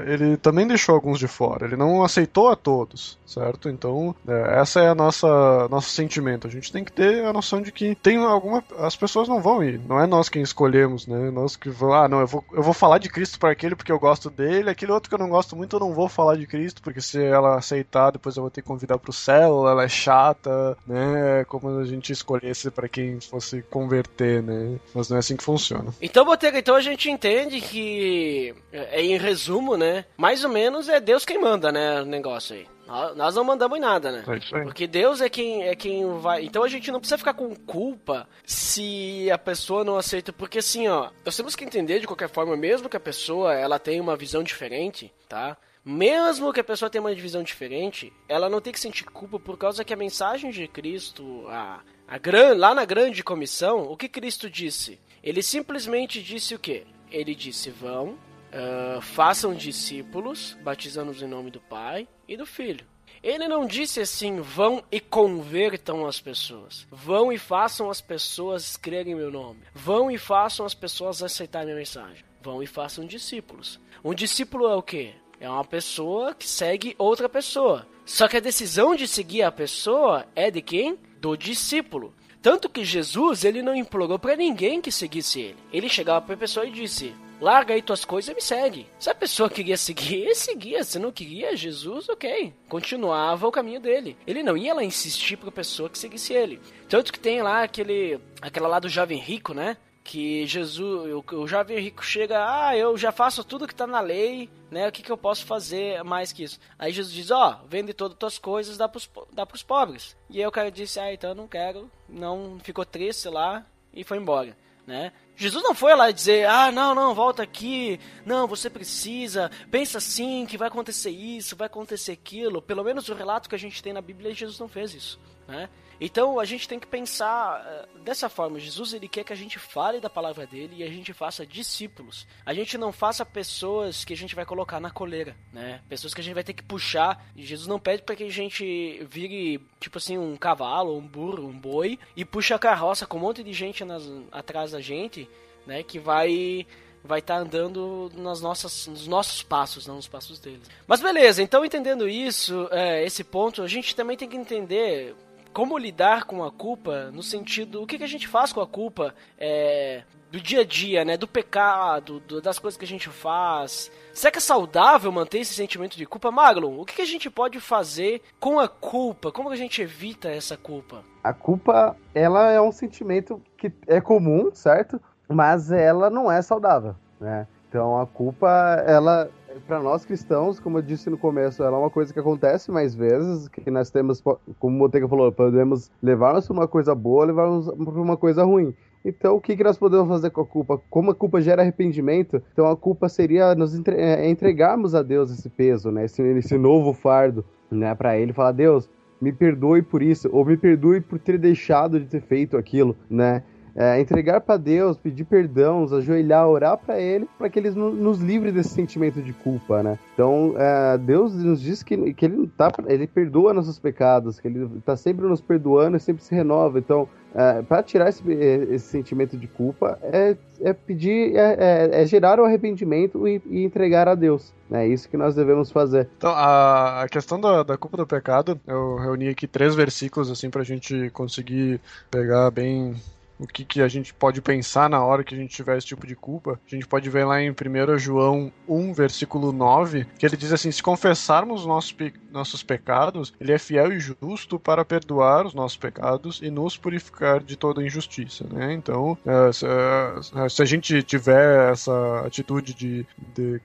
ele 0.06 0.36
também 0.36 0.66
deixou 0.66 0.94
alguns 0.94 1.18
de 1.18 1.26
fora. 1.26 1.66
Ele 1.66 1.76
não 1.76 2.04
aceitou 2.04 2.50
a 2.50 2.56
todos, 2.56 3.18
certo? 3.24 3.68
Então, 3.68 4.14
uh, 4.26 4.30
essa 4.30 4.80
é 4.80 4.88
a 4.88 4.94
nossa 4.94 5.68
nosso 5.68 5.90
sentimento. 5.90 6.46
A 6.46 6.50
gente 6.50 6.70
tem 6.70 6.84
que 6.84 6.92
ter 6.92 7.24
a 7.24 7.32
noção 7.32 7.62
de 7.62 7.72
que 7.72 7.94
tem 7.94 8.18
alguma 8.18 8.62
as 8.78 8.96
pessoas 8.96 9.28
não 9.28 9.40
vão 9.40 9.64
ir, 9.64 9.80
não 9.88 9.98
é 9.98 10.06
nós 10.06 10.28
quem 10.28 10.42
escolhemos, 10.42 11.06
né? 11.06 11.30
Nós 11.30 11.56
que 11.56 11.70
vamos, 11.70 11.94
ah, 11.96 12.08
não, 12.08 12.20
eu 12.20 12.26
vou 12.26 12.44
eu 12.52 12.62
vou 12.62 12.74
falar 12.74 12.98
de 12.98 13.08
Cristo 13.08 13.38
para 13.38 13.50
aquele 13.50 13.74
porque 13.74 13.92
eu 13.92 13.98
gosto 13.98 14.28
dele, 14.28 14.68
aquele 14.68 14.92
outro 14.92 15.08
que 15.08 15.14
eu 15.14 15.18
não 15.18 15.28
gosto 15.28 15.56
muito 15.56 15.76
eu 15.76 15.80
não 15.80 15.94
vou 15.94 16.08
falar 16.08 16.36
de 16.36 16.46
Cristo 16.46 16.82
porque 16.82 17.00
se 17.00 17.22
ela 17.22 17.56
aceitar, 17.56 18.10
depois 18.10 18.36
eu 18.36 18.42
vou 18.42 18.50
ter 18.50 18.62
que 18.62 18.68
convidar 18.68 18.89
para 18.98 19.10
o 19.10 19.14
céu, 19.14 19.68
ela 19.68 19.84
é 19.84 19.88
chata, 19.88 20.76
né? 20.86 21.44
Como 21.48 21.78
a 21.78 21.84
gente 21.84 22.12
escolhesse 22.12 22.70
para 22.70 22.88
quem 22.88 23.20
fosse 23.20 23.62
converter, 23.62 24.42
né? 24.42 24.78
Mas 24.94 25.08
não 25.08 25.16
é 25.16 25.20
assim 25.20 25.36
que 25.36 25.44
funciona. 25.44 25.92
Então, 26.00 26.24
Botega, 26.24 26.58
então 26.58 26.74
a 26.74 26.80
gente 26.80 27.10
entende 27.10 27.60
que, 27.60 28.54
é, 28.72 29.02
em 29.02 29.16
resumo, 29.18 29.76
né? 29.76 30.04
Mais 30.16 30.44
ou 30.44 30.50
menos 30.50 30.88
é 30.88 31.00
Deus 31.00 31.24
quem 31.24 31.40
manda, 31.40 31.70
né? 31.72 32.02
O 32.02 32.04
negócio 32.04 32.56
aí. 32.56 32.66
Nós 33.14 33.36
não 33.36 33.44
mandamos 33.44 33.78
em 33.78 33.80
nada, 33.80 34.10
né? 34.10 34.24
É 34.52 34.62
Porque 34.62 34.84
Deus 34.88 35.20
é 35.20 35.28
quem, 35.28 35.62
é 35.62 35.76
quem 35.76 36.18
vai. 36.18 36.44
Então 36.44 36.64
a 36.64 36.68
gente 36.68 36.90
não 36.90 36.98
precisa 36.98 37.18
ficar 37.18 37.34
com 37.34 37.54
culpa 37.54 38.28
se 38.44 39.30
a 39.30 39.38
pessoa 39.38 39.84
não 39.84 39.96
aceita. 39.96 40.32
Porque 40.32 40.58
assim, 40.58 40.88
ó, 40.88 41.10
nós 41.24 41.36
temos 41.36 41.54
que 41.54 41.64
entender 41.64 42.00
de 42.00 42.06
qualquer 42.08 42.28
forma, 42.28 42.56
mesmo 42.56 42.88
que 42.88 42.96
a 42.96 43.00
pessoa 43.00 43.54
ela 43.54 43.78
tenha 43.78 44.02
uma 44.02 44.16
visão 44.16 44.42
diferente, 44.42 45.12
tá? 45.28 45.56
Mesmo 45.90 46.52
que 46.52 46.60
a 46.60 46.64
pessoa 46.64 46.88
tenha 46.88 47.02
uma 47.02 47.14
divisão 47.14 47.42
diferente, 47.42 48.12
ela 48.28 48.48
não 48.48 48.60
tem 48.60 48.72
que 48.72 48.80
sentir 48.80 49.04
culpa 49.04 49.38
por 49.38 49.58
causa 49.58 49.84
que 49.84 49.92
a 49.92 49.96
mensagem 49.96 50.50
de 50.50 50.68
Cristo, 50.68 51.46
a, 51.48 51.82
a 52.06 52.18
gran, 52.18 52.54
lá 52.54 52.74
na 52.74 52.84
grande 52.84 53.22
comissão, 53.22 53.82
o 53.82 53.96
que 53.96 54.08
Cristo 54.08 54.48
disse? 54.48 55.00
Ele 55.22 55.42
simplesmente 55.42 56.22
disse 56.22 56.54
o 56.54 56.58
quê? 56.58 56.86
Ele 57.10 57.34
disse: 57.34 57.70
vão 57.70 58.18
Uh, 58.50 59.00
façam 59.00 59.54
discípulos, 59.54 60.58
batizando-os 60.60 61.22
em 61.22 61.28
nome 61.28 61.52
do 61.52 61.60
Pai 61.60 62.08
e 62.26 62.36
do 62.36 62.44
Filho. 62.44 62.84
Ele 63.22 63.46
não 63.46 63.64
disse 63.64 64.00
assim: 64.00 64.40
vão 64.40 64.82
e 64.90 64.98
convertam 64.98 66.04
as 66.04 66.20
pessoas. 66.20 66.84
Vão 66.90 67.32
e 67.32 67.38
façam 67.38 67.88
as 67.88 68.00
pessoas 68.00 68.76
crerem 68.76 69.12
em 69.12 69.16
meu 69.16 69.30
nome. 69.30 69.60
Vão 69.72 70.10
e 70.10 70.18
façam 70.18 70.66
as 70.66 70.74
pessoas 70.74 71.22
aceitarem 71.22 71.66
minha 71.66 71.78
mensagem. 71.78 72.24
Vão 72.42 72.60
e 72.60 72.66
façam 72.66 73.06
discípulos. 73.06 73.78
Um 74.02 74.14
discípulo 74.14 74.66
é 74.66 74.74
o 74.74 74.82
quê? 74.82 75.14
É 75.40 75.48
uma 75.48 75.64
pessoa 75.64 76.34
que 76.34 76.46
segue 76.46 76.94
outra 76.98 77.28
pessoa. 77.28 77.86
Só 78.04 78.28
que 78.28 78.36
a 78.36 78.40
decisão 78.40 78.94
de 78.94 79.08
seguir 79.08 79.42
a 79.42 79.50
pessoa 79.50 80.26
é 80.36 80.50
de 80.50 80.60
quem? 80.60 80.98
Do 81.18 81.34
discípulo. 81.34 82.14
Tanto 82.42 82.68
que 82.68 82.84
Jesus, 82.84 83.44
ele 83.44 83.62
não 83.62 83.74
implorou 83.74 84.18
para 84.18 84.36
ninguém 84.36 84.80
que 84.80 84.92
seguisse 84.92 85.40
ele. 85.40 85.56
Ele 85.72 85.88
chegava 85.88 86.20
para 86.20 86.34
a 86.34 86.38
pessoa 86.38 86.66
e 86.66 86.70
disse: 86.70 87.14
larga 87.40 87.74
aí 87.74 87.80
tuas 87.80 88.04
coisas 88.04 88.30
e 88.30 88.34
me 88.34 88.42
segue. 88.42 88.86
Se 88.98 89.08
a 89.08 89.14
pessoa 89.14 89.48
queria 89.50 89.76
seguir, 89.76 90.16
ele 90.16 90.34
seguia. 90.34 90.84
Se 90.84 90.98
não 90.98 91.10
queria, 91.10 91.56
Jesus, 91.56 92.08
ok. 92.08 92.52
Continuava 92.68 93.46
o 93.46 93.52
caminho 93.52 93.80
dele. 93.80 94.16
Ele 94.26 94.42
não 94.42 94.56
ia 94.56 94.74
lá 94.74 94.84
insistir 94.84 95.36
pra 95.36 95.50
pessoa 95.50 95.88
que 95.88 95.98
seguisse 95.98 96.34
ele. 96.34 96.60
Tanto 96.88 97.12
que 97.12 97.20
tem 97.20 97.42
lá 97.42 97.62
aquele. 97.62 98.20
aquela 98.42 98.68
lá 98.68 98.78
do 98.78 98.88
jovem 98.88 99.18
rico, 99.18 99.54
né? 99.54 99.76
Que 100.10 100.44
Jesus, 100.44 100.80
o, 100.80 101.36
o 101.36 101.46
jovem 101.46 101.78
rico 101.78 102.04
chega, 102.04 102.44
ah, 102.44 102.76
eu 102.76 102.98
já 102.98 103.12
faço 103.12 103.44
tudo 103.44 103.64
que 103.64 103.72
está 103.72 103.86
na 103.86 104.00
lei, 104.00 104.50
né? 104.68 104.88
O 104.88 104.90
que, 104.90 105.04
que 105.04 105.12
eu 105.12 105.16
posso 105.16 105.46
fazer 105.46 106.02
mais 106.02 106.32
que 106.32 106.42
isso? 106.42 106.58
Aí 106.76 106.92
Jesus 106.92 107.14
diz, 107.14 107.30
ó, 107.30 107.60
oh, 107.62 107.68
vende 107.68 107.94
todas 107.94 108.14
as 108.14 108.18
tuas 108.18 108.38
coisas, 108.38 108.76
dá 108.76 108.90
dá 109.32 109.46
pros 109.46 109.62
pobres. 109.62 110.16
E 110.28 110.40
aí 110.40 110.46
o 110.48 110.50
cara 110.50 110.68
disse, 110.68 110.98
ah, 110.98 111.14
então 111.14 111.30
eu 111.30 111.36
não 111.36 111.46
quero, 111.46 111.88
não 112.08 112.58
ficou 112.60 112.84
triste 112.84 113.28
lá 113.28 113.64
e 113.94 114.02
foi 114.02 114.18
embora, 114.18 114.56
né? 114.84 115.12
Jesus 115.36 115.62
não 115.62 115.76
foi 115.76 115.94
lá 115.94 116.10
dizer, 116.10 116.44
ah, 116.48 116.72
não, 116.72 116.92
não, 116.92 117.14
volta 117.14 117.44
aqui, 117.44 118.00
não, 118.26 118.48
você 118.48 118.68
precisa, 118.68 119.48
pensa 119.70 119.98
assim, 119.98 120.44
que 120.44 120.58
vai 120.58 120.66
acontecer 120.66 121.10
isso, 121.10 121.54
vai 121.54 121.66
acontecer 121.66 122.10
aquilo. 122.10 122.60
Pelo 122.60 122.82
menos 122.82 123.08
o 123.08 123.14
relato 123.14 123.48
que 123.48 123.54
a 123.54 123.58
gente 123.58 123.80
tem 123.80 123.92
na 123.92 124.02
Bíblia, 124.02 124.34
Jesus 124.34 124.58
não 124.58 124.68
fez 124.68 124.92
isso, 124.92 125.20
né? 125.46 125.70
Então 126.00 126.40
a 126.40 126.44
gente 126.44 126.66
tem 126.66 126.80
que 126.80 126.86
pensar 126.86 127.60
uh, 127.60 127.98
dessa 128.00 128.28
forma. 128.28 128.58
Jesus 128.58 128.94
ele 128.94 129.06
quer 129.06 129.22
que 129.22 129.32
a 129.32 129.36
gente 129.36 129.58
fale 129.58 130.00
da 130.00 130.08
palavra 130.08 130.46
dele 130.46 130.76
e 130.78 130.82
a 130.82 130.88
gente 130.88 131.12
faça 131.12 131.44
discípulos. 131.44 132.26
A 132.46 132.54
gente 132.54 132.78
não 132.78 132.90
faça 132.90 133.24
pessoas 133.26 134.04
que 134.04 134.14
a 134.14 134.16
gente 134.16 134.34
vai 134.34 134.46
colocar 134.46 134.80
na 134.80 134.90
coleira, 134.90 135.36
né? 135.52 135.82
Pessoas 135.88 136.14
que 136.14 136.20
a 136.20 136.24
gente 136.24 136.34
vai 136.34 136.44
ter 136.44 136.54
que 136.54 136.62
puxar. 136.62 137.26
E 137.36 137.44
Jesus 137.44 137.68
não 137.68 137.78
pede 137.78 138.02
para 138.02 138.16
que 138.16 138.24
a 138.24 138.30
gente 138.30 139.06
vire 139.10 139.60
tipo 139.78 139.98
assim 139.98 140.16
um 140.16 140.36
cavalo, 140.36 140.96
um 140.96 141.06
burro, 141.06 141.46
um 141.46 141.58
boi 141.58 141.98
e 142.16 142.24
puxe 142.24 142.54
a 142.54 142.58
carroça 142.58 143.06
com 143.06 143.18
um 143.18 143.20
monte 143.20 143.44
de 143.44 143.52
gente 143.52 143.84
nas, 143.84 144.02
atrás 144.32 144.70
da 144.70 144.80
gente, 144.80 145.28
né? 145.66 145.82
Que 145.82 145.98
vai 145.98 146.66
vai 147.02 147.20
estar 147.20 147.36
tá 147.36 147.40
andando 147.40 148.10
nas 148.14 148.40
nossas, 148.40 148.86
nos 148.86 149.06
nossos 149.06 149.42
passos, 149.42 149.86
não 149.86 149.96
nos 149.96 150.08
passos 150.08 150.38
deles. 150.38 150.68
Mas 150.86 151.00
beleza, 151.00 151.42
então 151.42 151.64
entendendo 151.64 152.08
isso, 152.08 152.68
é, 152.70 153.04
esse 153.04 153.24
ponto, 153.24 153.62
a 153.62 153.68
gente 153.68 153.96
também 153.96 154.16
tem 154.16 154.28
que 154.28 154.36
entender 154.36 155.14
como 155.52 155.78
lidar 155.78 156.24
com 156.24 156.44
a 156.44 156.50
culpa 156.50 157.10
no 157.12 157.22
sentido 157.22 157.82
o 157.82 157.86
que, 157.86 157.98
que 157.98 158.04
a 158.04 158.08
gente 158.08 158.28
faz 158.28 158.52
com 158.52 158.60
a 158.60 158.66
culpa 158.66 159.14
é, 159.38 160.02
do 160.30 160.40
dia 160.40 160.60
a 160.60 160.64
dia, 160.64 161.04
né? 161.04 161.16
Do 161.16 161.26
pecado, 161.26 162.20
do, 162.20 162.40
das 162.40 162.58
coisas 162.58 162.78
que 162.78 162.84
a 162.84 162.88
gente 162.88 163.08
faz. 163.08 163.90
Será 164.12 164.30
que 164.30 164.38
é 164.38 164.40
saudável 164.40 165.10
manter 165.10 165.40
esse 165.40 165.54
sentimento 165.54 165.96
de 165.96 166.06
culpa? 166.06 166.30
Maglon, 166.30 166.80
o 166.80 166.84
que, 166.84 166.96
que 166.96 167.02
a 167.02 167.06
gente 167.06 167.28
pode 167.28 167.58
fazer 167.60 168.22
com 168.38 168.58
a 168.58 168.68
culpa? 168.68 169.32
Como 169.32 169.50
a 169.50 169.56
gente 169.56 169.82
evita 169.82 170.28
essa 170.28 170.56
culpa? 170.56 171.04
A 171.22 171.32
culpa, 171.32 171.96
ela 172.14 172.50
é 172.50 172.60
um 172.60 172.72
sentimento 172.72 173.42
que 173.56 173.72
é 173.86 174.00
comum, 174.00 174.50
certo? 174.54 175.00
Mas 175.28 175.70
ela 175.70 176.08
não 176.08 176.30
é 176.30 176.40
saudável, 176.42 176.94
né? 177.20 177.46
Então 177.68 178.00
a 178.00 178.06
culpa, 178.06 178.82
ela 178.86 179.30
para 179.66 179.80
nós 179.80 180.04
cristãos, 180.04 180.60
como 180.60 180.78
eu 180.78 180.82
disse 180.82 181.10
no 181.10 181.18
começo, 181.18 181.62
ela 181.62 181.76
é 181.76 181.80
uma 181.80 181.90
coisa 181.90 182.12
que 182.12 182.20
acontece 182.20 182.70
mais 182.70 182.94
vezes, 182.94 183.48
que 183.48 183.70
nós 183.70 183.90
temos, 183.90 184.20
como 184.20 184.76
o 184.76 184.78
Motega 184.78 185.08
falou, 185.08 185.32
podemos 185.32 185.90
levar-nos 186.02 186.46
para 186.46 186.54
uma 186.54 186.68
coisa 186.68 186.94
boa, 186.94 187.24
levar-nos 187.24 187.66
para 187.66 188.00
uma 188.00 188.16
coisa 188.16 188.44
ruim. 188.44 188.74
Então, 189.04 189.36
o 189.36 189.40
que, 189.40 189.56
que 189.56 189.64
nós 189.64 189.78
podemos 189.78 190.08
fazer 190.08 190.30
com 190.30 190.42
a 190.42 190.46
culpa? 190.46 190.80
Como 190.90 191.10
a 191.10 191.14
culpa 191.14 191.40
gera 191.40 191.62
arrependimento, 191.62 192.42
então 192.52 192.66
a 192.66 192.76
culpa 192.76 193.08
seria 193.08 193.54
nos 193.54 193.74
é, 193.88 194.28
entregarmos 194.28 194.94
a 194.94 195.02
Deus 195.02 195.30
esse 195.30 195.48
peso, 195.48 195.90
né? 195.90 196.04
Esse, 196.04 196.22
esse 196.22 196.58
novo 196.58 196.92
fardo, 196.92 197.44
né? 197.70 197.94
Para 197.94 198.18
Ele 198.18 198.34
falar, 198.34 198.52
Deus, 198.52 198.90
me 199.20 199.32
perdoe 199.32 199.82
por 199.82 200.02
isso, 200.02 200.28
ou 200.30 200.44
me 200.44 200.56
perdoe 200.56 201.00
por 201.00 201.18
ter 201.18 201.38
deixado 201.38 201.98
de 201.98 202.06
ter 202.06 202.20
feito 202.20 202.58
aquilo, 202.58 202.94
né? 203.08 203.42
É, 203.74 204.00
entregar 204.00 204.40
para 204.40 204.56
Deus, 204.56 204.96
pedir 204.96 205.24
perdão, 205.24 205.84
ajoelhar, 205.84 206.48
orar 206.48 206.76
para 206.76 207.00
Ele, 207.00 207.28
para 207.38 207.48
que 207.48 207.58
Ele 207.58 207.70
nos 207.70 208.18
livre 208.18 208.52
desse 208.52 208.70
sentimento 208.70 209.22
de 209.22 209.32
culpa, 209.32 209.82
né? 209.82 209.98
Então, 210.14 210.54
é, 210.56 210.98
Deus 210.98 211.34
nos 211.34 211.60
diz 211.60 211.82
que, 211.82 212.12
que 212.14 212.24
ele, 212.26 212.50
tá, 212.56 212.70
ele 212.86 213.06
perdoa 213.06 213.54
nossos 213.54 213.78
pecados, 213.78 214.38
que 214.38 214.48
Ele 214.48 214.68
está 214.78 214.96
sempre 214.96 215.26
nos 215.26 215.40
perdoando 215.40 215.96
e 215.96 216.00
sempre 216.00 216.22
se 216.22 216.34
renova. 216.34 216.78
Então, 216.78 217.08
é, 217.34 217.62
para 217.62 217.82
tirar 217.82 218.08
esse, 218.08 218.22
esse, 218.32 218.86
sentimento 218.86 219.36
de 219.36 219.46
culpa 219.46 219.98
é, 220.02 220.36
é 220.60 220.72
pedir, 220.72 221.36
é, 221.36 221.56
é, 221.58 222.02
é, 222.02 222.06
gerar 222.06 222.40
o 222.40 222.44
arrependimento 222.44 223.26
e, 223.26 223.40
e, 223.46 223.64
entregar 223.64 224.08
a 224.08 224.16
Deus. 224.16 224.52
É 224.70 224.86
isso 224.86 225.08
que 225.08 225.16
nós 225.16 225.34
devemos 225.34 225.70
fazer. 225.70 226.08
Então, 226.18 226.30
a, 226.30 227.02
a 227.02 227.08
questão 227.08 227.40
da, 227.40 227.62
da 227.62 227.76
culpa 227.76 227.96
do 227.96 228.06
pecado, 228.06 228.60
eu 228.66 228.96
reuni 228.96 229.28
aqui 229.28 229.46
três 229.46 229.74
versículos 229.74 230.30
assim 230.30 230.50
para 230.50 230.62
a 230.62 230.64
gente 230.64 231.08
conseguir 231.10 231.80
pegar 232.10 232.50
bem 232.50 232.96
o 233.40 233.46
que, 233.46 233.64
que 233.64 233.80
a 233.80 233.88
gente 233.88 234.12
pode 234.12 234.42
pensar 234.42 234.88
na 234.90 235.02
hora 235.02 235.24
que 235.24 235.34
a 235.34 235.38
gente 235.38 235.54
tiver 235.54 235.78
esse 235.78 235.86
tipo 235.86 236.06
de 236.06 236.14
culpa. 236.14 236.60
A 236.64 236.70
gente 236.70 236.86
pode 236.86 237.08
ver 237.08 237.24
lá 237.24 237.40
em 237.40 237.50
1 237.50 237.98
João 237.98 238.52
1, 238.68 238.92
versículo 238.92 239.50
9, 239.50 240.06
que 240.18 240.26
ele 240.26 240.36
diz 240.36 240.52
assim: 240.52 240.70
Se 240.70 240.82
confessarmos 240.82 241.64
nossos, 241.64 241.92
pe 241.92 242.12
nossos 242.30 242.62
pecados, 242.62 243.32
ele 243.40 243.52
é 243.52 243.58
fiel 243.58 243.92
e 243.92 243.98
justo 243.98 244.58
para 244.58 244.84
perdoar 244.84 245.46
os 245.46 245.54
nossos 245.54 245.76
pecados 245.76 246.40
e 246.42 246.50
nos 246.50 246.76
purificar 246.76 247.42
de 247.42 247.56
toda 247.56 247.82
injustiça. 247.82 248.46
Né? 248.52 248.72
Então, 248.72 249.18
se, 249.52 249.66
é, 249.66 250.48
se, 250.48 250.62
a 250.62 250.64
gente 250.64 251.02
tiver 251.02 251.72
essa 251.72 252.20
atitude 252.26 252.74
de, 252.74 253.06
de 253.34 253.60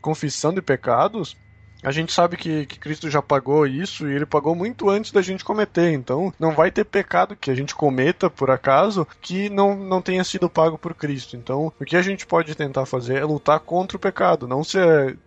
confissão 0.00 0.52
de 0.52 0.62
pecados, 0.62 1.36
a 1.86 1.92
gente 1.92 2.12
sabe 2.12 2.36
que, 2.36 2.66
que 2.66 2.80
Cristo 2.80 3.08
já 3.08 3.22
pagou 3.22 3.64
isso 3.64 4.08
e 4.08 4.12
ele 4.12 4.26
pagou 4.26 4.56
muito 4.56 4.90
antes 4.90 5.12
da 5.12 5.22
gente 5.22 5.44
cometer. 5.44 5.92
Então, 5.92 6.34
não 6.36 6.50
vai 6.50 6.68
ter 6.68 6.84
pecado 6.84 7.36
que 7.36 7.48
a 7.48 7.54
gente 7.54 7.76
cometa, 7.76 8.28
por 8.28 8.50
acaso, 8.50 9.06
que 9.22 9.48
não, 9.48 9.76
não 9.76 10.02
tenha 10.02 10.24
sido 10.24 10.50
pago 10.50 10.76
por 10.76 10.94
Cristo. 10.94 11.36
Então, 11.36 11.72
o 11.80 11.84
que 11.84 11.96
a 11.96 12.02
gente 12.02 12.26
pode 12.26 12.56
tentar 12.56 12.86
fazer 12.86 13.18
é 13.18 13.24
lutar 13.24 13.60
contra 13.60 13.96
o 13.96 14.00
pecado, 14.00 14.48
não 14.48 14.64
se, 14.64 14.78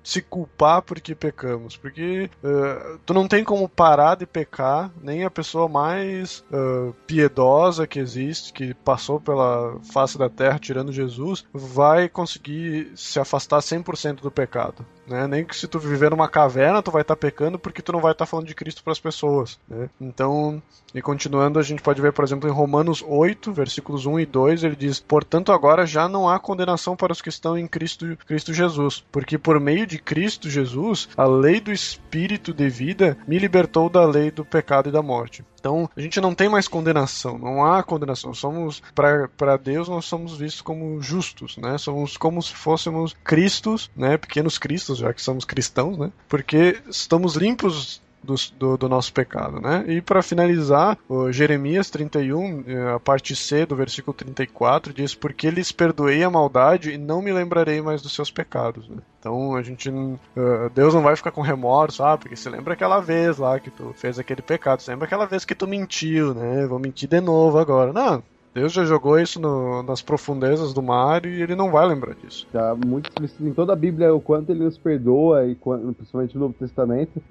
se 0.03 0.21
culpar 0.21 0.81
porque 0.81 1.15
pecamos. 1.15 1.77
Porque 1.77 2.29
uh, 2.43 2.99
tu 3.05 3.13
não 3.13 3.25
tem 3.25 3.41
como 3.41 3.69
parar 3.69 4.15
de 4.15 4.25
pecar, 4.25 4.91
nem 5.01 5.23
a 5.23 5.31
pessoa 5.31 5.69
mais 5.69 6.43
uh, 6.51 6.93
piedosa 7.07 7.87
que 7.87 7.99
existe, 7.99 8.51
que 8.51 8.73
passou 8.73 9.21
pela 9.21 9.79
face 9.93 10.17
da 10.17 10.29
terra 10.29 10.59
tirando 10.59 10.91
Jesus, 10.91 11.45
vai 11.53 12.09
conseguir 12.09 12.91
se 12.97 13.17
afastar 13.17 13.59
100% 13.59 14.15
do 14.15 14.29
pecado. 14.29 14.85
Né? 15.09 15.27
Nem 15.27 15.43
que 15.43 15.55
se 15.55 15.67
tu 15.67 15.79
viver 15.79 16.11
numa 16.11 16.27
caverna, 16.27 16.83
tu 16.83 16.91
vai 16.91 17.01
estar 17.01 17.15
tá 17.15 17.19
pecando 17.19 17.57
porque 17.57 17.81
tu 17.81 17.91
não 17.91 17.99
vai 17.99 18.11
estar 18.11 18.25
tá 18.25 18.29
falando 18.29 18.45
de 18.45 18.53
Cristo 18.53 18.83
para 18.83 18.93
as 18.93 18.99
pessoas. 18.99 19.59
Né? 19.67 19.89
Então, 19.99 20.61
e 20.93 21.01
continuando, 21.01 21.59
a 21.59 21.63
gente 21.63 21.81
pode 21.81 22.01
ver, 22.01 22.13
por 22.13 22.23
exemplo, 22.23 22.47
em 22.47 22.53
Romanos 22.53 23.03
8, 23.05 23.51
versículos 23.51 24.05
1 24.05 24.19
e 24.19 24.25
2, 24.25 24.63
ele 24.63 24.75
diz: 24.75 24.99
Portanto, 24.99 25.51
agora 25.51 25.85
já 25.85 26.07
não 26.07 26.29
há 26.29 26.39
condenação 26.39 26.95
para 26.95 27.11
os 27.11 27.21
que 27.21 27.29
estão 27.29 27.57
em 27.57 27.67
Cristo, 27.67 28.15
Cristo 28.27 28.53
Jesus, 28.53 29.03
porque 29.11 29.37
por 29.37 29.59
meio 29.59 29.87
de 29.87 29.97
Cristo 29.97 30.49
Jesus, 30.49 31.09
a 31.17 31.25
lei 31.25 31.59
do 31.59 31.71
Espírito 31.71 32.53
de 32.53 32.69
vida 32.69 33.17
me 33.27 33.39
libertou 33.39 33.89
da 33.89 34.05
lei 34.05 34.29
do 34.29 34.45
pecado 34.45 34.89
e 34.89 34.91
da 34.91 35.01
morte. 35.01 35.43
Então, 35.59 35.89
a 35.95 36.01
gente 36.01 36.21
não 36.21 36.33
tem 36.33 36.49
mais 36.49 36.67
condenação, 36.67 37.37
não 37.37 37.65
há 37.65 37.83
condenação. 37.83 38.33
Somos 38.33 38.81
para 38.95 39.57
Deus 39.57 39.89
nós 39.89 40.05
somos 40.05 40.37
vistos 40.37 40.61
como 40.61 41.01
justos, 41.01 41.57
né? 41.57 41.77
Somos 41.77 42.17
como 42.17 42.41
se 42.41 42.53
fôssemos 42.53 43.15
cristos, 43.23 43.91
né? 43.95 44.17
Pequenos 44.17 44.57
cristos, 44.57 44.99
já 44.99 45.13
que 45.13 45.21
somos 45.21 45.45
cristãos, 45.45 45.97
né? 45.97 46.11
Porque 46.27 46.81
estamos 46.89 47.35
limpos 47.35 48.01
do, 48.29 48.35
do, 48.57 48.77
do, 48.77 48.89
nosso 48.89 49.11
pecado, 49.11 49.59
né? 49.59 49.83
E 49.87 50.01
para 50.01 50.21
finalizar, 50.21 50.97
Jeremias 51.31 51.89
31, 51.89 52.63
eh, 52.67 52.93
a 52.95 52.99
parte 52.99 53.35
C 53.35 53.65
do 53.65 53.75
versículo 53.75 54.13
34 54.13 54.93
diz: 54.93 55.15
"Porque 55.15 55.49
lhes 55.49 55.71
perdoei 55.71 56.23
a 56.23 56.29
maldade 56.29 56.91
e 56.91 56.97
não 56.97 57.21
me 57.21 57.31
lembrarei 57.31 57.81
mais 57.81 58.01
dos 58.01 58.13
seus 58.13 58.29
pecados". 58.29 58.87
Né? 58.87 58.97
Então 59.19 59.55
a 59.55 59.61
gente, 59.61 59.89
uh, 59.89 60.69
Deus 60.73 60.93
não 60.93 61.01
vai 61.01 61.15
ficar 61.15 61.31
com 61.31 61.41
remorso, 61.41 62.03
ah, 62.03 62.17
porque 62.17 62.35
você 62.35 62.49
lembra 62.49 62.73
aquela 62.73 62.99
vez 62.99 63.37
lá 63.37 63.59
que 63.59 63.71
tu 63.71 63.93
fez 63.97 64.19
aquele 64.19 64.41
pecado, 64.41 64.81
você 64.81 64.91
lembra 64.91 65.05
aquela 65.05 65.25
vez 65.25 65.43
que 65.43 65.55
tu 65.55 65.67
mentiu, 65.67 66.33
né? 66.33 66.65
Vou 66.67 66.79
mentir 66.79 67.09
de 67.09 67.19
novo 67.19 67.57
agora. 67.57 67.91
Não, 67.91 68.23
Deus 68.53 68.73
já 68.73 68.83
jogou 68.83 69.19
isso 69.19 69.39
no, 69.39 69.83
nas 69.83 70.01
profundezas 70.01 70.73
do 70.73 70.81
mar 70.81 71.25
e 71.25 71.41
ele 71.41 71.55
não 71.55 71.71
vai 71.71 71.87
lembrar 71.87 72.15
disso. 72.15 72.47
Tá 72.51 72.75
muito 72.75 73.09
explícito 73.09 73.45
em 73.45 73.53
toda 73.53 73.73
a 73.73 73.75
Bíblia 73.75 74.13
o 74.13 74.19
quanto 74.19 74.51
ele 74.51 74.63
nos 74.63 74.77
perdoa, 74.77 75.45
e 75.45 75.55
quando, 75.55 75.93
principalmente 75.93 76.35
no 76.35 76.41
Novo 76.41 76.55
Testamento, 76.57 77.21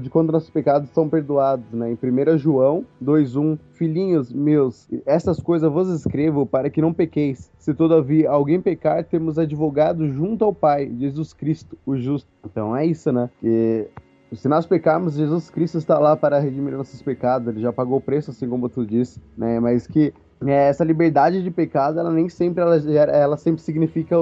de 0.00 0.10
quando 0.10 0.32
nossos 0.32 0.50
pecados 0.50 0.88
são 0.90 1.08
perdoados, 1.08 1.66
né? 1.72 1.90
Em 1.90 1.94
1 1.94 2.38
João 2.38 2.84
2,1 3.02 3.58
Filhinhos 3.74 4.32
meus, 4.32 4.88
essas 5.04 5.40
coisas 5.40 5.70
vos 5.70 5.88
escrevo 5.88 6.46
para 6.46 6.70
que 6.70 6.80
não 6.80 6.92
pequeis. 6.92 7.50
Se 7.58 7.74
todavia 7.74 8.30
alguém 8.30 8.60
pecar, 8.60 9.04
temos 9.04 9.38
advogado 9.38 10.08
junto 10.10 10.44
ao 10.44 10.54
Pai, 10.54 10.90
Jesus 10.98 11.32
Cristo, 11.32 11.76
o 11.84 11.96
justo. 11.96 12.28
Então 12.44 12.76
é 12.76 12.86
isso, 12.86 13.12
né? 13.12 13.28
Se 14.32 14.48
nós 14.48 14.66
pecarmos, 14.66 15.14
Jesus 15.14 15.50
Cristo 15.50 15.78
está 15.78 15.98
lá 15.98 16.16
para 16.16 16.40
redimir 16.40 16.76
nossos 16.76 17.00
pecados, 17.02 17.48
ele 17.48 17.60
já 17.60 17.72
pagou 17.72 17.98
o 17.98 18.00
preço, 18.00 18.30
assim 18.30 18.48
como 18.48 18.68
tu 18.68 18.84
disse, 18.84 19.20
né? 19.36 19.60
Mas 19.60 19.86
que 19.86 20.12
essa 20.46 20.84
liberdade 20.84 21.42
de 21.42 21.50
pecado, 21.50 21.98
ela 21.98 22.10
nem 22.10 22.28
sempre 22.28 22.62
ela, 22.62 22.76
ela 22.76 23.36
sempre 23.36 23.62
significa 23.62 24.16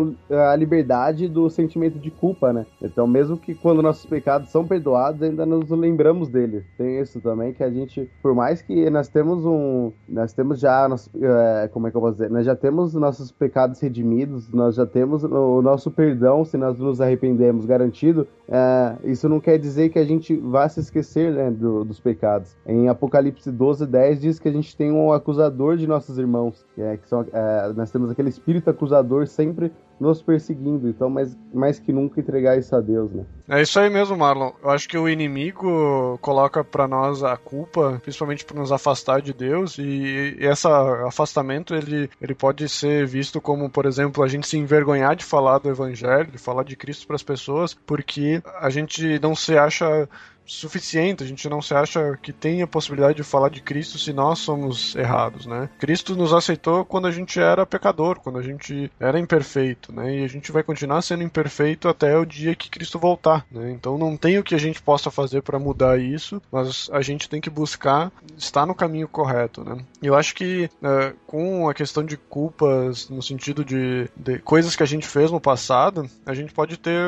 a 0.51 0.57
liberdade 0.57 1.29
do 1.29 1.49
sentimento 1.51 1.99
de 1.99 2.11
culpa, 2.11 2.53
né? 2.53 2.67
Então, 2.81 3.07
mesmo 3.07 3.37
que 3.37 3.55
quando 3.55 3.83
nossos 3.83 4.07
pecados 4.07 4.51
são 4.51 4.67
perdoados, 4.67 5.23
ainda 5.23 5.45
nos 5.45 5.71
lembramos 5.71 6.29
dele. 6.29 6.65
Tem 6.77 7.01
isso 7.01 7.21
também 7.21 7.53
que 7.53 7.63
a 7.63 7.71
gente, 7.71 8.09
por 8.23 8.35
mais 8.35 8.63
que 8.63 8.89
nós 8.91 9.09
temos 9.09 9.45
um, 9.45 9.93
nós 10.09 10.33
temos 10.33 10.61
já, 10.61 10.89
é, 11.21 11.69
como 11.69 11.87
é 11.87 11.91
que 11.91 11.97
eu 11.97 12.01
posso 12.01 12.15
dizer, 12.15 12.31
nós 12.31 12.45
já 12.45 12.55
temos 12.55 12.95
nossos 12.95 13.33
pecados 13.33 13.81
redimidos, 13.81 14.51
nós 14.53 14.75
já 14.75 14.87
temos 14.87 15.25
o 15.25 15.63
nosso 15.63 15.91
perdão 15.91 16.45
se 16.45 16.57
nós 16.57 16.79
nos 16.79 17.01
arrependemos 17.01 17.67
garantido. 17.67 18.27
É, 18.49 18.97
isso 19.05 19.29
não 19.29 19.41
quer 19.41 19.59
dizer 19.59 19.89
que 19.89 19.99
a 19.99 20.05
gente 20.05 20.37
vá 20.37 20.69
se 20.69 20.81
esquecer 20.81 21.33
né, 21.33 21.51
do, 21.51 21.85
dos 21.85 21.99
pecados. 21.99 22.57
Em 22.67 22.89
Apocalipse 22.89 23.51
12, 23.51 23.87
10 23.87 24.21
diz 24.21 24.39
que 24.39 24.49
a 24.49 24.53
gente 24.53 24.77
tem 24.77 24.93
um 24.93 25.13
acusador 25.13 25.77
de 25.77 25.87
nossos 26.03 26.19
irmãos, 26.19 26.67
é, 26.77 26.97
que 26.97 27.09
são, 27.09 27.25
é, 27.33 27.73
nós 27.75 27.91
temos 27.91 28.11
aquele 28.11 28.29
espírito 28.29 28.69
acusador 28.69 29.27
sempre 29.27 29.73
nos 30.01 30.21
perseguindo, 30.21 30.89
então 30.89 31.09
mais, 31.09 31.39
mais 31.55 31.79
que 31.79 31.93
nunca 31.93 32.19
entregar 32.19 32.59
isso 32.59 32.75
a 32.75 32.81
Deus, 32.81 33.13
né? 33.13 33.25
É 33.49 33.63
isso 33.63 33.79
aí 33.79 33.89
mesmo, 33.89 34.17
Marlon. 34.17 34.51
Eu 34.61 34.71
acho 34.71 34.89
que 34.89 34.99
o 34.99 35.09
inimigo 35.09 36.19
coloca 36.21 36.65
para 36.65 36.89
nós 36.89 37.23
a 37.23 37.37
culpa, 37.37 38.01
principalmente 38.03 38.45
por 38.45 38.57
nos 38.57 38.73
afastar 38.73 39.23
de 39.23 39.33
Deus, 39.33 39.79
e 39.79 40.37
esse 40.41 40.67
afastamento 41.07 41.73
ele, 41.73 42.11
ele 42.21 42.35
pode 42.35 42.69
ser 42.69 43.07
visto 43.07 43.41
como, 43.41 43.71
por 43.71 43.87
exemplo, 43.87 44.25
a 44.25 44.29
gente 44.29 44.49
se 44.49 44.59
envergonhar 44.59 45.15
de 45.15 45.25
falar 45.25 45.59
do 45.59 45.71
evangelho, 45.71 46.33
de 46.33 46.39
falar 46.39 46.65
de 46.65 46.75
Cristo 46.75 47.07
para 47.07 47.15
as 47.15 47.23
pessoas, 47.23 47.73
porque 47.73 48.43
a 48.61 48.71
gente 48.71 49.21
não 49.21 49.37
se 49.37 49.57
acha 49.57 50.09
suficiente, 50.45 51.23
a 51.23 51.27
gente 51.27 51.49
não 51.49 51.63
se 51.63 51.75
acha 51.75 52.19
que 52.23 52.33
tem 52.33 52.63
a 52.63 52.67
possibilidade 52.67 53.17
de 53.17 53.23
falar 53.23 53.49
de 53.49 53.61
Cristo 53.61 53.99
se 53.99 54.13
nós 54.13 54.39
somos 54.39 54.95
errados, 54.95 55.47
né? 55.47 55.69
Cristo 55.79 56.17
nos 56.17 56.33
aceitou 56.33 56.85
quando 56.85 57.07
a 57.07 57.11
gente 57.11 57.41
era 57.41 57.67
pecador, 57.67 58.21
quando 58.21 58.39
a 58.39 58.43
gente 58.43 58.91
era 58.99 59.19
imperfeito, 59.19 59.93
né? 59.93 60.19
E 60.19 60.25
a 60.25 60.29
gente 60.29 60.53
vai 60.53 60.63
continuar 60.63 61.03
sendo 61.03 61.23
imperfeito 61.23 61.89
até 61.89 62.17
o 62.17 62.25
dia 62.25 62.55
que 62.55 62.71
Cristo 62.71 62.99
voltar, 62.99 63.47
né? 63.51 63.71
Então 63.71 63.97
não 63.97 64.17
tem 64.17 64.39
o 64.39 64.43
que 64.43 64.55
a 64.55 64.59
gente 64.59 64.83
possa 64.83 65.11
fazer 65.11 65.43
para 65.43 65.59
mudar 65.59 65.99
isso, 65.99 66.41
mas 66.51 66.89
a 66.93 67.01
gente 67.01 67.29
tem 67.29 67.41
que 67.41 67.51
buscar 67.51 68.13
estar 68.37 68.67
no 68.67 68.75
caminho 68.75 69.09
correto, 69.09 69.65
né? 69.65 69.79
Eu 70.03 70.15
acho 70.15 70.35
que 70.35 70.69
uh, 70.83 71.17
com 71.27 71.69
a 71.69 71.75
questão 71.75 72.05
de 72.05 72.17
culpas 72.17 73.09
no 73.09 73.23
sentido 73.23 73.65
de, 73.65 74.09
de 74.17 74.39
coisas 74.41 74.77
que 74.77 74.83
a 74.83 74.87
gente 74.87 75.07
fez 75.07 75.31
no 75.31 75.41
passado, 75.41 76.09
a 76.27 76.35
gente 76.35 76.53
pode 76.53 76.77
ter 76.77 76.99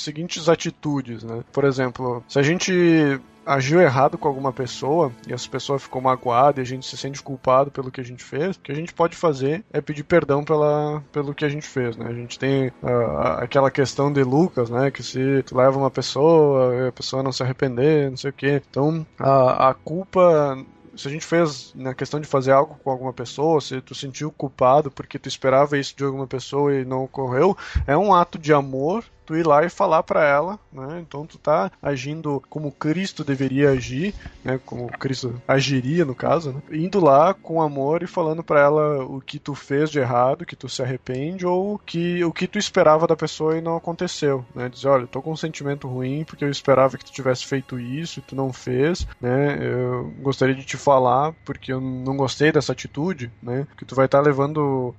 seguintes 0.00 0.48
atitudes, 0.48 1.22
né? 1.22 1.42
Por 1.52 1.64
exemplo, 1.64 2.22
se 2.28 2.38
a 2.38 2.42
gente 2.42 2.72
agiu 3.46 3.80
errado 3.80 4.18
com 4.18 4.26
alguma 4.26 4.52
pessoa 4.52 5.12
e 5.26 5.32
essa 5.32 5.48
pessoa 5.48 5.78
ficou 5.78 6.02
magoada 6.02 6.60
e 6.60 6.62
a 6.62 6.66
gente 6.66 6.84
se 6.84 6.96
sente 6.96 7.22
culpado 7.22 7.70
pelo 7.70 7.92
que 7.92 8.00
a 8.00 8.04
gente 8.04 8.24
fez, 8.24 8.56
o 8.56 8.60
que 8.60 8.72
a 8.72 8.74
gente 8.74 8.92
pode 8.92 9.16
fazer 9.16 9.64
é 9.72 9.80
pedir 9.80 10.02
perdão 10.02 10.44
pela, 10.44 11.00
pelo 11.12 11.32
que 11.32 11.44
a 11.44 11.48
gente 11.48 11.66
fez, 11.66 11.96
né? 11.96 12.06
A 12.08 12.12
gente 12.12 12.38
tem 12.38 12.68
uh, 12.82 13.38
aquela 13.38 13.70
questão 13.70 14.12
de 14.12 14.24
Lucas, 14.24 14.68
né? 14.68 14.90
Que 14.90 15.02
se 15.02 15.44
tu 15.44 15.56
leva 15.56 15.78
uma 15.78 15.90
pessoa, 15.90 16.88
a 16.88 16.92
pessoa 16.92 17.22
não 17.22 17.30
se 17.30 17.42
arrepender, 17.42 18.10
não 18.10 18.16
sei 18.16 18.30
o 18.30 18.34
que. 18.34 18.62
Então, 18.68 19.06
a, 19.18 19.70
a 19.70 19.74
culpa 19.74 20.58
se 20.96 21.08
a 21.08 21.10
gente 21.10 21.26
fez 21.26 21.72
na 21.74 21.94
questão 21.94 22.18
de 22.18 22.26
fazer 22.26 22.52
algo 22.52 22.78
com 22.82 22.90
alguma 22.90 23.12
pessoa, 23.12 23.60
se 23.60 23.82
tu 23.82 23.94
sentiu 23.94 24.32
culpado 24.32 24.90
porque 24.90 25.18
tu 25.18 25.28
esperava 25.28 25.76
isso 25.76 25.94
de 25.94 26.02
alguma 26.02 26.26
pessoa 26.26 26.74
e 26.74 26.86
não 26.86 27.04
ocorreu, 27.04 27.56
é 27.86 27.94
um 27.96 28.14
ato 28.14 28.38
de 28.38 28.52
amor 28.52 29.04
tu 29.26 29.36
ir 29.36 29.46
lá 29.46 29.64
e 29.64 29.68
falar 29.68 30.02
para 30.02 30.24
ela, 30.24 30.58
né? 30.72 31.00
Então 31.00 31.26
tu 31.26 31.36
tá 31.38 31.70
agindo 31.82 32.42
como 32.48 32.70
Cristo 32.70 33.24
deveria 33.24 33.70
agir, 33.70 34.14
né? 34.44 34.60
Como 34.64 34.86
Cristo 34.86 35.40
agiria 35.46 36.04
no 36.04 36.14
caso, 36.14 36.52
né? 36.52 36.62
Indo 36.70 37.00
lá 37.00 37.34
com 37.34 37.60
amor 37.60 38.02
e 38.02 38.06
falando 38.06 38.42
para 38.42 38.60
ela 38.60 39.04
o 39.04 39.20
que 39.20 39.38
tu 39.38 39.54
fez 39.54 39.90
de 39.90 39.98
errado, 39.98 40.46
que 40.46 40.56
tu 40.56 40.68
se 40.68 40.82
arrepende 40.82 41.46
ou 41.46 41.78
que 41.78 42.24
o 42.24 42.32
que 42.32 42.46
tu 42.46 42.58
esperava 42.58 43.06
da 43.06 43.16
pessoa 43.16 43.58
e 43.58 43.60
não 43.60 43.76
aconteceu, 43.76 44.44
né? 44.54 44.68
Dizer, 44.68 44.88
olha, 44.88 45.02
eu 45.02 45.08
tô 45.08 45.20
com 45.20 45.32
um 45.32 45.36
sentimento 45.36 45.88
ruim 45.88 46.24
porque 46.24 46.44
eu 46.44 46.50
esperava 46.50 46.96
que 46.96 47.04
tu 47.04 47.12
tivesse 47.12 47.44
feito 47.44 47.78
isso 47.78 48.20
e 48.20 48.22
tu 48.22 48.36
não 48.36 48.52
fez, 48.52 49.06
né? 49.20 49.58
Eu 49.60 50.12
gostaria 50.20 50.54
de 50.54 50.64
te 50.64 50.76
falar 50.76 51.32
porque 51.44 51.72
eu 51.72 51.80
não 51.80 52.16
gostei 52.16 52.52
dessa 52.52 52.72
atitude, 52.72 53.30
né? 53.42 53.66
Que 53.76 53.84
tu 53.84 53.94
vai 53.94 54.06
estar 54.06 54.18
tá 54.18 54.24
levando, 54.24 54.94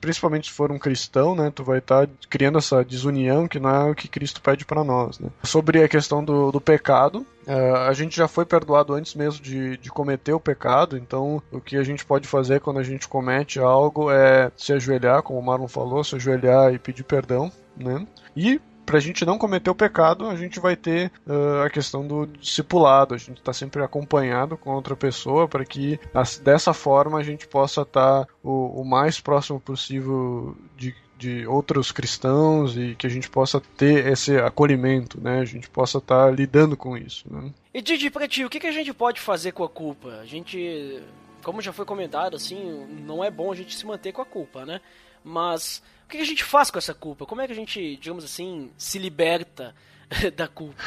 principalmente 0.00 0.48
se 0.48 0.52
for 0.52 0.70
um 0.70 0.78
cristão, 0.78 1.34
né? 1.34 1.50
Tu 1.54 1.64
vai 1.64 1.78
estar 1.78 2.06
tá 2.06 2.12
criando 2.28 2.58
essa 2.58 2.84
desunião 2.84 3.48
que 3.48 3.58
o 3.68 3.94
que 3.94 4.08
Cristo 4.08 4.40
pede 4.40 4.64
para 4.64 4.84
nós. 4.84 5.18
Né? 5.18 5.28
Sobre 5.42 5.82
a 5.82 5.88
questão 5.88 6.24
do, 6.24 6.50
do 6.50 6.60
pecado, 6.60 7.26
Uh, 7.44 7.88
a 7.88 7.92
gente 7.92 8.16
já 8.16 8.28
foi 8.28 8.44
perdoado 8.44 8.94
antes 8.94 9.16
mesmo 9.16 9.42
de, 9.42 9.76
de 9.76 9.90
cometer 9.90 10.32
o 10.32 10.38
pecado, 10.38 10.96
então 10.96 11.42
o 11.50 11.60
que 11.60 11.76
a 11.76 11.82
gente 11.82 12.04
pode 12.04 12.28
fazer 12.28 12.60
quando 12.60 12.78
a 12.78 12.84
gente 12.84 13.08
comete 13.08 13.58
algo 13.58 14.12
é 14.12 14.52
se 14.56 14.72
ajoelhar, 14.72 15.24
como 15.24 15.40
o 15.40 15.42
Marlon 15.42 15.66
falou, 15.66 16.04
se 16.04 16.14
ajoelhar 16.14 16.72
e 16.72 16.78
pedir 16.78 17.02
perdão, 17.02 17.50
né? 17.76 18.06
E 18.36 18.60
para 18.84 18.98
a 18.98 19.00
gente 19.00 19.24
não 19.24 19.38
cometer 19.38 19.70
o 19.70 19.74
pecado, 19.74 20.28
a 20.28 20.36
gente 20.36 20.60
vai 20.60 20.76
ter 20.76 21.10
uh, 21.26 21.62
a 21.64 21.70
questão 21.70 22.06
do 22.06 22.26
discipulado. 22.26 23.14
A 23.14 23.18
gente 23.18 23.38
está 23.38 23.52
sempre 23.52 23.82
acompanhado 23.82 24.56
com 24.56 24.70
outra 24.70 24.96
pessoa 24.96 25.48
para 25.48 25.64
que 25.64 25.98
dessa 26.42 26.72
forma 26.72 27.18
a 27.18 27.22
gente 27.22 27.46
possa 27.46 27.82
estar 27.82 28.26
tá 28.26 28.32
o, 28.42 28.82
o 28.82 28.84
mais 28.84 29.20
próximo 29.20 29.60
possível 29.60 30.56
de 30.76 30.94
de 31.22 31.46
outros 31.46 31.92
cristãos 31.92 32.76
e 32.76 32.96
que 32.96 33.06
a 33.06 33.10
gente 33.10 33.30
possa 33.30 33.60
ter 33.60 34.08
esse 34.08 34.36
acolhimento, 34.38 35.20
né? 35.20 35.38
A 35.38 35.44
gente 35.44 35.70
possa 35.70 35.98
estar 35.98 36.24
tá 36.26 36.30
lidando 36.30 36.76
com 36.76 36.96
isso. 36.96 37.32
Né? 37.32 37.52
E 37.72 37.80
Didi, 37.80 38.10
pra 38.10 38.26
ti, 38.26 38.44
o 38.44 38.50
que, 38.50 38.58
que 38.58 38.66
a 38.66 38.72
gente 38.72 38.92
pode 38.92 39.20
fazer 39.20 39.52
com 39.52 39.62
a 39.62 39.68
culpa? 39.68 40.08
A 40.20 40.26
gente, 40.26 41.00
como 41.44 41.62
já 41.62 41.72
foi 41.72 41.84
comentado, 41.84 42.34
assim, 42.34 42.86
não 43.06 43.22
é 43.22 43.30
bom 43.30 43.52
a 43.52 43.54
gente 43.54 43.76
se 43.76 43.86
manter 43.86 44.10
com 44.12 44.20
a 44.20 44.26
culpa, 44.26 44.66
né? 44.66 44.80
Mas 45.22 45.80
o 46.04 46.08
que, 46.08 46.16
que 46.16 46.22
a 46.24 46.26
gente 46.26 46.42
faz 46.42 46.72
com 46.72 46.78
essa 46.78 46.92
culpa? 46.92 47.24
Como 47.24 47.40
é 47.40 47.46
que 47.46 47.52
a 47.52 47.56
gente, 47.56 47.96
digamos 47.96 48.24
assim, 48.24 48.72
se 48.76 48.98
liberta 48.98 49.72
da 50.36 50.48
culpa? 50.48 50.82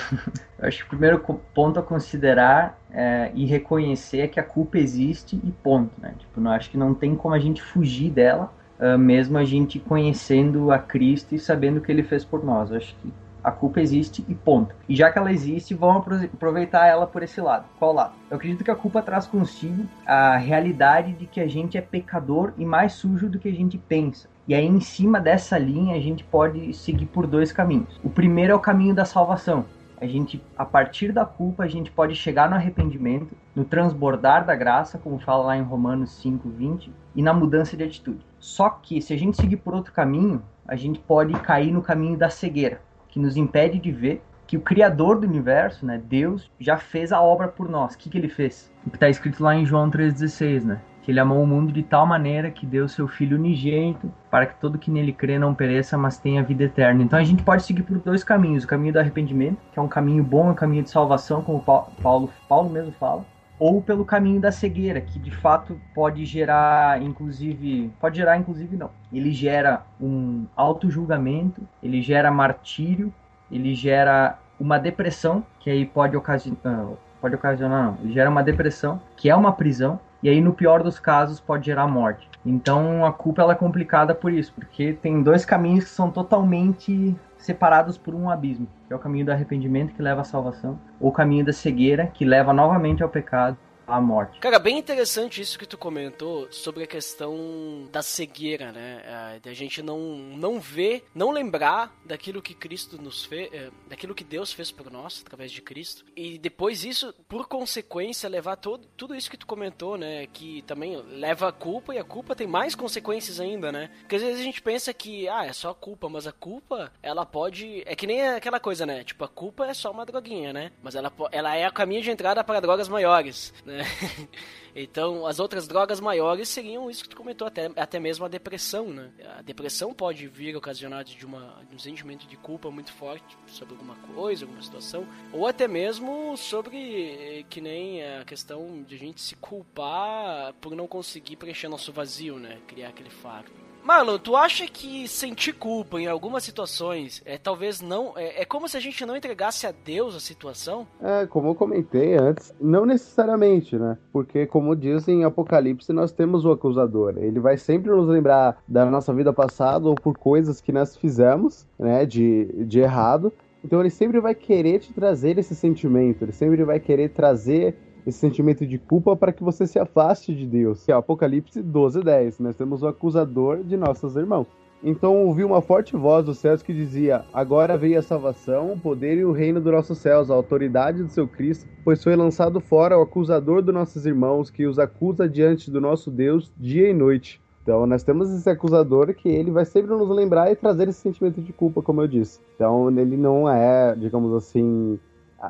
Eu 0.60 0.68
acho 0.68 0.80
que 0.80 0.84
o 0.84 0.90
primeiro 0.90 1.18
ponto 1.54 1.80
a 1.80 1.84
considerar 1.84 2.78
é, 2.92 3.32
e 3.34 3.46
reconhecer 3.46 4.20
é 4.20 4.28
que 4.28 4.40
a 4.40 4.44
culpa 4.44 4.78
existe 4.78 5.40
e 5.42 5.52
ponto, 5.64 5.94
né? 5.98 6.14
Tipo, 6.20 6.42
não 6.42 6.52
acho 6.52 6.70
que 6.70 6.78
não 6.78 6.94
tem 6.94 7.16
como 7.16 7.34
a 7.34 7.40
gente 7.40 7.62
fugir 7.62 8.12
dela 8.12 8.54
uh, 8.80 8.98
mesmo 8.98 9.38
a 9.38 9.44
gente 9.44 9.80
conhecendo 9.80 10.72
a 10.72 10.80
Cristo 10.80 11.36
e 11.36 11.40
sabendo 11.40 11.78
o 11.78 11.82
que 11.82 11.92
ele 11.92 12.04
fez 12.04 12.24
por 12.24 12.44
nós. 12.44 12.72
Eu 12.72 12.78
acho 12.78 12.96
que 13.02 13.12
a 13.46 13.52
culpa 13.52 13.80
existe 13.80 14.26
e 14.28 14.34
ponto. 14.34 14.76
E 14.90 14.96
já 14.96 15.12
que 15.12 15.20
ela 15.20 15.32
existe, 15.32 15.76
vamos 15.76 16.04
aproveitar 16.34 16.88
ela 16.88 17.06
por 17.06 17.22
esse 17.22 17.40
lado. 17.40 17.66
Qual 17.78 17.94
lado? 17.94 18.14
Eu 18.30 18.38
acredito 18.38 18.64
que 18.64 18.72
a 18.72 18.76
culpa 18.76 19.04
traz 19.04 19.28
consigo 19.28 19.86
a 20.06 20.36
realidade 20.36 21.14
de 21.14 21.28
que 21.28 21.40
a 21.40 21.48
gente 21.48 21.78
é 21.78 21.82
pecador 21.82 22.54
e 22.58 22.66
mais 22.66 22.94
sujo 22.94 23.30
do 23.30 23.38
que 23.38 23.48
a 23.48 23.54
gente 23.54 23.78
pensa. 23.78 24.28
E 24.48 24.54
aí, 24.54 24.66
em 24.66 24.80
cima 24.80 25.20
dessa 25.20 25.58
linha, 25.58 25.96
a 25.96 26.00
gente 26.00 26.24
pode 26.24 26.74
seguir 26.74 27.06
por 27.06 27.26
dois 27.28 27.52
caminhos. 27.52 28.00
O 28.04 28.10
primeiro 28.10 28.52
é 28.52 28.56
o 28.56 28.60
caminho 28.60 28.94
da 28.94 29.06
salvação. 29.06 29.66
A 30.00 30.06
gente, 30.06 30.44
a 30.58 30.66
partir 30.66 31.12
da 31.12 31.26
culpa, 31.26 31.64
a 31.64 31.68
gente 31.68 31.90
pode 31.90 32.16
chegar 32.16 32.50
no 32.50 32.56
arrependimento, 32.56 33.36
no 33.56 33.64
transbordar 33.64 34.46
da 34.46 34.56
graça, 34.56 34.98
como 34.98 35.20
fala 35.20 35.46
lá 35.46 35.58
em 35.58 35.62
Romanos 35.62 36.12
5, 36.22 36.50
20, 36.50 36.92
e 37.16 37.22
na 37.22 37.34
mudança 37.34 37.78
de 37.78 37.84
atitude. 37.84 38.26
Só 38.40 38.70
que 38.70 39.02
se 39.02 39.14
a 39.14 39.18
gente 39.18 39.38
seguir 39.38 39.58
por 39.58 39.74
outro 39.74 39.94
caminho, 39.94 40.42
a 40.68 40.76
gente 40.76 41.00
pode 41.00 41.34
cair 41.40 41.72
no 41.72 41.82
caminho 41.82 42.18
da 42.18 42.30
cegueira, 42.30 42.82
que 43.08 43.20
nos 43.20 43.38
impede 43.38 43.80
de 43.80 43.92
ver 43.92 44.22
que 44.48 44.58
o 44.58 44.62
Criador 44.62 45.20
do 45.20 45.28
universo, 45.28 45.86
né, 45.86 46.02
Deus, 46.04 46.52
já 46.60 46.78
fez 46.78 47.12
a 47.12 47.22
obra 47.22 47.48
por 47.48 47.68
nós. 47.68 47.96
O 47.96 47.98
que, 47.98 48.10
que 48.10 48.18
ele 48.18 48.30
fez? 48.30 48.72
O 48.86 48.92
que 48.92 48.98
está 48.98 49.10
escrito 49.10 49.44
lá 49.44 49.56
em 49.56 49.66
João 49.66 49.90
3,16, 49.90 50.64
né? 50.64 50.82
Que 51.06 51.12
ele 51.12 51.20
amou 51.20 51.40
o 51.44 51.46
mundo 51.46 51.72
de 51.72 51.84
tal 51.84 52.04
maneira 52.04 52.50
que 52.50 52.66
deu 52.66 52.88
seu 52.88 53.08
Filho 53.08 53.38
unigênito 53.38 54.12
para 54.32 54.48
que 54.48 54.60
todo 54.60 54.80
que 54.80 54.90
nele 54.90 55.14
crê 55.14 55.38
não 55.38 55.54
pereça, 55.54 55.96
mas 55.96 56.18
tenha 56.18 56.42
vida 56.42 56.64
eterna. 56.64 57.04
Então 57.04 57.20
a 57.20 57.24
gente 57.24 57.44
pode 57.44 57.62
seguir 57.62 57.84
por 57.84 58.00
dois 58.00 58.24
caminhos: 58.24 58.64
o 58.64 58.68
caminho 58.68 58.94
do 58.94 59.00
arrependimento, 59.00 59.60
que 59.72 59.78
é 59.78 59.82
um 59.82 59.88
caminho 59.88 60.24
bom, 60.24 60.48
é 60.48 60.52
um 60.52 60.56
caminho 60.56 60.82
de 60.82 60.90
salvação, 60.90 61.44
como 61.44 61.62
Paulo, 61.62 62.32
Paulo 62.50 62.72
mesmo 62.72 62.92
fala, 62.94 63.24
ou 63.60 63.84
pelo 63.84 64.04
caminho 64.04 64.42
da 64.42 64.52
cegueira, 64.52 65.00
que 65.00 65.20
de 65.20 65.30
fato 65.30 65.80
pode 65.94 66.26
gerar, 66.26 67.00
inclusive, 67.00 67.94
pode 68.02 68.18
gerar, 68.18 68.38
inclusive 68.38 68.76
não. 68.76 68.90
Ele 69.14 69.32
gera 69.32 69.84
um 70.02 70.48
auto-julgamento, 70.56 71.62
ele 71.84 72.02
gera 72.02 72.32
martírio, 72.32 73.14
ele 73.52 73.76
gera 73.76 74.40
uma 74.60 74.80
depressão, 74.80 75.46
que 75.60 75.70
aí 75.70 75.86
pode 75.86 76.18
ocasionar, 76.18 76.88
pode 77.22 77.36
ocasionar 77.36 77.92
não, 77.92 77.98
ele 78.04 78.12
gera 78.12 78.28
uma 78.28 78.42
depressão, 78.42 79.00
que 79.16 79.30
é 79.30 79.36
uma 79.36 79.52
prisão, 79.52 80.00
e 80.26 80.30
aí 80.30 80.42
no 80.42 80.54
pior 80.54 80.82
dos 80.82 80.98
casos 80.98 81.40
pode 81.40 81.68
gerar 81.68 81.86
morte. 81.86 82.28
Então 82.44 83.06
a 83.06 83.14
culpa 83.14 83.44
ela 83.44 83.54
é 83.54 83.56
complicada 83.56 84.16
por 84.16 84.34
isso, 84.34 84.52
porque 84.56 84.92
tem 84.94 85.22
dois 85.22 85.46
caminhos 85.46 85.84
que 85.84 85.92
são 85.92 86.10
totalmente 86.10 87.16
separados 87.38 87.96
por 87.96 88.16
um 88.16 88.28
abismo, 88.28 88.68
que 88.88 88.94
é 88.94 88.96
o 88.96 89.00
caminho 89.00 89.28
do 89.28 89.32
arrependimento 89.32 89.94
que 89.94 90.02
leva 90.02 90.22
à 90.22 90.24
salvação, 90.24 90.80
ou 91.00 91.10
o 91.10 91.12
caminho 91.12 91.46
da 91.46 91.54
cegueira 91.54 92.08
que 92.08 92.26
leva 92.26 92.52
novamente 92.52 93.04
ao 93.04 93.10
pecado 93.10 93.56
a 93.88 94.02
morte. 94.02 94.40
Cara, 94.40 94.60
bem 94.60 94.78
interessante 94.78 95.42
isso 95.42 95.60
que 95.60 95.66
tu 95.66 95.78
comentou 95.78 96.52
sobre 96.52 96.84
a 96.84 96.88
questão 96.88 97.88
da 97.92 98.02
cegueira, 98.02 98.72
né? 98.72 99.02
É, 99.06 99.40
da 99.40 99.54
gente 99.54 99.82
não, 99.82 100.00
não 100.00 100.60
ver, 100.60 101.06
não 101.14 101.32
lembrar 101.32 101.96
daquilo 102.06 102.42
que 102.42 102.54
Cristo 102.54 103.02
nos 103.02 103.26
fez, 103.26 103.52
é, 103.54 103.70
daquilo 103.88 104.16
que 104.16 104.24
Deus 104.24 104.52
fez 104.52 104.72
por 104.72 104.92
nós 104.92 105.24
através 105.26 105.52
de 105.52 105.62
Cristo. 105.62 106.06
E 106.16 106.38
depois 106.38 106.84
isso, 106.84 107.14
por 107.28 107.48
consequência, 107.48 108.30
levar 108.30 108.56
todo, 108.56 108.88
tudo 108.98 109.16
isso 109.16 109.30
que 109.30 109.38
tu 109.38 109.46
comentou, 109.46 109.98
né? 109.98 110.28
Que 110.28 110.62
também 110.64 110.96
leva 111.08 111.50
a 111.50 111.52
culpa 111.52 111.94
e 111.94 112.00
a 112.00 112.04
culpa 112.04 112.36
tem 112.36 112.48
mais 112.48 112.76
consequências 112.76 113.40
ainda, 113.40 113.72
né? 113.72 113.90
Porque 114.00 114.16
às 114.16 114.22
vezes 114.22 114.42
a 114.42 114.44
gente 114.44 114.62
pensa 114.62 114.94
que, 114.94 115.28
ah, 115.28 115.46
é 115.46 115.54
só 115.54 115.74
culpa, 115.74 116.10
mas 116.10 116.28
a 116.28 116.32
culpa, 116.32 116.92
ela 117.02 117.26
pode. 117.26 117.84
É 117.86 117.96
que 117.96 118.08
nem 118.08 118.28
aquela 118.28 118.60
coisa, 118.60 118.86
né? 118.86 119.04
Tipo, 119.04 119.24
a 119.24 119.28
culpa 119.28 119.66
é 119.66 119.74
só 119.74 119.92
uma 119.92 120.06
droguinha, 120.06 120.52
né? 120.52 120.72
Mas 120.82 120.96
ela, 120.96 121.12
ela 121.32 121.56
é 121.56 121.68
o 121.68 121.74
caminho 121.74 122.02
de 122.02 122.12
entrada 122.12 122.44
para 122.44 122.60
drogas 122.60 122.88
maiores, 122.88 123.54
né? 123.66 123.75
Então, 124.78 125.26
as 125.26 125.40
outras 125.40 125.70
drogas 125.70 126.02
maiores 126.02 126.50
seriam 126.50 126.92
isso 126.92 127.04
que 127.04 127.08
tu 127.08 127.16
comentou, 127.16 127.48
até, 127.48 127.72
até 127.78 127.98
mesmo 127.98 128.26
a 128.26 128.28
depressão, 128.28 128.90
né? 128.90 129.10
A 129.38 129.42
depressão 129.42 129.94
pode 129.94 130.28
vir 130.28 130.54
ocasionada 130.54 131.06
de, 131.06 131.26
uma, 131.26 131.64
de 131.70 131.74
um 131.74 131.80
sentimento 131.80 132.28
de 132.28 132.36
culpa 132.36 132.70
muito 132.70 132.92
forte 132.92 133.38
sobre 133.48 133.74
alguma 133.74 133.96
coisa, 134.14 134.44
alguma 134.44 134.62
situação, 134.62 135.08
ou 135.32 135.48
até 135.48 135.66
mesmo 135.66 136.36
sobre 136.36 137.46
que 137.50 137.62
nem 137.62 138.04
a 138.04 138.26
questão 138.26 138.84
de 138.84 138.96
a 138.96 138.98
gente 138.98 139.22
se 139.22 139.34
culpar 139.38 140.54
por 140.56 140.76
não 140.76 140.88
conseguir 140.88 141.38
preencher 141.38 141.70
nosso 141.70 141.94
vazio, 141.94 142.38
né? 142.38 142.60
Criar 142.68 142.90
aquele 142.90 143.10
fardo. 143.10 143.54
Marlon, 143.86 144.18
tu 144.18 144.36
acha 144.36 144.66
que 144.66 145.08
sentir 145.08 145.54
culpa 145.54 146.02
em 146.02 146.08
algumas 146.08 146.44
situações 146.44 147.22
é 147.24 147.38
talvez 147.38 147.82
não. 147.82 148.14
É, 148.18 148.42
é, 148.42 148.46
como 148.46 148.68
se 148.68 148.76
a 148.76 148.80
gente 148.80 149.06
não 149.06 149.16
entregasse 149.16 149.68
a 149.68 149.72
Deus 149.72 150.16
a 150.16 150.20
situação? 150.20 150.88
É, 151.00 151.28
como 151.28 151.50
eu 151.50 151.54
comentei 151.54 152.16
antes, 152.18 152.52
não 152.60 152.84
necessariamente, 152.84 153.78
né? 153.78 153.96
Porque, 154.12 154.48
como 154.48 154.76
diz 154.76 155.08
em 155.08 155.24
Apocalipse, 155.24 155.94
nós 155.94 156.12
temos 156.12 156.46
o 156.46 156.52
acusador. 156.52 157.14
Ele 157.16 157.40
vai 157.40 157.58
sempre 157.58 157.92
nos 157.92 158.08
lembrar 158.08 158.58
da 158.68 158.88
nossa 158.88 159.14
vida 159.14 159.32
passada 159.32 159.88
ou 159.88 159.94
por 159.94 160.18
coisas 160.18 160.60
que 160.60 160.72
nós 160.72 160.98
fizemos, 160.98 161.68
né? 161.78 162.08
De, 162.08 162.66
de 162.66 162.80
errado. 162.80 163.32
Então 163.64 163.80
ele 163.80 163.92
sempre 163.92 164.20
vai 164.20 164.34
querer 164.34 164.80
te 164.80 164.94
trazer 164.94 165.38
esse 165.38 165.56
sentimento, 165.56 166.24
ele 166.24 166.32
sempre 166.32 166.64
vai 166.64 166.80
querer 166.80 167.10
trazer 167.10 167.76
esse 168.06 168.20
sentimento 168.20 168.66
de 168.66 168.78
culpa 168.78 169.16
para 169.16 169.34
que 169.34 169.44
você 169.44 169.66
se 169.66 169.80
afaste 169.80 170.34
de 170.34 170.46
Deus. 170.46 170.86
Que 170.86 170.92
é 170.92 170.96
Apocalipse 170.96 171.62
12, 171.62 172.02
10. 172.02 172.40
Nós 172.40 172.56
temos 172.56 172.84
o 172.84 172.88
acusador 172.88 173.64
de 173.64 173.76
nossos 173.76 174.16
irmãos. 174.16 174.48
Então 174.84 175.26
ouvi 175.26 175.44
uma 175.44 175.62
forte 175.62 175.96
voz 175.96 176.26
dos 176.26 176.38
céus 176.38 176.62
que 176.62 176.74
dizia: 176.74 177.26
Agora 177.34 177.78
veio 177.78 177.98
a 177.98 178.04
salvação, 178.04 178.74
o 178.74 178.80
poder 178.80 179.18
e 179.18 179.26
o 179.26 179.32
reino 179.32 179.60
dos 179.60 179.74
nossos 179.74 179.98
céus, 179.98 180.30
a 180.30 180.36
autoridade 180.36 181.02
do 181.02 181.10
seu 181.10 181.28
Cristo, 181.28 181.68
pois 181.84 182.04
foi 182.04 182.16
lançado 182.16 182.60
fora 182.60 182.98
o 182.98 183.02
acusador 183.02 183.64
dos 183.64 183.74
nossos 183.74 184.06
irmãos, 184.06 184.52
que 184.52 184.68
os 184.68 184.78
acusa 184.78 185.28
diante 185.28 185.72
do 185.72 185.82
nosso 185.82 186.12
Deus 186.12 186.52
dia 186.58 186.90
e 186.90 186.94
noite. 186.94 187.42
Então 187.64 187.88
nós 187.88 188.04
temos 188.04 188.32
esse 188.32 188.48
acusador 188.48 189.12
que 189.16 189.28
ele 189.28 189.50
vai 189.50 189.66
sempre 189.66 189.90
nos 189.90 190.08
lembrar 190.08 190.52
e 190.52 190.56
trazer 190.56 190.88
esse 190.88 191.00
sentimento 191.00 191.42
de 191.42 191.52
culpa, 191.52 191.82
como 191.82 192.02
eu 192.02 192.08
disse. 192.08 192.40
Então 192.56 192.88
ele 192.92 193.18
não 193.18 193.50
é, 193.50 193.96
digamos 193.96 194.32
assim, 194.34 195.00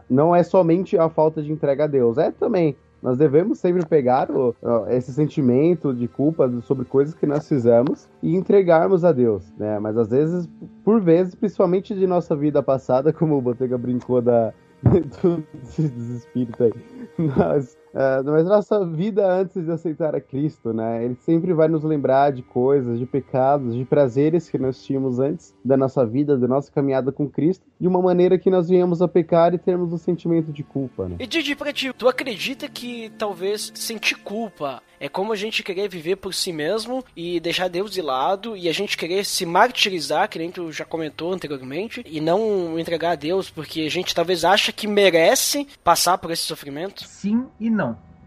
não 0.10 0.36
é 0.36 0.44
somente 0.44 0.98
a 0.98 1.10
falta 1.10 1.42
de 1.42 1.52
entrega 1.52 1.86
a 1.86 1.88
Deus, 1.88 2.18
é 2.18 2.32
também. 2.32 2.76
Nós 3.02 3.18
devemos 3.18 3.60
sempre 3.60 3.86
pegar 3.86 4.32
o, 4.32 4.56
esse 4.90 5.14
sentimento 5.14 5.94
de 5.94 6.08
culpa 6.08 6.50
sobre 6.62 6.86
coisas 6.86 7.14
que 7.14 7.28
nós 7.28 7.48
fizemos 7.48 8.10
e 8.22 8.36
entregarmos 8.36 9.06
a 9.06 9.12
Deus, 9.12 9.54
né? 9.60 9.78
Mas 9.78 9.96
às 9.96 10.10
vezes, 10.10 10.50
por 10.84 11.00
vezes, 11.00 11.36
principalmente 11.36 11.94
de 11.94 12.08
nossa 12.08 12.36
vida 12.36 12.64
passada, 12.64 13.14
como 13.14 13.38
o 13.38 13.42
Botega 13.42 13.78
brincou 13.78 14.22
da, 14.22 14.52
do, 15.22 15.44
dos 15.62 16.10
espíritos 16.10 16.60
aí, 16.60 16.74
nós 17.20 17.78
Uh, 17.96 18.30
mas 18.30 18.46
nossa 18.46 18.86
vida 18.86 19.26
antes 19.26 19.64
de 19.64 19.72
aceitar 19.72 20.14
a 20.14 20.20
Cristo, 20.20 20.74
né? 20.74 21.06
Ele 21.06 21.16
sempre 21.16 21.54
vai 21.54 21.70
nos 21.70 21.82
lembrar 21.82 22.34
de 22.34 22.42
coisas, 22.42 23.00
de 23.00 23.06
pecados, 23.06 23.74
de 23.74 23.86
prazeres 23.86 24.50
que 24.50 24.58
nós 24.58 24.84
tínhamos 24.84 25.18
antes 25.18 25.56
da 25.64 25.78
nossa 25.78 26.06
vida, 26.06 26.38
da 26.38 26.46
nossa 26.46 26.70
caminhada 26.70 27.14
com 27.14 27.30
Cristo, 27.30 27.66
de 27.80 27.88
uma 27.88 28.02
maneira 28.02 28.38
que 28.38 28.50
nós 28.50 28.68
viemos 28.68 29.02
a 29.02 29.08
pecar 29.08 29.54
e 29.54 29.58
termos 29.58 29.94
um 29.94 29.98
sentimento 29.98 30.52
de 30.52 30.62
culpa, 30.62 31.08
né? 31.08 31.16
E 31.20 31.26
Didi, 31.26 31.56
pra 31.56 31.72
ti, 31.72 31.94
tu 31.94 32.10
acredita 32.10 32.68
que 32.68 33.10
talvez 33.18 33.72
sentir 33.74 34.16
culpa 34.16 34.82
é 35.00 35.10
como 35.10 35.34
a 35.34 35.36
gente 35.36 35.64
querer 35.64 35.90
viver 35.90 36.16
por 36.16 36.34
si 36.34 36.52
mesmo 36.52 37.04
e 37.16 37.40
deixar 37.40 37.68
Deus 37.68 37.92
de 37.92 38.02
lado 38.02 38.56
e 38.56 38.70
a 38.70 38.74
gente 38.74 38.98
querer 38.98 39.26
se 39.26 39.46
martirizar, 39.46 40.30
que 40.30 40.40
nem 40.40 40.52
tu 40.52 40.72
já 40.72 40.86
comentou 40.86 41.34
anteriormente, 41.34 42.04
e 42.06 42.22
não 42.22 42.80
entregar 42.80 43.12
a 43.12 43.16
Deus 43.16 43.50
porque 43.50 43.82
a 43.82 43.90
gente 43.90 44.16
talvez 44.16 44.44
acha 44.44 44.72
que 44.72 44.88
merece 44.88 45.68
passar 45.84 46.18
por 46.18 46.32
esse 46.32 46.44
sofrimento? 46.44 47.06
Sim 47.08 47.46
e 47.60 47.70
não. 47.70 47.85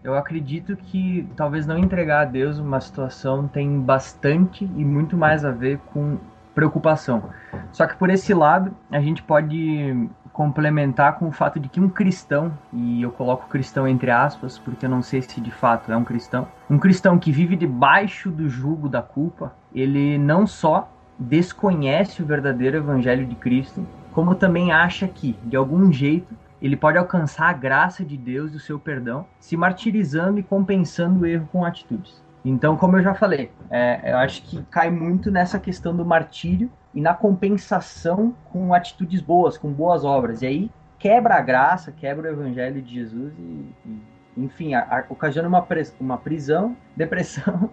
Eu 0.08 0.16
acredito 0.16 0.74
que 0.74 1.28
talvez 1.36 1.66
não 1.66 1.76
entregar 1.76 2.22
a 2.22 2.24
Deus 2.24 2.58
uma 2.58 2.80
situação 2.80 3.46
tem 3.46 3.78
bastante 3.78 4.64
e 4.64 4.82
muito 4.82 5.18
mais 5.18 5.44
a 5.44 5.50
ver 5.50 5.78
com 5.92 6.16
preocupação. 6.54 7.24
Só 7.72 7.86
que 7.86 7.94
por 7.94 8.08
esse 8.08 8.32
lado, 8.32 8.74
a 8.90 9.00
gente 9.00 9.22
pode 9.22 10.08
complementar 10.32 11.18
com 11.18 11.28
o 11.28 11.30
fato 11.30 11.60
de 11.60 11.68
que 11.68 11.78
um 11.78 11.90
cristão, 11.90 12.56
e 12.72 13.02
eu 13.02 13.10
coloco 13.10 13.50
cristão 13.50 13.86
entre 13.86 14.10
aspas, 14.10 14.56
porque 14.56 14.86
eu 14.86 14.90
não 14.90 15.02
sei 15.02 15.20
se 15.20 15.42
de 15.42 15.50
fato 15.50 15.92
é 15.92 15.96
um 15.96 16.04
cristão, 16.04 16.48
um 16.70 16.78
cristão 16.78 17.18
que 17.18 17.30
vive 17.30 17.54
debaixo 17.54 18.30
do 18.30 18.48
jugo 18.48 18.88
da 18.88 19.02
culpa, 19.02 19.52
ele 19.74 20.16
não 20.16 20.46
só 20.46 20.90
desconhece 21.18 22.22
o 22.22 22.26
verdadeiro 22.26 22.78
evangelho 22.78 23.26
de 23.26 23.34
Cristo, 23.34 23.86
como 24.12 24.34
também 24.34 24.72
acha 24.72 25.06
que, 25.06 25.36
de 25.44 25.54
algum 25.54 25.92
jeito, 25.92 26.34
ele 26.60 26.76
pode 26.76 26.98
alcançar 26.98 27.48
a 27.48 27.52
graça 27.52 28.04
de 28.04 28.16
Deus 28.16 28.52
e 28.52 28.56
o 28.56 28.60
seu 28.60 28.78
perdão, 28.78 29.26
se 29.38 29.56
martirizando 29.56 30.38
e 30.38 30.42
compensando 30.42 31.20
o 31.20 31.26
erro 31.26 31.48
com 31.52 31.64
atitudes. 31.64 32.22
Então, 32.44 32.76
como 32.76 32.96
eu 32.96 33.02
já 33.02 33.14
falei, 33.14 33.50
é, 33.70 34.12
eu 34.12 34.16
acho 34.18 34.42
que 34.42 34.62
cai 34.64 34.90
muito 34.90 35.30
nessa 35.30 35.58
questão 35.58 35.94
do 35.94 36.04
martírio 36.04 36.70
e 36.94 37.00
na 37.00 37.14
compensação 37.14 38.34
com 38.50 38.72
atitudes 38.72 39.20
boas, 39.20 39.58
com 39.58 39.70
boas 39.70 40.04
obras. 40.04 40.42
E 40.42 40.46
aí 40.46 40.70
quebra 40.98 41.34
a 41.34 41.40
graça, 41.40 41.92
quebra 41.92 42.28
o 42.28 42.32
evangelho 42.32 42.80
de 42.80 42.94
Jesus 42.94 43.32
e, 43.38 43.74
e 43.86 44.18
enfim, 44.36 44.74
a, 44.74 44.80
a, 44.80 45.04
ocasiona 45.08 45.48
uma, 45.48 45.66
uma 46.00 46.16
prisão, 46.16 46.76
depressão, 46.96 47.70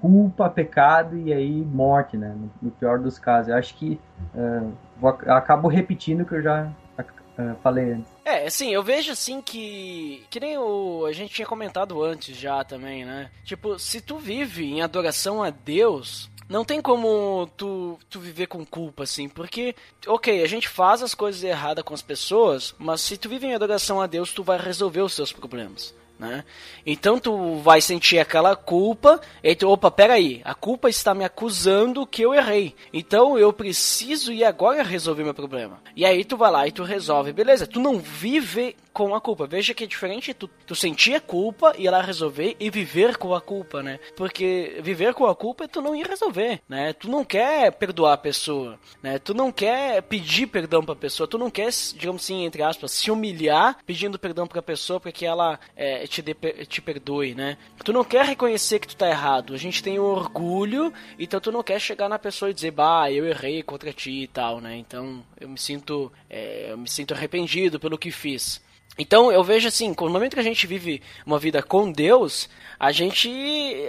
culpa, 0.00 0.50
pecado 0.50 1.16
e 1.16 1.32
aí 1.32 1.64
morte, 1.64 2.16
né? 2.16 2.34
No, 2.36 2.50
no 2.62 2.70
pior 2.72 2.98
dos 2.98 3.18
casos. 3.18 3.48
Eu 3.48 3.56
acho 3.56 3.74
que 3.76 4.00
uh, 4.34 4.72
vou, 5.00 5.10
acabo 5.26 5.68
repetindo 5.68 6.22
o 6.22 6.24
que 6.24 6.34
eu 6.34 6.42
já 6.42 6.64
uh, 6.98 7.54
falei 7.62 7.92
antes. 7.92 8.17
É, 8.28 8.46
assim, 8.46 8.74
eu 8.74 8.82
vejo 8.82 9.10
assim 9.10 9.40
que. 9.40 10.22
Que 10.28 10.38
nem 10.38 10.58
o. 10.58 11.06
A 11.06 11.12
gente 11.12 11.32
tinha 11.32 11.46
comentado 11.46 12.02
antes 12.04 12.36
já 12.36 12.62
também, 12.62 13.02
né? 13.02 13.30
Tipo, 13.42 13.78
se 13.78 14.02
tu 14.02 14.18
vive 14.18 14.66
em 14.66 14.82
adoração 14.82 15.42
a 15.42 15.48
Deus, 15.48 16.28
não 16.46 16.62
tem 16.62 16.82
como 16.82 17.48
tu, 17.56 17.98
tu 18.10 18.20
viver 18.20 18.46
com 18.46 18.66
culpa, 18.66 19.04
assim, 19.04 19.30
porque, 19.30 19.74
ok, 20.06 20.42
a 20.42 20.46
gente 20.46 20.68
faz 20.68 21.02
as 21.02 21.14
coisas 21.14 21.42
erradas 21.42 21.82
com 21.82 21.94
as 21.94 22.02
pessoas, 22.02 22.74
mas 22.78 23.00
se 23.00 23.16
tu 23.16 23.30
vive 23.30 23.46
em 23.46 23.54
adoração 23.54 23.98
a 23.98 24.06
Deus, 24.06 24.30
tu 24.30 24.42
vai 24.42 24.58
resolver 24.58 25.00
os 25.00 25.14
seus 25.14 25.32
problemas. 25.32 25.94
Né? 26.18 26.44
Então 26.84 27.20
tu 27.20 27.56
vai 27.56 27.80
sentir 27.80 28.18
aquela 28.18 28.56
culpa, 28.56 29.20
e 29.42 29.54
tu, 29.54 29.68
opa, 29.68 29.88
peraí, 29.88 30.40
a 30.44 30.52
culpa 30.52 30.88
está 30.88 31.14
me 31.14 31.24
acusando 31.24 32.06
que 32.06 32.22
eu 32.22 32.34
errei. 32.34 32.74
Então 32.92 33.38
eu 33.38 33.52
preciso 33.52 34.32
ir 34.32 34.44
agora 34.44 34.82
resolver 34.82 35.22
meu 35.22 35.34
problema. 35.34 35.80
E 35.94 36.04
aí 36.04 36.24
tu 36.24 36.36
vai 36.36 36.50
lá 36.50 36.66
e 36.66 36.72
tu 36.72 36.82
resolve, 36.82 37.32
beleza? 37.32 37.66
Tu 37.66 37.78
não 37.78 37.98
vive 37.98 38.74
com 38.98 39.14
a 39.14 39.20
culpa. 39.20 39.46
Veja 39.46 39.72
que 39.72 39.84
é 39.84 39.86
diferente 39.86 40.34
tu, 40.34 40.50
tu 40.66 40.74
sentir 40.74 41.14
a 41.14 41.20
culpa 41.20 41.72
e 41.78 41.88
lá 41.88 42.02
resolver 42.02 42.56
e 42.58 42.68
viver 42.68 43.16
com 43.16 43.32
a 43.32 43.40
culpa, 43.40 43.80
né? 43.80 44.00
Porque 44.16 44.80
viver 44.82 45.14
com 45.14 45.24
a 45.26 45.36
culpa 45.36 45.64
é 45.64 45.68
tu 45.68 45.80
não 45.80 45.94
ir 45.94 46.04
resolver, 46.04 46.60
né? 46.68 46.92
Tu 46.92 47.08
não 47.08 47.24
quer 47.24 47.70
perdoar 47.70 48.14
a 48.14 48.18
pessoa, 48.18 48.76
né? 49.00 49.20
Tu 49.20 49.32
não 49.32 49.52
quer 49.52 50.02
pedir 50.02 50.48
perdão 50.48 50.84
pra 50.84 50.96
pessoa, 50.96 51.28
tu 51.28 51.38
não 51.38 51.48
quer, 51.48 51.70
digamos 51.94 52.24
assim, 52.24 52.44
entre 52.44 52.60
aspas, 52.60 52.90
se 52.90 53.08
humilhar 53.08 53.78
pedindo 53.86 54.18
perdão 54.18 54.48
pra 54.48 54.60
pessoa 54.60 54.98
para 54.98 55.12
que 55.12 55.24
ela 55.24 55.60
é, 55.76 56.04
te, 56.08 56.20
dê, 56.20 56.34
te 56.66 56.82
perdoe, 56.82 57.36
né? 57.36 57.56
Tu 57.84 57.92
não 57.92 58.02
quer 58.02 58.24
reconhecer 58.24 58.80
que 58.80 58.88
tu 58.88 58.96
tá 58.96 59.08
errado. 59.08 59.54
A 59.54 59.58
gente 59.58 59.80
tem 59.80 60.00
orgulho, 60.00 60.92
então 61.16 61.38
tu 61.38 61.52
não 61.52 61.62
quer 61.62 61.80
chegar 61.80 62.08
na 62.08 62.18
pessoa 62.18 62.50
e 62.50 62.54
dizer, 62.54 62.72
bah, 62.72 63.12
eu 63.12 63.24
errei 63.26 63.62
contra 63.62 63.92
ti 63.92 64.22
e 64.22 64.26
tal, 64.26 64.60
né? 64.60 64.76
Então 64.76 65.24
eu 65.40 65.48
me 65.48 65.58
sinto, 65.58 66.10
é, 66.28 66.72
eu 66.72 66.78
me 66.78 66.88
sinto 66.88 67.14
arrependido 67.14 67.78
pelo 67.78 67.96
que 67.96 68.10
fiz. 68.10 68.60
Então 68.96 69.30
eu 69.30 69.42
vejo 69.44 69.68
assim, 69.68 69.94
no 69.98 70.10
momento 70.10 70.34
que 70.34 70.40
a 70.40 70.44
gente 70.44 70.66
vive 70.66 71.02
uma 71.26 71.38
vida 71.38 71.62
com 71.62 71.90
Deus, 71.90 72.48
a 72.78 72.92
gente 72.92 73.28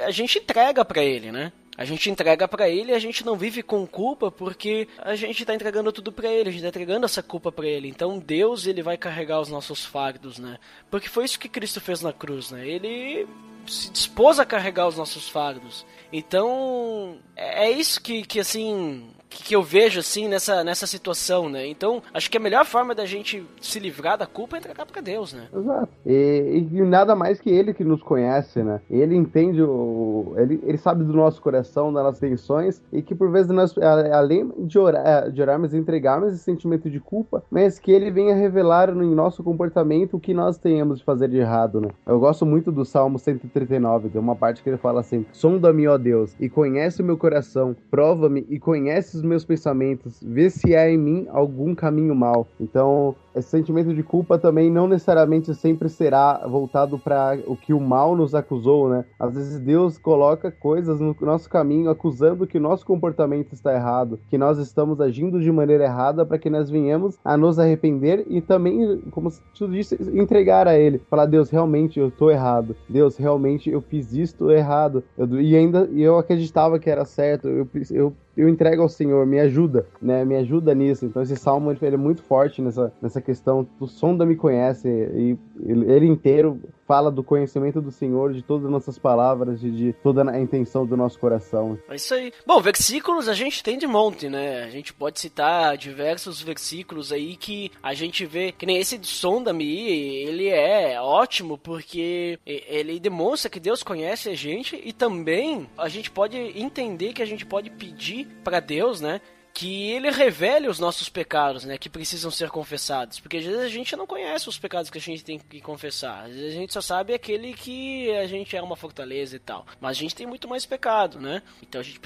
a 0.06 0.12
gente 0.12 0.40
entrega 0.40 0.84
para 0.84 1.04
ele, 1.04 1.32
né? 1.32 1.52
A 1.78 1.86
gente 1.86 2.10
entrega 2.10 2.48
para 2.48 2.70
ele 2.70 2.94
a 2.94 3.00
gente 3.00 3.26
não 3.26 3.38
vive 3.38 3.64
com 3.64 3.88
culpa 3.88 4.30
porque 4.30 4.88
a 4.98 5.16
gente 5.16 5.46
tá 5.46 5.56
entregando 5.56 5.92
tudo 5.92 6.12
para 6.12 6.30
ele, 6.30 6.50
a 6.50 6.52
gente 6.52 6.62
tá 6.62 6.68
entregando 6.68 7.06
essa 7.06 7.24
culpa 7.24 7.52
para 7.52 7.68
ele. 7.68 7.88
Então 7.88 8.20
Deus, 8.20 8.68
ele 8.68 8.84
vai 8.84 8.98
carregar 8.98 9.40
os 9.40 9.50
nossos 9.50 9.86
fardos, 9.86 10.38
né? 10.38 10.60
Porque 10.92 11.08
foi 11.08 11.26
isso 11.26 11.40
que 11.40 11.50
Cristo 11.50 11.80
fez 11.80 12.02
na 12.02 12.14
cruz, 12.14 12.52
né? 12.52 12.68
Ele 12.68 13.28
se 13.68 13.92
dispôs 13.92 14.40
a 14.40 14.46
carregar 14.46 14.88
os 14.88 14.98
nossos 14.98 15.30
fardos. 15.30 15.86
Então, 16.12 17.18
é 17.36 17.66
é 17.66 17.72
isso 17.72 18.02
que, 18.02 18.24
que 18.24 18.40
assim, 18.40 19.10
que, 19.30 19.44
que 19.44 19.56
eu 19.56 19.62
vejo, 19.62 20.00
assim, 20.00 20.28
nessa, 20.28 20.64
nessa 20.64 20.88
situação, 20.88 21.50
né? 21.50 21.68
Então, 21.68 22.02
acho 22.14 22.30
que 22.30 22.38
a 22.38 22.40
melhor 22.40 22.66
forma 22.66 22.96
da 22.96 23.06
gente 23.06 23.46
se 23.62 23.80
livrar 23.80 24.18
da 24.18 24.26
culpa 24.26 24.58
é 24.58 24.60
entregar 24.60 24.86
pra 24.86 25.02
Deus, 25.02 25.34
né? 25.34 25.48
Exato. 25.56 25.90
E, 26.06 26.68
e 26.72 26.82
nada 26.82 27.16
mais 27.16 27.40
que 27.40 27.50
ele 27.50 27.74
que 27.74 27.84
nos 27.84 28.02
conhece, 28.02 28.64
né? 28.64 28.82
Ele 28.90 29.16
entende 29.16 29.62
o. 29.62 30.34
Ele, 30.38 30.60
ele 30.64 30.78
sabe 30.78 31.04
do 31.04 31.14
nosso 31.14 31.42
coração, 31.42 31.94
das 31.94 32.04
nossas 32.04 32.24
intenções, 32.24 32.82
e 32.92 33.02
que 33.02 33.14
por 33.14 33.32
vezes 33.32 33.52
nós, 33.52 33.76
além 33.78 34.52
de, 34.58 34.80
orar, 34.80 35.32
de 35.32 35.42
orarmos 35.42 35.74
e 35.74 35.78
entregarmos 35.78 36.34
esse 36.34 36.44
sentimento 36.44 36.90
de 36.90 37.00
culpa, 37.00 37.44
mas 37.52 37.78
que 37.78 37.92
ele 37.92 38.10
venha 38.10 38.36
revelar 38.36 38.90
em 38.90 39.16
nosso 39.16 39.44
comportamento 39.44 40.18
o 40.18 40.20
que 40.20 40.34
nós 40.34 40.58
tenhamos 40.58 41.00
de 41.00 41.06
fazer 41.06 41.30
de 41.30 41.38
errado, 41.38 41.80
né? 41.82 41.90
Eu 42.06 42.20
gosto 42.20 42.46
muito 42.46 42.72
do 42.72 42.84
Salmo 42.84 43.20
139, 43.20 44.10
tem 44.10 44.22
uma 44.22 44.36
parte 44.36 44.64
que 44.64 44.70
ele 44.70 44.78
fala 44.78 45.02
assim: 45.02 45.26
Sonda-me, 45.32 45.88
ó 45.88 45.98
Deus, 45.98 46.36
e 46.40 46.50
conhece 46.50 47.02
o 47.02 47.06
meu 47.06 47.18
coração, 47.18 47.76
prova-me 47.92 48.46
e 48.50 48.60
conhece 48.60 49.19
meus 49.22 49.44
pensamentos, 49.46 50.22
vê 50.22 50.50
se 50.50 50.76
há 50.76 50.90
em 50.90 50.98
mim 50.98 51.28
algum 51.30 51.74
caminho 51.76 52.16
mau. 52.16 52.48
Então, 52.60 53.16
esse 53.36 53.50
sentimento 53.50 53.94
de 53.94 54.04
culpa 54.04 54.38
também 54.38 54.72
não 54.72 54.88
necessariamente 54.88 55.54
sempre 55.54 55.88
será 55.90 56.46
voltado 56.48 56.98
para 56.98 57.38
o 57.46 57.56
que 57.56 57.74
o 57.74 57.80
mal 57.80 58.16
nos 58.16 58.34
acusou, 58.36 58.90
né? 58.90 59.06
Às 59.20 59.34
vezes 59.36 59.60
Deus 59.60 59.98
coloca 59.98 60.52
coisas 60.52 61.00
no 61.00 61.16
nosso 61.22 61.50
caminho 61.50 61.90
acusando 61.90 62.48
que 62.48 62.58
o 62.58 62.62
nosso 62.62 62.86
comportamento 62.86 63.54
está 63.54 63.74
errado, 63.74 64.20
que 64.30 64.38
nós 64.38 64.58
estamos 64.58 65.00
agindo 65.00 65.40
de 65.40 65.52
maneira 65.52 65.84
errada 65.86 66.26
para 66.26 66.38
que 66.38 66.50
nós 66.50 66.70
venhamos 66.70 67.18
a 67.24 67.38
nos 67.38 67.60
arrepender 67.60 68.26
e 68.28 68.42
também, 68.42 69.00
como 69.12 69.30
tu 69.58 69.68
disse, 69.68 69.96
entregar 70.14 70.68
a 70.68 70.78
Ele. 70.78 71.02
Falar, 71.10 71.26
Deus, 71.26 71.50
realmente 71.50 72.00
eu 72.00 72.08
estou 72.10 72.32
errado. 72.32 72.76
Deus, 72.88 73.18
realmente 73.18 73.70
eu 73.70 73.82
fiz 73.82 74.12
isto 74.14 74.52
errado. 74.52 75.04
Eu- 75.18 75.40
e 75.42 75.56
ainda 75.56 75.88
eu 75.94 76.18
acreditava 76.18 76.80
que 76.80 76.90
era 76.90 77.06
certo. 77.06 77.48
Eu, 77.48 77.68
eu 77.92 78.14
eu 78.40 78.48
entrego 78.48 78.82
ao 78.82 78.88
Senhor, 78.88 79.26
me 79.26 79.38
ajuda, 79.38 79.86
né? 80.02 80.24
Me 80.24 80.38
ajuda 80.38 80.74
nisso. 80.74 81.06
Então 81.06 81.22
esse 81.22 81.36
salmo 81.36 81.72
ele 81.72 81.96
é 81.96 81.98
muito 81.98 82.24
forte 82.24 82.62
nessa, 82.62 82.94
nessa 83.02 83.20
questão. 83.20 83.68
O 83.78 83.86
sonda 83.86 84.26
me 84.26 84.38
conhece 84.38 84.88
e 84.88 85.38
ele 85.62 86.08
inteiro 86.08 86.58
fala 86.90 87.12
do 87.12 87.24
conhecimento 87.24 87.80
do 87.80 87.92
Senhor, 87.92 88.34
de 88.34 88.42
todas 88.42 88.66
as 88.66 88.72
nossas 88.72 88.98
palavras, 88.98 89.62
de, 89.62 89.70
de 89.70 89.94
toda 89.94 90.28
a 90.28 90.40
intenção 90.42 90.88
do 90.88 90.98
nosso 90.98 91.20
coração. 91.20 91.78
É 91.88 91.96
isso 91.96 92.16
aí. 92.16 92.34
Bom, 92.48 92.60
versículos 92.60 93.30
a 93.30 93.36
gente 93.36 93.62
tem 93.62 93.78
de 93.78 93.86
monte, 93.86 94.28
né? 94.28 94.64
A 94.64 94.72
gente 94.72 94.92
pode 94.92 95.20
citar 95.20 95.78
diversos 95.78 96.42
versículos 96.42 97.12
aí 97.12 97.36
que 97.36 97.72
a 97.84 97.94
gente 97.94 98.26
vê, 98.26 98.52
que 98.52 98.66
nem 98.66 98.78
esse 98.78 98.98
de 98.98 99.06
Sonda-me, 99.06 99.64
ele 99.68 100.48
é 100.48 101.00
ótimo 101.00 101.60
porque 101.60 102.40
ele 102.44 103.00
demonstra 103.00 103.52
que 103.52 103.60
Deus 103.60 103.84
conhece 103.84 104.28
a 104.28 104.36
gente 104.36 104.82
e 104.84 104.92
também 104.92 105.70
a 105.78 105.88
gente 105.90 106.10
pode 106.10 106.38
entender 106.60 107.14
que 107.14 107.22
a 107.22 107.28
gente 107.28 107.46
pode 107.46 107.70
pedir 107.70 108.26
para 108.44 108.60
Deus, 108.60 109.00
né? 109.00 109.22
Que 109.54 109.92
ele 109.92 110.10
revele 110.10 110.68
os 110.68 110.80
nossos 110.80 111.10
pecados, 111.10 111.66
né, 111.66 111.78
que 111.78 111.90
precisam 111.90 112.32
ser 112.32 112.50
confessados, 112.50 113.20
porque 113.20 113.38
às 113.38 113.46
vezes 113.46 113.60
a 113.60 113.68
gente 113.68 113.96
não 113.96 114.08
conhece 114.08 114.48
os 114.48 114.58
pecados 114.58 114.90
que 114.90 114.98
a 114.98 115.02
gente 115.02 115.24
tem 115.24 115.40
que 115.40 115.62
confessar, 115.62 116.26
às 116.26 116.34
vezes 116.34 116.56
a 116.56 116.60
gente 116.60 116.74
só 116.74 116.82
sabe 116.82 117.14
aquele 117.14 117.54
que 117.54 118.10
a 118.16 118.26
gente 118.28 118.56
é 118.56 118.62
uma 118.62 118.76
fortaleza 118.76 119.36
e 119.36 119.40
tal, 119.40 119.66
mas 119.82 119.98
a 119.98 120.00
gente 120.00 120.16
tem 120.16 120.28
muito 120.28 120.48
mais 120.48 120.66
pecado, 120.66 121.20
né, 121.20 121.42
então 121.62 121.82
a 121.82 121.84
gente 121.84 122.00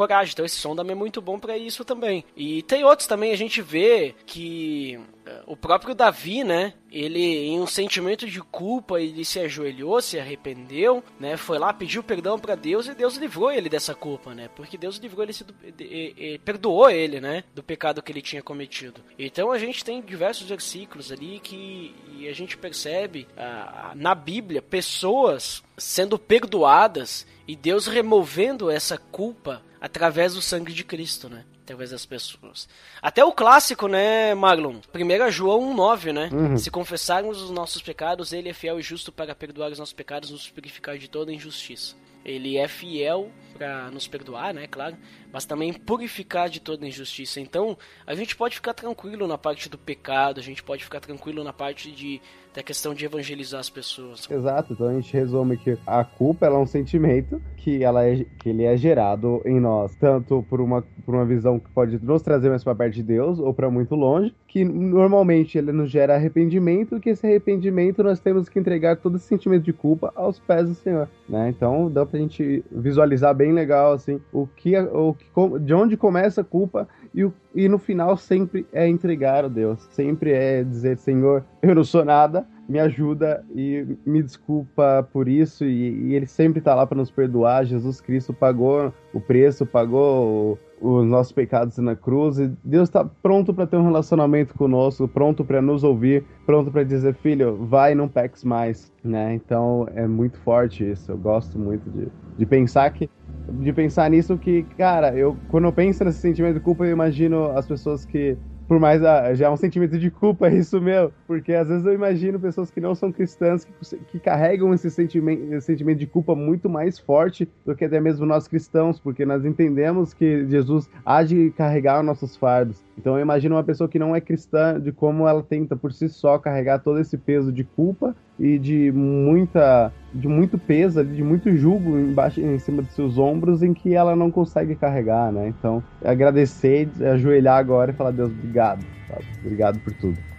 coragem, 0.00 0.32
então 0.32 0.46
esse 0.46 0.56
som 0.56 0.74
também 0.74 0.92
é 0.92 0.98
muito 0.98 1.20
bom 1.20 1.38
para 1.38 1.58
isso 1.58 1.84
também. 1.84 2.24
E 2.34 2.62
tem 2.62 2.84
outros 2.84 3.06
também, 3.06 3.32
a 3.32 3.36
gente 3.36 3.60
vê 3.60 4.14
que 4.24 4.98
eh, 5.26 5.42
o 5.46 5.54
próprio 5.54 5.94
Davi, 5.94 6.42
né, 6.42 6.72
ele 6.90 7.20
em 7.20 7.60
um 7.60 7.66
sentimento 7.66 8.26
de 8.26 8.40
culpa, 8.40 8.98
ele 8.98 9.26
se 9.26 9.38
ajoelhou, 9.38 10.00
se 10.00 10.18
arrependeu, 10.18 11.04
né, 11.18 11.36
foi 11.36 11.58
lá, 11.58 11.70
pediu 11.70 12.02
perdão 12.02 12.38
para 12.38 12.54
Deus 12.54 12.86
e 12.86 12.94
Deus 12.94 13.16
livrou 13.16 13.52
ele 13.52 13.68
dessa 13.68 13.94
culpa, 13.94 14.34
né, 14.34 14.48
porque 14.56 14.78
Deus 14.78 14.96
livrou 14.96 15.22
ele, 15.22 15.34
de, 15.34 15.72
de, 15.72 16.40
perdoou 16.46 16.88
ele, 16.88 17.20
né, 17.20 17.44
do 17.54 17.62
pecado 17.62 18.02
que 18.02 18.10
ele 18.10 18.22
tinha 18.22 18.42
cometido. 18.42 19.02
Então 19.18 19.52
a 19.52 19.58
gente 19.58 19.84
tem 19.84 20.00
diversos 20.00 20.48
versículos 20.48 21.12
ali 21.12 21.40
que 21.40 21.94
a 22.26 22.32
gente 22.32 22.56
percebe 22.56 23.28
ah, 23.36 23.92
na 23.94 24.14
Bíblia 24.14 24.62
pessoas 24.62 25.62
sendo 25.76 26.18
perdoadas 26.18 27.26
e 27.46 27.56
Deus 27.56 27.86
removendo 27.86 28.70
essa 28.70 28.96
culpa 28.96 29.62
através 29.80 30.34
do 30.34 30.42
sangue 30.42 30.72
de 30.72 30.84
Cristo, 30.84 31.28
né? 31.28 31.44
Através 31.62 31.90
das 31.90 32.04
pessoas. 32.04 32.68
Até 33.00 33.24
o 33.24 33.32
clássico, 33.32 33.88
né, 33.88 34.34
Marlon? 34.34 34.80
1 34.94 35.30
João 35.30 35.74
1,9, 35.74 36.12
né? 36.12 36.28
Uhum. 36.32 36.58
Se 36.58 36.70
confessarmos 36.70 37.40
os 37.40 37.50
nossos 37.50 37.80
pecados, 37.80 38.32
ele 38.32 38.48
é 38.48 38.52
fiel 38.52 38.78
e 38.78 38.82
justo 38.82 39.10
para 39.10 39.34
perdoar 39.34 39.70
os 39.70 39.78
nossos 39.78 39.94
pecados 39.94 40.28
e 40.28 40.32
nos 40.32 40.48
purificar 40.48 40.98
de 40.98 41.08
toda 41.08 41.32
injustiça. 41.32 41.96
Ele 42.24 42.58
é 42.58 42.68
fiel 42.68 43.30
para 43.54 43.90
nos 43.90 44.06
perdoar, 44.06 44.52
né, 44.52 44.66
claro, 44.66 44.96
mas 45.32 45.44
também 45.44 45.72
purificar 45.72 46.48
de 46.48 46.60
toda 46.60 46.86
injustiça. 46.86 47.40
Então, 47.40 47.76
a 48.06 48.14
gente 48.14 48.36
pode 48.36 48.56
ficar 48.56 48.74
tranquilo 48.74 49.26
na 49.26 49.38
parte 49.38 49.68
do 49.68 49.78
pecado, 49.78 50.40
a 50.40 50.42
gente 50.42 50.62
pode 50.62 50.84
ficar 50.84 51.00
tranquilo 51.00 51.44
na 51.44 51.52
parte 51.52 51.90
de 51.90 52.20
da 52.54 52.62
questão 52.62 52.92
de 52.92 53.04
evangelizar 53.04 53.60
as 53.60 53.70
pessoas. 53.70 54.28
Exato, 54.28 54.72
então 54.72 54.88
a 54.88 54.94
gente 54.94 55.12
resume 55.12 55.56
que 55.56 55.78
a 55.86 56.04
culpa 56.04 56.46
é 56.46 56.50
um 56.50 56.66
sentimento 56.66 57.40
que, 57.56 57.82
ela 57.84 58.04
é, 58.04 58.24
que 58.38 58.48
ele 58.48 58.64
é 58.64 58.76
gerado 58.76 59.40
em 59.44 59.60
nós, 59.60 59.94
tanto 59.94 60.44
por 60.48 60.60
uma, 60.60 60.82
por 61.04 61.14
uma 61.14 61.24
visão 61.24 61.60
que 61.60 61.70
pode 61.70 62.02
nos 62.04 62.22
trazer 62.22 62.48
mais 62.48 62.64
para 62.64 62.74
perto 62.74 62.94
de 62.94 63.02
Deus 63.02 63.38
ou 63.38 63.54
para 63.54 63.70
muito 63.70 63.94
longe, 63.94 64.34
que 64.48 64.64
normalmente 64.64 65.58
ele 65.58 65.70
nos 65.70 65.90
gera 65.90 66.16
arrependimento, 66.16 66.98
que 66.98 67.10
esse 67.10 67.26
arrependimento 67.26 68.02
nós 68.02 68.18
temos 68.18 68.48
que 68.48 68.58
entregar 68.58 68.96
todo 68.96 69.16
esse 69.16 69.26
sentimento 69.26 69.62
de 69.62 69.72
culpa 69.72 70.12
aos 70.16 70.40
pés 70.40 70.68
do 70.68 70.74
Senhor, 70.74 71.08
né? 71.28 71.48
Então 71.50 71.90
dá 71.90 72.04
pra 72.04 72.18
gente 72.18 72.64
visualizar 72.70 73.34
bem 73.34 73.52
legal 73.52 73.92
assim 73.92 74.20
o 74.32 74.46
que, 74.46 74.76
o 74.76 75.14
de 75.60 75.74
onde 75.74 75.96
começa 75.96 76.40
a 76.40 76.44
culpa 76.44 76.88
e, 77.14 77.28
e 77.54 77.68
no 77.68 77.78
final 77.78 78.16
sempre 78.16 78.66
é 78.72 78.88
entregar 78.88 79.44
a 79.44 79.48
Deus, 79.48 79.80
sempre 79.90 80.32
é 80.32 80.62
dizer 80.62 80.98
Senhor, 80.98 81.44
eu 81.62 81.74
não 81.74 81.84
sou 81.84 82.04
nada, 82.04 82.46
me 82.70 82.78
ajuda 82.78 83.44
e 83.52 83.84
me 84.06 84.22
desculpa 84.22 85.06
por 85.12 85.26
isso 85.26 85.64
e, 85.64 86.06
e 86.06 86.14
ele 86.14 86.26
sempre 86.26 86.60
tá 86.60 86.72
lá 86.72 86.86
para 86.86 86.98
nos 86.98 87.10
perdoar. 87.10 87.64
Jesus 87.64 88.00
Cristo 88.00 88.32
pagou 88.32 88.94
o 89.12 89.20
preço, 89.20 89.66
pagou 89.66 90.56
os 90.80 91.04
nossos 91.04 91.32
pecados 91.32 91.76
na 91.78 91.96
cruz 91.96 92.38
e 92.38 92.46
Deus 92.62 92.88
está 92.88 93.04
pronto 93.04 93.52
para 93.52 93.66
ter 93.66 93.76
um 93.76 93.82
relacionamento 93.82 94.54
conosco, 94.54 95.08
pronto 95.08 95.44
para 95.44 95.60
nos 95.60 95.82
ouvir, 95.82 96.24
pronto 96.46 96.70
para 96.70 96.84
dizer 96.84 97.14
filho, 97.14 97.56
vai 97.66 97.92
não 97.92 98.08
peques 98.08 98.44
mais, 98.44 98.92
né? 99.02 99.34
Então 99.34 99.88
é 99.96 100.06
muito 100.06 100.38
forte 100.38 100.88
isso. 100.88 101.10
Eu 101.10 101.18
gosto 101.18 101.58
muito 101.58 101.90
de, 101.90 102.06
de 102.38 102.46
pensar 102.46 102.88
que 102.90 103.10
de 103.48 103.72
pensar 103.72 104.08
nisso 104.08 104.38
que, 104.38 104.62
cara, 104.78 105.12
eu 105.16 105.36
quando 105.48 105.64
eu 105.64 105.72
penso 105.72 106.04
nesse 106.04 106.20
sentimento 106.20 106.54
de 106.54 106.60
culpa, 106.60 106.86
eu 106.86 106.92
imagino 106.92 107.46
as 107.50 107.66
pessoas 107.66 108.04
que 108.04 108.38
por 108.70 108.78
mais 108.78 109.02
ah, 109.02 109.34
já 109.34 109.46
é 109.46 109.50
um 109.50 109.56
sentimento 109.56 109.98
de 109.98 110.12
culpa 110.12 110.48
isso 110.48 110.80
meu, 110.80 111.12
porque 111.26 111.54
às 111.54 111.66
vezes 111.66 111.84
eu 111.84 111.92
imagino 111.92 112.38
pessoas 112.38 112.70
que 112.70 112.80
não 112.80 112.94
são 112.94 113.10
cristãs 113.10 113.64
que, 113.64 113.96
que 114.12 114.20
carregam 114.20 114.72
esse 114.72 114.88
sentimento, 114.88 115.52
esse 115.54 115.66
sentimento 115.66 115.98
de 115.98 116.06
culpa 116.06 116.36
muito 116.36 116.70
mais 116.70 116.96
forte 116.96 117.48
do 117.66 117.74
que 117.74 117.84
até 117.84 117.98
mesmo 117.98 118.24
nós 118.24 118.46
cristãos, 118.46 119.00
porque 119.00 119.26
nós 119.26 119.44
entendemos 119.44 120.14
que 120.14 120.46
Jesus 120.48 120.88
há 121.04 121.24
de 121.24 121.50
carregar 121.50 122.00
nossos 122.04 122.36
fardos. 122.36 122.80
Então 123.00 123.16
eu 123.16 123.22
imagino 123.22 123.54
uma 123.54 123.64
pessoa 123.64 123.88
que 123.88 123.98
não 123.98 124.14
é 124.14 124.20
cristã 124.20 124.78
de 124.78 124.92
como 124.92 125.26
ela 125.26 125.42
tenta 125.42 125.74
por 125.74 125.90
si 125.90 126.06
só 126.06 126.38
carregar 126.38 126.80
todo 126.80 127.00
esse 127.00 127.16
peso 127.16 127.50
de 127.50 127.64
culpa 127.64 128.14
e 128.38 128.58
de 128.58 128.92
muita 128.92 129.90
de 130.12 130.28
muito 130.28 130.58
peso, 130.58 131.02
de 131.04 131.22
muito 131.22 131.56
jugo 131.56 131.96
embaixo 131.96 132.40
em 132.40 132.58
cima 132.58 132.82
dos 132.82 132.94
seus 132.94 133.16
ombros 133.16 133.62
em 133.62 133.72
que 133.72 133.94
ela 133.94 134.14
não 134.14 134.30
consegue 134.30 134.74
carregar, 134.74 135.32
né? 135.32 135.48
Então, 135.48 135.82
agradecer, 136.04 136.90
ajoelhar 137.12 137.58
agora 137.58 137.92
e 137.92 137.94
falar 137.94 138.10
Deus, 138.10 138.30
obrigado, 138.30 138.84
sabe? 139.08 139.24
Obrigado 139.42 139.78
por 139.80 139.94
tudo. 139.94 140.29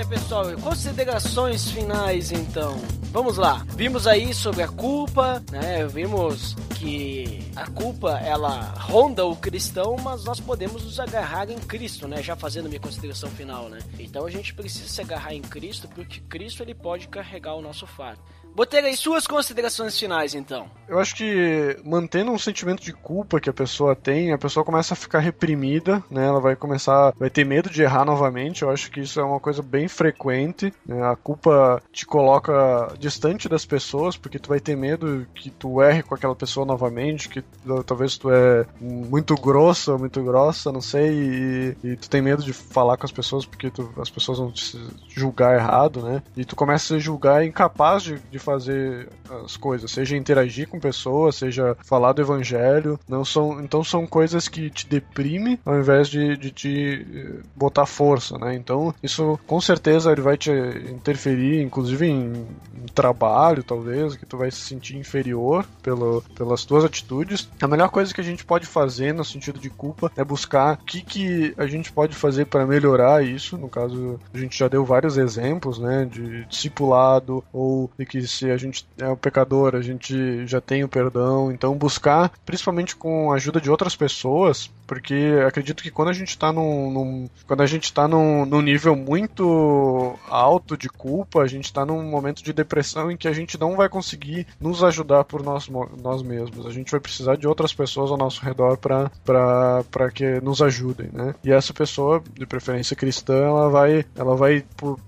Bem, 0.00 0.08
pessoal. 0.08 0.44
Considerações 0.62 1.70
finais, 1.70 2.32
então. 2.32 2.78
Vamos 3.12 3.36
lá. 3.36 3.64
Vimos 3.76 4.06
aí 4.06 4.32
sobre 4.32 4.62
a 4.62 4.68
culpa, 4.68 5.42
né? 5.50 5.86
Vimos 5.86 6.54
que 6.78 7.50
a 7.56 7.66
culpa 7.66 8.18
ela 8.20 8.72
ronda 8.78 9.26
o 9.26 9.36
cristão, 9.36 9.96
mas 10.02 10.24
nós 10.24 10.40
podemos 10.40 10.84
nos 10.84 11.00
agarrar 11.00 11.50
em 11.50 11.58
Cristo, 11.58 12.06
né? 12.06 12.22
Já 12.22 12.36
fazendo 12.36 12.68
minha 12.68 12.80
consideração 12.80 13.28
final, 13.30 13.68
né? 13.68 13.80
Então 13.98 14.24
a 14.26 14.30
gente 14.30 14.54
precisa 14.54 14.88
se 14.88 15.00
agarrar 15.00 15.34
em 15.34 15.42
Cristo 15.42 15.88
porque 15.88 16.20
Cristo 16.20 16.62
ele 16.62 16.74
pode 16.74 17.08
carregar 17.08 17.54
o 17.54 17.62
nosso 17.62 17.86
fardo. 17.86 18.22
Botega, 18.54 18.88
e 18.88 18.96
suas 18.96 19.26
considerações 19.26 19.98
finais, 19.98 20.34
então? 20.34 20.70
Eu 20.88 20.98
acho 20.98 21.14
que 21.14 21.76
mantendo 21.84 22.32
um 22.32 22.38
sentimento 22.38 22.82
de 22.82 22.92
culpa 22.92 23.40
que 23.40 23.48
a 23.48 23.52
pessoa 23.52 23.94
tem, 23.94 24.32
a 24.32 24.38
pessoa 24.38 24.64
começa 24.64 24.94
a 24.94 24.96
ficar 24.96 25.20
reprimida, 25.20 26.02
né? 26.10 26.26
Ela 26.26 26.40
vai 26.40 26.56
começar, 26.56 27.14
vai 27.16 27.30
ter 27.30 27.44
medo 27.44 27.70
de 27.70 27.82
errar 27.82 28.04
novamente. 28.04 28.62
Eu 28.62 28.70
acho 28.70 28.90
que 28.90 29.00
isso 29.00 29.20
é 29.20 29.22
uma 29.22 29.38
coisa 29.38 29.62
bem 29.62 29.86
frequente. 29.86 30.74
Né? 30.84 31.00
A 31.06 31.14
culpa 31.14 31.80
te 31.92 32.04
coloca 32.04 32.92
distante 32.98 33.48
das 33.48 33.64
pessoas, 33.64 34.16
porque 34.16 34.38
tu 34.38 34.48
vai 34.48 34.58
ter 34.58 34.76
medo 34.76 35.26
que 35.32 35.48
tu 35.48 35.80
erre 35.80 36.02
com 36.02 36.14
aquela 36.14 36.34
pessoa 36.34 36.66
novamente, 36.66 37.28
que 37.28 37.44
talvez 37.86 38.18
tu 38.18 38.28
é 38.30 38.66
muito 38.80 39.36
grossa, 39.36 39.96
muito 39.96 40.20
grossa, 40.24 40.72
não 40.72 40.80
sei, 40.80 41.10
e, 41.12 41.76
e 41.84 41.96
tu 41.96 42.10
tem 42.10 42.20
medo 42.20 42.42
de 42.42 42.52
falar 42.52 42.96
com 42.96 43.06
as 43.06 43.12
pessoas 43.12 43.46
porque 43.46 43.70
tu, 43.70 43.92
as 43.96 44.10
pessoas 44.10 44.38
vão 44.38 44.50
te 44.50 44.76
julgar 45.08 45.54
errado, 45.54 46.02
né? 46.02 46.20
E 46.36 46.44
tu 46.44 46.56
começa 46.56 46.96
a 46.96 46.98
julgar 46.98 47.44
incapaz 47.44 48.02
de, 48.02 48.18
de 48.18 48.39
fazer 48.40 49.08
as 49.44 49.56
coisas, 49.56 49.90
seja 49.90 50.16
interagir 50.16 50.68
com 50.68 50.80
pessoas, 50.80 51.36
seja 51.36 51.76
falar 51.84 52.12
do 52.12 52.22
evangelho. 52.22 52.98
Não 53.08 53.24
são, 53.24 53.60
então 53.60 53.82
são 53.84 54.06
coisas 54.06 54.48
que 54.48 54.70
te 54.70 54.86
deprimem 54.88 55.58
ao 55.64 55.78
invés 55.78 56.08
de, 56.08 56.36
de 56.36 56.50
te 56.50 57.06
eh, 57.14 57.40
botar 57.54 57.86
força, 57.86 58.38
né? 58.38 58.54
Então 58.54 58.94
isso 59.02 59.38
com 59.46 59.60
certeza 59.60 60.12
ele 60.12 60.20
vai 60.20 60.36
te 60.36 60.50
interferir, 60.90 61.62
inclusive 61.62 62.06
em, 62.06 62.46
em 62.74 62.86
trabalho, 62.94 63.62
talvez, 63.62 64.16
que 64.16 64.26
tu 64.26 64.36
vai 64.36 64.50
se 64.50 64.58
sentir 64.58 64.96
inferior 64.96 65.66
pelo, 65.82 66.22
pelas 66.34 66.64
tuas 66.64 66.84
atitudes. 66.84 67.48
A 67.60 67.68
melhor 67.68 67.88
coisa 67.88 68.12
que 68.12 68.20
a 68.20 68.24
gente 68.24 68.44
pode 68.44 68.66
fazer 68.66 69.12
no 69.12 69.24
sentido 69.24 69.58
de 69.58 69.70
culpa 69.70 70.10
é 70.16 70.24
buscar 70.24 70.74
o 70.74 70.84
que, 70.84 71.02
que 71.02 71.54
a 71.56 71.66
gente 71.66 71.92
pode 71.92 72.14
fazer 72.14 72.46
para 72.46 72.66
melhorar 72.66 73.24
isso. 73.24 73.56
No 73.56 73.68
caso, 73.68 74.20
a 74.32 74.38
gente 74.38 74.58
já 74.58 74.68
deu 74.68 74.84
vários 74.84 75.16
exemplos, 75.16 75.78
né, 75.78 76.04
de 76.04 76.44
discipulado 76.46 77.44
ou 77.52 77.90
de 77.98 78.06
que 78.06 78.26
se 78.30 78.50
a 78.50 78.56
gente 78.56 78.86
é 78.98 79.08
um 79.08 79.16
pecador, 79.16 79.74
a 79.74 79.82
gente 79.82 80.46
já 80.46 80.60
tem 80.60 80.84
o 80.84 80.88
perdão. 80.88 81.50
Então, 81.52 81.74
buscar, 81.76 82.32
principalmente 82.44 82.96
com 82.96 83.32
a 83.32 83.36
ajuda 83.36 83.60
de 83.60 83.70
outras 83.70 83.96
pessoas, 83.96 84.70
porque 84.90 85.14
acredito 85.46 85.84
que 85.84 85.90
quando 85.90 86.08
a 86.08 86.12
gente 86.12 86.30
está 86.30 86.52
num, 86.52 86.90
num, 86.90 87.30
quando 87.46 87.60
a 87.60 87.66
gente 87.66 87.84
está 87.84 88.08
num, 88.08 88.44
num, 88.44 88.60
nível 88.60 88.96
muito 88.96 90.18
alto 90.28 90.76
de 90.76 90.88
culpa, 90.88 91.42
a 91.42 91.46
gente 91.46 91.66
está 91.66 91.86
num 91.86 92.02
momento 92.02 92.42
de 92.42 92.52
depressão 92.52 93.08
em 93.08 93.16
que 93.16 93.28
a 93.28 93.32
gente 93.32 93.56
não 93.56 93.76
vai 93.76 93.88
conseguir 93.88 94.48
nos 94.60 94.82
ajudar 94.82 95.22
por 95.22 95.44
nós, 95.44 95.68
nós 95.68 96.24
mesmos. 96.24 96.66
A 96.66 96.72
gente 96.72 96.90
vai 96.90 96.98
precisar 96.98 97.36
de 97.36 97.46
outras 97.46 97.72
pessoas 97.72 98.10
ao 98.10 98.16
nosso 98.16 98.44
redor 98.44 98.78
para 98.78 100.10
que 100.12 100.40
nos 100.40 100.60
ajudem, 100.60 101.08
né? 101.12 101.36
E 101.44 101.52
essa 101.52 101.72
pessoa, 101.72 102.20
de 102.34 102.44
preferência 102.44 102.96
cristã, 102.96 103.44
ela 103.44 103.68
vai, 103.68 104.04
ela 104.16 104.34
vai 104.34 104.64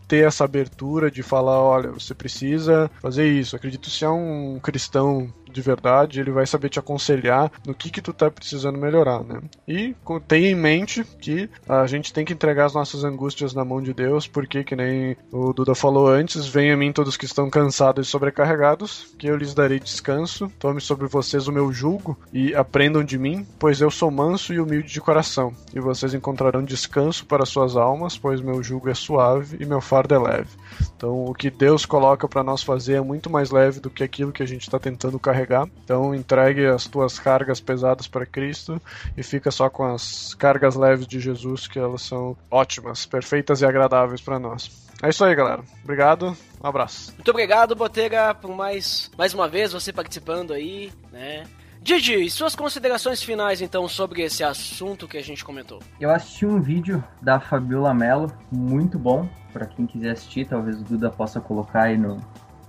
ter 0.06 0.28
essa 0.28 0.44
abertura 0.44 1.10
de 1.10 1.24
falar, 1.24 1.60
olha, 1.60 1.90
você 1.90 2.14
precisa 2.14 2.88
fazer 3.00 3.26
isso. 3.26 3.56
Acredito 3.56 3.90
se 3.90 4.04
é 4.04 4.08
um 4.08 4.60
cristão 4.62 5.28
de 5.52 5.60
verdade, 5.60 6.20
ele 6.20 6.30
vai 6.30 6.46
saber 6.46 6.68
te 6.68 6.78
aconselhar 6.78 7.50
no 7.66 7.74
que 7.74 7.90
que 7.90 8.02
tu 8.02 8.12
tá 8.12 8.30
precisando 8.30 8.78
melhorar, 8.78 9.22
né? 9.22 9.40
E 9.66 9.94
tenha 10.26 10.50
em 10.50 10.54
mente 10.54 11.04
que 11.20 11.48
a 11.68 11.86
gente 11.86 12.12
tem 12.12 12.24
que 12.24 12.32
entregar 12.32 12.66
as 12.66 12.74
nossas 12.74 13.04
angústias 13.04 13.54
na 13.54 13.64
mão 13.64 13.80
de 13.80 13.92
Deus, 13.92 14.26
porque 14.26 14.64
que 14.64 14.74
nem 14.74 15.16
o 15.30 15.52
Duda 15.52 15.74
falou 15.74 16.08
antes, 16.08 16.46
venha 16.46 16.74
a 16.74 16.76
mim 16.76 16.92
todos 16.92 17.16
que 17.16 17.24
estão 17.24 17.50
cansados 17.50 18.06
e 18.06 18.10
sobrecarregados, 18.10 19.14
que 19.18 19.26
eu 19.26 19.36
lhes 19.36 19.54
darei 19.54 19.78
descanso. 19.78 20.50
Tome 20.58 20.80
sobre 20.80 21.06
vocês 21.06 21.46
o 21.46 21.52
meu 21.52 21.72
jugo 21.72 22.18
e 22.32 22.54
aprendam 22.54 23.04
de 23.04 23.18
mim, 23.18 23.46
pois 23.58 23.80
eu 23.80 23.90
sou 23.90 24.10
manso 24.10 24.52
e 24.52 24.60
humilde 24.60 24.92
de 24.92 25.00
coração, 25.00 25.52
e 25.74 25.80
vocês 25.80 26.14
encontrarão 26.14 26.64
descanso 26.64 27.26
para 27.26 27.44
suas 27.44 27.76
almas, 27.76 28.16
pois 28.16 28.40
meu 28.40 28.62
jugo 28.62 28.88
é 28.88 28.94
suave 28.94 29.56
e 29.60 29.66
meu 29.66 29.80
fardo 29.80 30.14
é 30.14 30.18
leve. 30.18 30.50
Então, 30.96 31.24
o 31.24 31.34
que 31.34 31.50
Deus 31.50 31.84
coloca 31.84 32.26
para 32.28 32.42
nós 32.42 32.62
fazer 32.62 32.94
é 32.94 33.00
muito 33.00 33.28
mais 33.28 33.50
leve 33.50 33.80
do 33.80 33.90
que 33.90 34.02
aquilo 34.02 34.32
que 34.32 34.42
a 34.42 34.46
gente 34.46 34.62
está 34.62 34.78
tentando 34.78 35.18
carregar. 35.18 35.41
Então, 35.84 36.14
entregue 36.14 36.66
as 36.66 36.86
tuas 36.86 37.18
cargas 37.18 37.60
pesadas 37.60 38.06
para 38.06 38.26
Cristo 38.26 38.80
e 39.16 39.22
fica 39.22 39.50
só 39.50 39.68
com 39.68 39.84
as 39.84 40.34
cargas 40.34 40.76
leves 40.76 41.06
de 41.06 41.20
Jesus, 41.20 41.66
que 41.66 41.78
elas 41.78 42.02
são 42.02 42.36
ótimas, 42.50 43.06
perfeitas 43.06 43.60
e 43.60 43.66
agradáveis 43.66 44.20
para 44.20 44.38
nós. 44.38 44.88
É 45.02 45.08
isso 45.08 45.24
aí, 45.24 45.34
galera. 45.34 45.62
Obrigado. 45.82 46.36
Um 46.62 46.66
abraço. 46.66 47.12
Muito 47.14 47.30
obrigado, 47.30 47.74
Botega, 47.74 48.34
por 48.34 48.54
mais, 48.54 49.10
mais 49.18 49.34
uma 49.34 49.48
vez 49.48 49.72
você 49.72 49.92
participando 49.92 50.52
aí, 50.52 50.92
né? 51.10 51.44
Didi, 51.82 52.30
suas 52.30 52.54
considerações 52.54 53.20
finais 53.20 53.60
então 53.60 53.88
sobre 53.88 54.22
esse 54.22 54.44
assunto 54.44 55.08
que 55.08 55.18
a 55.18 55.22
gente 55.22 55.44
comentou? 55.44 55.80
Eu 55.98 56.10
assisti 56.12 56.46
um 56.46 56.60
vídeo 56.60 57.02
da 57.20 57.40
Fabiola 57.40 57.92
Mello, 57.92 58.32
muito 58.52 58.96
bom, 58.96 59.28
para 59.52 59.66
quem 59.66 59.84
quiser 59.84 60.12
assistir, 60.12 60.46
talvez 60.46 60.80
o 60.80 60.84
Duda 60.84 61.10
possa 61.10 61.40
colocar 61.40 61.82
aí 61.82 61.98
no, 61.98 62.18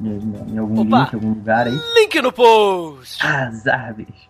em, 0.08 0.54
em 0.54 0.58
algum 0.58 0.82
Opa, 0.82 1.00
link, 1.00 1.16
algum 1.16 1.30
lugar 1.30 1.68
aí. 1.68 1.80
Link 1.96 2.22
no 2.22 2.32
post! 2.32 3.26
Azar, 3.26 3.94
bicho. 3.94 4.30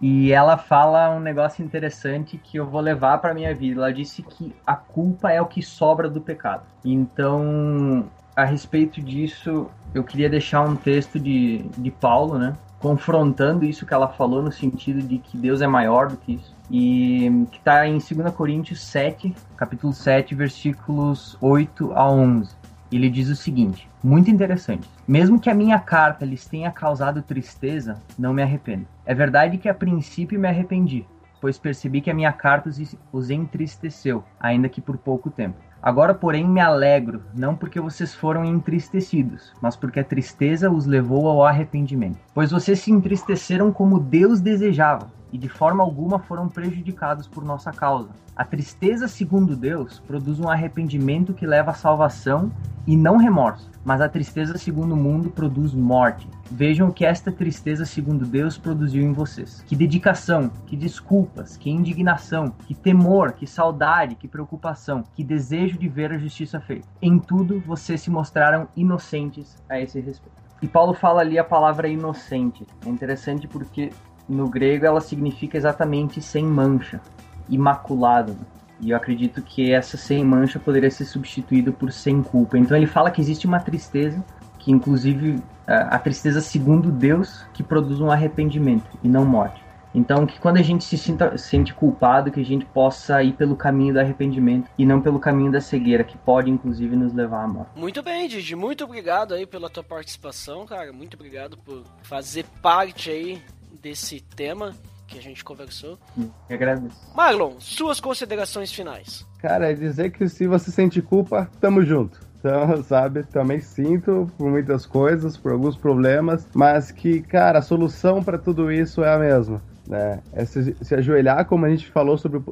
E 0.00 0.30
ela 0.30 0.58
fala 0.58 1.10
um 1.10 1.20
negócio 1.20 1.64
interessante 1.64 2.36
que 2.36 2.58
eu 2.58 2.66
vou 2.66 2.80
levar 2.80 3.18
para 3.18 3.32
minha 3.32 3.54
vida. 3.54 3.80
Ela 3.80 3.92
disse 3.92 4.22
que 4.22 4.54
a 4.66 4.76
culpa 4.76 5.32
é 5.32 5.40
o 5.40 5.46
que 5.46 5.62
sobra 5.62 6.08
do 6.08 6.20
pecado. 6.20 6.64
Então, 6.84 8.04
a 8.34 8.44
respeito 8.44 9.00
disso, 9.00 9.68
eu 9.94 10.04
queria 10.04 10.28
deixar 10.28 10.60
um 10.60 10.76
texto 10.76 11.18
de, 11.18 11.64
de 11.78 11.90
Paulo, 11.90 12.38
né? 12.38 12.54
confrontando 12.78 13.64
isso 13.64 13.86
que 13.86 13.94
ela 13.94 14.08
falou 14.08 14.42
no 14.42 14.52
sentido 14.52 15.02
de 15.02 15.18
que 15.18 15.36
Deus 15.36 15.60
é 15.60 15.66
maior 15.66 16.08
do 16.08 16.16
que 16.16 16.34
isso. 16.34 16.54
E 16.70 17.46
que 17.50 17.58
está 17.58 17.86
em 17.86 17.98
2 17.98 18.34
Coríntios 18.34 18.80
7, 18.80 19.34
capítulo 19.56 19.92
7, 19.92 20.34
versículos 20.34 21.36
8 21.40 21.92
a 21.92 22.10
11. 22.10 22.55
Ele 22.90 23.10
diz 23.10 23.28
o 23.28 23.36
seguinte, 23.36 23.88
muito 24.02 24.30
interessante. 24.30 24.88
Mesmo 25.06 25.40
que 25.40 25.50
a 25.50 25.54
minha 25.54 25.78
carta 25.78 26.24
lhes 26.24 26.46
tenha 26.46 26.70
causado 26.70 27.22
tristeza, 27.22 28.00
não 28.18 28.32
me 28.32 28.42
arrependo. 28.42 28.86
É 29.04 29.14
verdade 29.14 29.58
que 29.58 29.68
a 29.68 29.74
princípio 29.74 30.38
me 30.38 30.48
arrependi, 30.48 31.04
pois 31.40 31.58
percebi 31.58 32.00
que 32.00 32.10
a 32.10 32.14
minha 32.14 32.32
carta 32.32 32.70
os 33.12 33.30
entristeceu, 33.30 34.24
ainda 34.40 34.68
que 34.68 34.80
por 34.80 34.96
pouco 34.96 35.30
tempo. 35.30 35.56
Agora, 35.82 36.14
porém, 36.14 36.48
me 36.48 36.60
alegro, 36.60 37.22
não 37.34 37.54
porque 37.54 37.80
vocês 37.80 38.14
foram 38.14 38.44
entristecidos, 38.44 39.52
mas 39.60 39.76
porque 39.76 40.00
a 40.00 40.04
tristeza 40.04 40.70
os 40.70 40.86
levou 40.86 41.28
ao 41.28 41.44
arrependimento. 41.44 42.18
Pois 42.34 42.50
vocês 42.50 42.80
se 42.80 42.90
entristeceram 42.90 43.70
como 43.70 44.00
Deus 44.00 44.40
desejava, 44.40 45.12
e 45.32 45.38
de 45.38 45.48
forma 45.48 45.84
alguma 45.84 46.18
foram 46.18 46.48
prejudicados 46.48 47.28
por 47.28 47.44
nossa 47.44 47.70
causa. 47.70 48.08
A 48.34 48.44
tristeza, 48.44 49.06
segundo 49.06 49.54
Deus, 49.54 50.00
produz 50.00 50.40
um 50.40 50.48
arrependimento 50.48 51.32
que 51.32 51.46
leva 51.46 51.70
à 51.70 51.74
salvação 51.74 52.50
e 52.86 52.96
não 52.96 53.16
remorso, 53.16 53.70
mas 53.86 54.00
a 54.00 54.08
tristeza, 54.08 54.58
segundo 54.58 54.94
o 54.94 54.96
mundo, 54.96 55.30
produz 55.30 55.72
morte. 55.72 56.28
Vejam 56.50 56.90
que 56.90 57.04
esta 57.04 57.30
tristeza, 57.30 57.84
segundo 57.84 58.26
Deus, 58.26 58.58
produziu 58.58 59.00
em 59.04 59.12
vocês. 59.12 59.62
Que 59.64 59.76
dedicação, 59.76 60.50
que 60.66 60.76
desculpas, 60.76 61.56
que 61.56 61.70
indignação, 61.70 62.52
que 62.66 62.74
temor, 62.74 63.34
que 63.34 63.46
saudade, 63.46 64.16
que 64.16 64.26
preocupação, 64.26 65.04
que 65.14 65.22
desejo 65.22 65.78
de 65.78 65.86
ver 65.86 66.10
a 66.10 66.18
justiça 66.18 66.58
feita. 66.58 66.88
Em 67.00 67.16
tudo, 67.16 67.62
vocês 67.64 68.00
se 68.00 68.10
mostraram 68.10 68.66
inocentes 68.74 69.56
a 69.68 69.78
esse 69.78 70.00
respeito. 70.00 70.34
E 70.60 70.66
Paulo 70.66 70.92
fala 70.92 71.20
ali 71.20 71.38
a 71.38 71.44
palavra 71.44 71.86
inocente. 71.86 72.66
É 72.84 72.88
interessante 72.88 73.46
porque 73.46 73.92
no 74.28 74.48
grego 74.48 74.84
ela 74.84 75.00
significa 75.00 75.56
exatamente 75.56 76.20
sem 76.20 76.44
mancha, 76.44 77.00
imaculado. 77.48 78.36
E 78.80 78.90
eu 78.90 78.96
acredito 78.96 79.42
que 79.42 79.72
essa 79.72 79.96
sem 79.96 80.24
mancha 80.24 80.58
poderia 80.58 80.90
ser 80.90 81.04
substituída 81.04 81.72
por 81.72 81.92
sem 81.92 82.22
culpa. 82.22 82.58
Então 82.58 82.76
ele 82.76 82.86
fala 82.86 83.10
que 83.10 83.20
existe 83.20 83.46
uma 83.46 83.60
tristeza, 83.60 84.22
que 84.58 84.70
inclusive 84.70 85.42
a 85.66 85.98
tristeza 85.98 86.40
segundo 86.40 86.92
Deus, 86.92 87.44
que 87.52 87.62
produz 87.62 88.00
um 88.00 88.10
arrependimento 88.10 88.86
e 89.02 89.08
não 89.08 89.24
morte. 89.24 89.64
Então, 89.94 90.26
que 90.26 90.38
quando 90.38 90.58
a 90.58 90.62
gente 90.62 90.84
se 90.84 90.98
sinta, 90.98 91.38
sente 91.38 91.72
culpado, 91.72 92.30
que 92.30 92.38
a 92.38 92.44
gente 92.44 92.66
possa 92.66 93.22
ir 93.22 93.32
pelo 93.32 93.56
caminho 93.56 93.94
do 93.94 94.00
arrependimento 94.00 94.68
e 94.76 94.84
não 94.84 95.00
pelo 95.00 95.18
caminho 95.18 95.50
da 95.50 95.58
cegueira, 95.58 96.04
que 96.04 96.18
pode 96.18 96.50
inclusive 96.50 96.94
nos 96.94 97.14
levar 97.14 97.44
à 97.44 97.48
morte. 97.48 97.70
Muito 97.74 98.02
bem, 98.02 98.28
Didi. 98.28 98.54
Muito 98.54 98.84
obrigado 98.84 99.32
aí 99.32 99.46
pela 99.46 99.70
tua 99.70 99.82
participação, 99.82 100.66
cara. 100.66 100.92
Muito 100.92 101.14
obrigado 101.14 101.56
por 101.56 101.82
fazer 102.02 102.44
parte 102.60 103.08
aí 103.10 103.42
desse 103.80 104.20
tema 104.20 104.74
que 105.06 105.18
a 105.18 105.22
gente 105.22 105.44
conversou. 105.44 105.98
Eu 106.18 106.56
agradeço. 106.56 106.96
Marlon, 107.14 107.54
suas 107.58 108.00
considerações 108.00 108.72
finais. 108.72 109.26
Cara, 109.38 109.70
é 109.70 109.74
dizer 109.74 110.10
que 110.10 110.28
se 110.28 110.46
você 110.46 110.70
sente 110.70 111.00
culpa, 111.00 111.48
tamo 111.60 111.84
junto. 111.84 112.20
Então, 112.38 112.82
sabe, 112.84 113.22
também 113.24 113.60
sinto 113.60 114.30
por 114.36 114.50
muitas 114.50 114.86
coisas, 114.86 115.36
por 115.36 115.52
alguns 115.52 115.76
problemas, 115.76 116.46
mas 116.54 116.90
que, 116.90 117.20
cara, 117.22 117.58
a 117.58 117.62
solução 117.62 118.22
para 118.22 118.38
tudo 118.38 118.70
isso 118.70 119.02
é 119.02 119.14
a 119.14 119.18
mesma. 119.18 119.62
Né? 119.88 120.20
É 120.32 120.44
se, 120.44 120.74
se, 120.80 120.94
ajoelhar, 120.94 121.44
como 121.46 121.64
a 121.64 121.68
gente 121.68 121.88
falou 121.90 122.18
sobre 122.18 122.42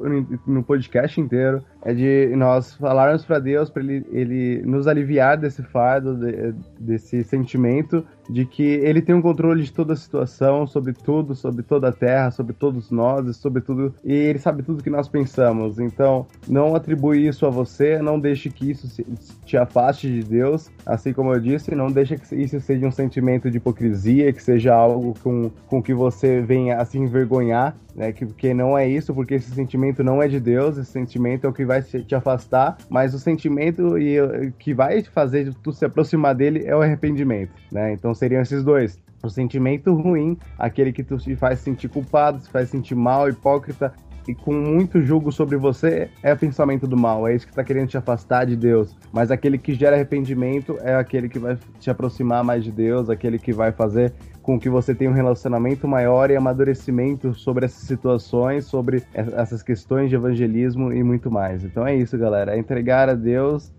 no 0.47 0.63
podcast 0.63 1.19
inteiro, 1.19 1.63
é 1.85 1.93
de 1.93 2.35
nós 2.35 2.73
falarmos 2.73 3.23
para 3.23 3.37
Deus, 3.39 3.69
para 3.69 3.83
ele, 3.83 4.05
ele 4.11 4.61
nos 4.65 4.87
aliviar 4.87 5.37
desse 5.37 5.61
fardo, 5.61 6.15
de, 6.17 6.53
desse 6.79 7.23
sentimento 7.23 8.03
de 8.27 8.43
que 8.43 8.63
ele 8.63 9.03
tem 9.03 9.13
um 9.13 9.21
controle 9.21 9.63
de 9.63 9.71
toda 9.71 9.93
a 9.93 9.95
situação, 9.95 10.65
sobre 10.65 10.93
tudo, 10.93 11.35
sobre 11.35 11.61
toda 11.61 11.89
a 11.89 11.91
terra, 11.91 12.31
sobre 12.31 12.53
todos 12.53 12.89
nós, 12.89 13.37
sobre 13.37 13.61
tudo, 13.61 13.93
e 14.03 14.13
ele 14.13 14.39
sabe 14.39 14.63
tudo 14.63 14.81
que 14.83 14.89
nós 14.89 15.07
pensamos. 15.07 15.77
Então, 15.79 16.25
não 16.47 16.75
atribui 16.75 17.27
isso 17.27 17.45
a 17.45 17.51
você, 17.51 17.99
não 17.99 18.19
deixe 18.19 18.49
que 18.49 18.71
isso 18.71 18.87
se- 18.87 19.05
te 19.45 19.55
afaste 19.57 20.11
de 20.11 20.23
Deus, 20.27 20.71
assim 20.85 21.13
como 21.13 21.33
eu 21.33 21.39
disse, 21.39 21.75
não 21.75 21.91
deixe 21.91 22.17
que 22.17 22.35
isso 22.35 22.59
seja 22.59 22.87
um 22.87 22.91
sentimento 22.91 23.51
de 23.51 23.57
hipocrisia, 23.57 24.33
que 24.33 24.41
seja 24.41 24.73
algo 24.73 25.13
com, 25.21 25.51
com 25.67 25.81
que 25.81 25.93
você 25.93 26.41
venha 26.41 26.77
a 26.77 26.85
se 26.85 26.97
envergonhar, 26.97 27.75
né? 27.95 28.11
Que, 28.11 28.25
porque 28.25 28.53
não 28.55 28.75
é 28.77 28.87
isso, 28.87 29.13
porque 29.13 29.35
esse 29.35 29.51
sentimento 29.51 30.03
não 30.03 30.21
é 30.21 30.27
de 30.27 30.39
Deus, 30.39 30.77
esse 30.77 30.91
sentimento 30.91 31.45
é 31.45 31.49
o 31.49 31.53
que 31.53 31.63
vai 31.63 31.74
se- 31.81 32.03
te 32.03 32.15
afastar, 32.15 32.77
mas 32.89 33.13
o 33.13 33.19
sentimento 33.19 33.97
e, 33.97 34.51
que 34.59 34.73
vai 34.73 35.03
fazer 35.03 35.53
tu 35.63 35.71
se 35.71 35.85
aproximar 35.85 36.33
dele 36.35 36.63
é 36.65 36.75
o 36.75 36.81
arrependimento, 36.81 37.51
né? 37.71 37.93
Então 37.93 38.13
seriam 38.13 38.41
esses 38.41 38.63
dois. 38.63 38.99
O 39.23 39.29
sentimento 39.29 39.91
ruim, 39.93 40.37
aquele 40.59 40.93
que 40.93 41.03
tu 41.03 41.17
te 41.17 41.35
faz 41.35 41.59
sentir 41.59 41.89
culpado, 41.89 42.39
te 42.39 42.49
faz 42.49 42.69
sentir 42.69 42.93
mal, 42.93 43.27
hipócrita, 43.27 43.91
e 44.27 44.33
com 44.35 44.53
muito 44.53 45.01
julgo 45.01 45.31
sobre 45.31 45.55
você 45.57 46.09
é 46.23 46.33
o 46.33 46.37
pensamento 46.37 46.87
do 46.87 46.97
mal, 46.97 47.27
é 47.27 47.35
isso 47.35 47.45
que 47.45 47.51
está 47.51 47.63
querendo 47.63 47.87
te 47.89 47.97
afastar 47.97 48.45
de 48.45 48.55
Deus. 48.55 48.95
Mas 49.11 49.31
aquele 49.31 49.57
que 49.57 49.73
gera 49.73 49.95
arrependimento 49.95 50.77
é 50.81 50.95
aquele 50.95 51.29
que 51.29 51.39
vai 51.39 51.57
te 51.79 51.89
aproximar 51.89 52.43
mais 52.43 52.63
de 52.63 52.71
Deus, 52.71 53.09
aquele 53.09 53.37
que 53.37 53.53
vai 53.53 53.71
fazer 53.71 54.13
com 54.41 54.59
que 54.59 54.69
você 54.69 54.93
tenha 54.93 55.09
um 55.09 55.13
relacionamento 55.13 55.87
maior 55.87 56.29
e 56.29 56.35
amadurecimento 56.35 57.33
sobre 57.33 57.65
essas 57.65 57.87
situações, 57.87 58.65
sobre 58.65 58.97
es- 58.97 59.33
essas 59.33 59.63
questões 59.63 60.09
de 60.09 60.15
evangelismo 60.15 60.93
e 60.93 61.03
muito 61.03 61.31
mais. 61.31 61.63
Então 61.63 61.85
é 61.85 61.95
isso, 61.95 62.15
galera, 62.17 62.55
é 62.55 62.59
entregar 62.59 63.09
a 63.09 63.15
Deus 63.15 63.71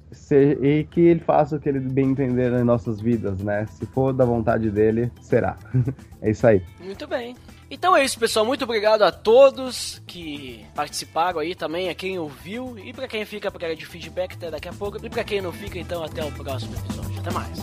e 0.61 0.84
que 0.90 1.01
ele 1.01 1.20
faça 1.20 1.57
o 1.57 1.61
que 1.61 1.68
ele 1.68 1.78
bem 1.78 2.11
entender 2.11 2.51
nas 2.51 2.64
nossas 2.64 3.01
vidas, 3.01 3.40
né? 3.42 3.66
Se 3.70 3.86
for 3.86 4.12
da 4.12 4.24
vontade 4.24 4.68
dele, 4.70 5.11
será. 5.20 5.57
é 6.20 6.30
isso 6.30 6.44
aí. 6.47 6.61
Muito 6.80 7.07
bem. 7.07 7.36
Então 7.70 7.96
é 7.96 8.04
isso, 8.04 8.18
pessoal. 8.18 8.46
Muito 8.46 8.64
obrigado 8.64 9.02
a 9.02 9.10
todos 9.10 10.00
que 10.06 10.64
participaram 10.74 11.40
aí 11.40 11.54
também, 11.54 11.88
a 11.88 11.94
quem 11.94 12.18
ouviu 12.18 12.78
e 12.78 12.92
pra 12.92 13.08
quem 13.08 13.24
fica 13.24 13.50
pra 13.50 13.66
área 13.66 13.76
de 13.76 13.84
feedback 13.84 14.34
até 14.34 14.50
daqui 14.50 14.68
a 14.68 14.72
pouco. 14.72 15.04
E 15.04 15.10
pra 15.10 15.24
quem 15.24 15.40
não 15.40 15.52
fica, 15.52 15.78
então 15.78 16.02
até 16.02 16.24
o 16.24 16.32
próximo 16.32 16.76
episódio. 16.76 17.18
Até 17.18 17.30
mais. 17.32 17.58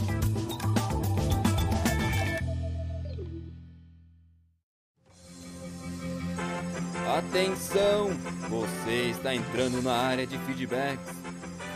Atenção! 7.17 8.09
Você 8.49 9.11
está 9.11 9.35
entrando 9.35 9.81
na 9.81 9.93
área 9.93 10.25
de 10.25 10.37
feedbacks. 10.39 11.15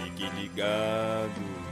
Fique 0.03 0.28
ligado. 0.32 1.67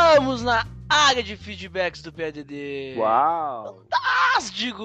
Estamos 0.00 0.42
na 0.42 0.66
área 0.88 1.22
de 1.22 1.36
feedbacks 1.36 2.00
do 2.00 2.10
PDD. 2.10 2.94
Uau! 2.96 3.84
Fantástico! 3.90 4.82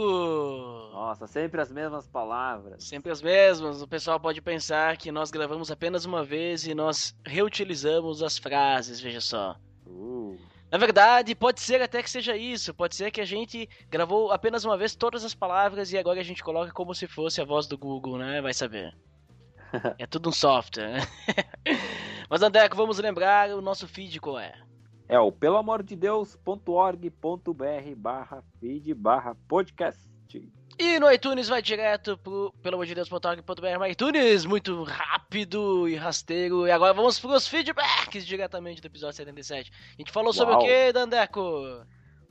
Nossa, 0.92 1.26
sempre 1.26 1.62
as 1.62 1.72
mesmas 1.72 2.06
palavras. 2.06 2.84
Sempre 2.84 3.14
as 3.14 3.22
mesmas. 3.22 3.82
O 3.82 3.88
pessoal 3.88 4.20
pode 4.20 4.42
pensar 4.42 4.98
que 4.98 5.14
nós 5.14 5.32
gravamos 5.32 5.72
apenas 5.72 6.04
uma 6.04 6.22
vez 6.22 6.68
e 6.68 6.76
nós 6.76 7.16
reutilizamos 7.26 8.22
as 8.22 8.38
frases, 8.38 9.00
veja 9.00 9.22
só. 9.22 9.56
Uh, 9.88 10.38
Na 10.70 10.78
verdade, 10.78 11.34
pode 11.34 11.62
ser 11.62 11.82
até 11.82 12.04
que 12.04 12.10
seja 12.10 12.36
isso. 12.36 12.74
Pode 12.74 12.94
ser 12.94 13.10
que 13.10 13.22
a 13.22 13.26
gente 13.26 13.70
gravou 13.90 14.34
apenas 14.34 14.66
uma 14.66 14.78
vez 14.78 14.96
todas 14.98 15.24
as 15.24 15.34
palavras 15.34 15.94
e 15.94 15.98
agora 15.98 16.20
a 16.20 16.24
gente 16.24 16.44
coloca 16.44 16.74
como 16.74 16.94
se 16.94 17.08
fosse 17.08 17.40
a 17.40 17.46
voz 17.46 17.68
do 17.68 17.78
Google, 17.78 18.18
né? 18.18 18.42
Vai 18.42 18.54
saber. 18.54 18.94
É 19.98 20.06
tudo 20.06 20.28
um 20.30 20.34
software, 20.34 20.90
né? 20.92 21.00
Mas, 22.30 22.42
Andeco, 22.44 22.76
vamos 22.76 23.00
lembrar 23.00 23.50
o 23.52 23.62
nosso 23.62 23.88
feed 23.88 24.20
qual 24.20 24.38
é. 24.40 24.54
É 25.08 25.20
o 25.20 25.32
pelamordedeus.org.br 25.32 27.96
barra 27.96 28.44
feed 28.60 28.94
barra 28.94 29.36
podcast. 29.48 30.00
E 30.78 31.00
no 31.00 31.10
iTunes 31.10 31.48
vai 31.48 31.62
direto 31.62 32.18
pro 32.18 32.54
pelo 32.62 32.76
amor 32.76 32.86
de 32.86 32.96
Deus.org.br 32.96 33.80
no 33.80 33.88
iTunes, 33.88 34.44
muito 34.44 34.84
rápido 34.84 35.88
e 35.88 35.96
rasteiro. 35.96 36.68
E 36.68 36.72
agora 36.72 36.94
vamos 36.94 37.18
pros 37.18 37.48
feedbacks 37.48 38.26
diretamente 38.26 38.82
do 38.82 38.88
episódio 38.88 39.16
77. 39.16 39.72
A 39.72 40.02
gente 40.02 40.12
falou 40.12 40.34
sobre 40.34 40.54
Uau. 40.54 40.64
o 40.64 40.66
que, 40.66 40.92
Dandeco? 40.92 41.86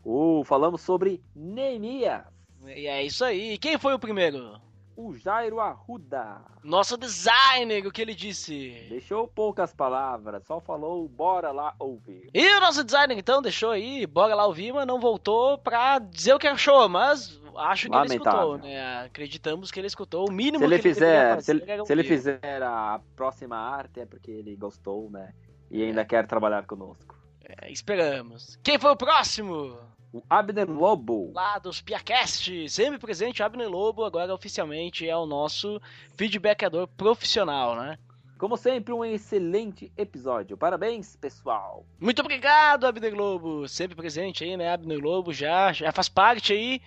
Uh, 0.04 0.44
falamos 0.44 0.82
sobre 0.82 1.22
Neemias, 1.34 2.24
E 2.66 2.86
é 2.86 3.02
isso 3.02 3.24
aí. 3.24 3.56
Quem 3.56 3.78
foi 3.78 3.94
o 3.94 3.98
primeiro? 3.98 4.60
O 4.96 5.14
Jairo 5.14 5.60
Arruda. 5.60 6.40
Nosso 6.62 6.96
designer, 6.96 7.86
o 7.86 7.92
que 7.92 8.02
ele 8.02 8.14
disse. 8.14 8.86
Deixou 8.88 9.28
poucas 9.28 9.72
palavras, 9.72 10.44
só 10.44 10.60
falou 10.60 11.08
bora 11.08 11.50
lá 11.50 11.74
ouvir. 11.78 12.30
E 12.32 12.56
o 12.56 12.60
nosso 12.60 12.84
designer 12.84 13.16
então 13.18 13.42
deixou 13.42 13.70
aí, 13.70 14.06
bora 14.06 14.34
lá 14.34 14.46
ouvir, 14.46 14.72
mas 14.72 14.86
não 14.86 15.00
voltou 15.00 15.58
pra 15.58 15.98
dizer 15.98 16.34
o 16.34 16.38
que 16.38 16.46
achou, 16.46 16.88
mas 16.88 17.40
acho 17.56 17.88
que 17.88 17.94
ele 17.94 18.08
Lamentável. 18.08 18.40
escutou, 18.54 18.58
né? 18.58 19.04
Acreditamos 19.04 19.70
que 19.70 19.80
ele 19.80 19.86
escutou. 19.86 20.28
O 20.28 20.32
mínimo 20.32 20.58
Se 20.58 20.64
ele 20.64 20.78
que 20.78 20.88
ele 20.88 20.94
fizer, 20.94 21.42
se 21.42 21.50
ele, 21.50 21.84
se 21.84 21.92
ele 21.92 22.04
fizer 22.04 22.62
a 22.62 23.00
próxima 23.14 23.56
arte 23.56 24.00
é 24.00 24.06
porque 24.06 24.30
ele 24.30 24.56
gostou, 24.56 25.10
né? 25.10 25.32
E 25.70 25.82
ainda 25.82 26.04
quer 26.04 26.26
trabalhar 26.26 26.66
conosco. 26.66 27.14
É, 27.44 27.70
esperamos. 27.70 28.58
Quem 28.62 28.78
foi 28.78 28.90
o 28.92 28.96
próximo? 28.96 29.78
O 30.14 30.22
Abner 30.30 30.70
Lobo. 30.70 31.32
Lá 31.34 31.58
dos 31.58 31.80
Piacast, 31.80 32.68
sempre 32.68 33.00
presente, 33.00 33.42
Abner 33.42 33.68
Lobo, 33.68 34.04
agora 34.04 34.32
oficialmente 34.32 35.08
é 35.08 35.16
o 35.16 35.26
nosso 35.26 35.82
feedbackador 36.16 36.86
profissional, 36.86 37.74
né? 37.74 37.98
Como 38.38 38.56
sempre, 38.56 38.94
um 38.94 39.04
excelente 39.04 39.90
episódio. 39.96 40.56
Parabéns, 40.56 41.16
pessoal. 41.16 41.84
Muito 41.98 42.20
obrigado, 42.20 42.86
Abner 42.86 43.12
Lobo, 43.12 43.66
sempre 43.66 43.96
presente 43.96 44.44
aí, 44.44 44.56
né? 44.56 44.72
Abner 44.72 45.00
Lobo 45.00 45.32
já, 45.32 45.72
já 45.72 45.90
faz 45.90 46.08
parte 46.08 46.52
aí 46.52 46.80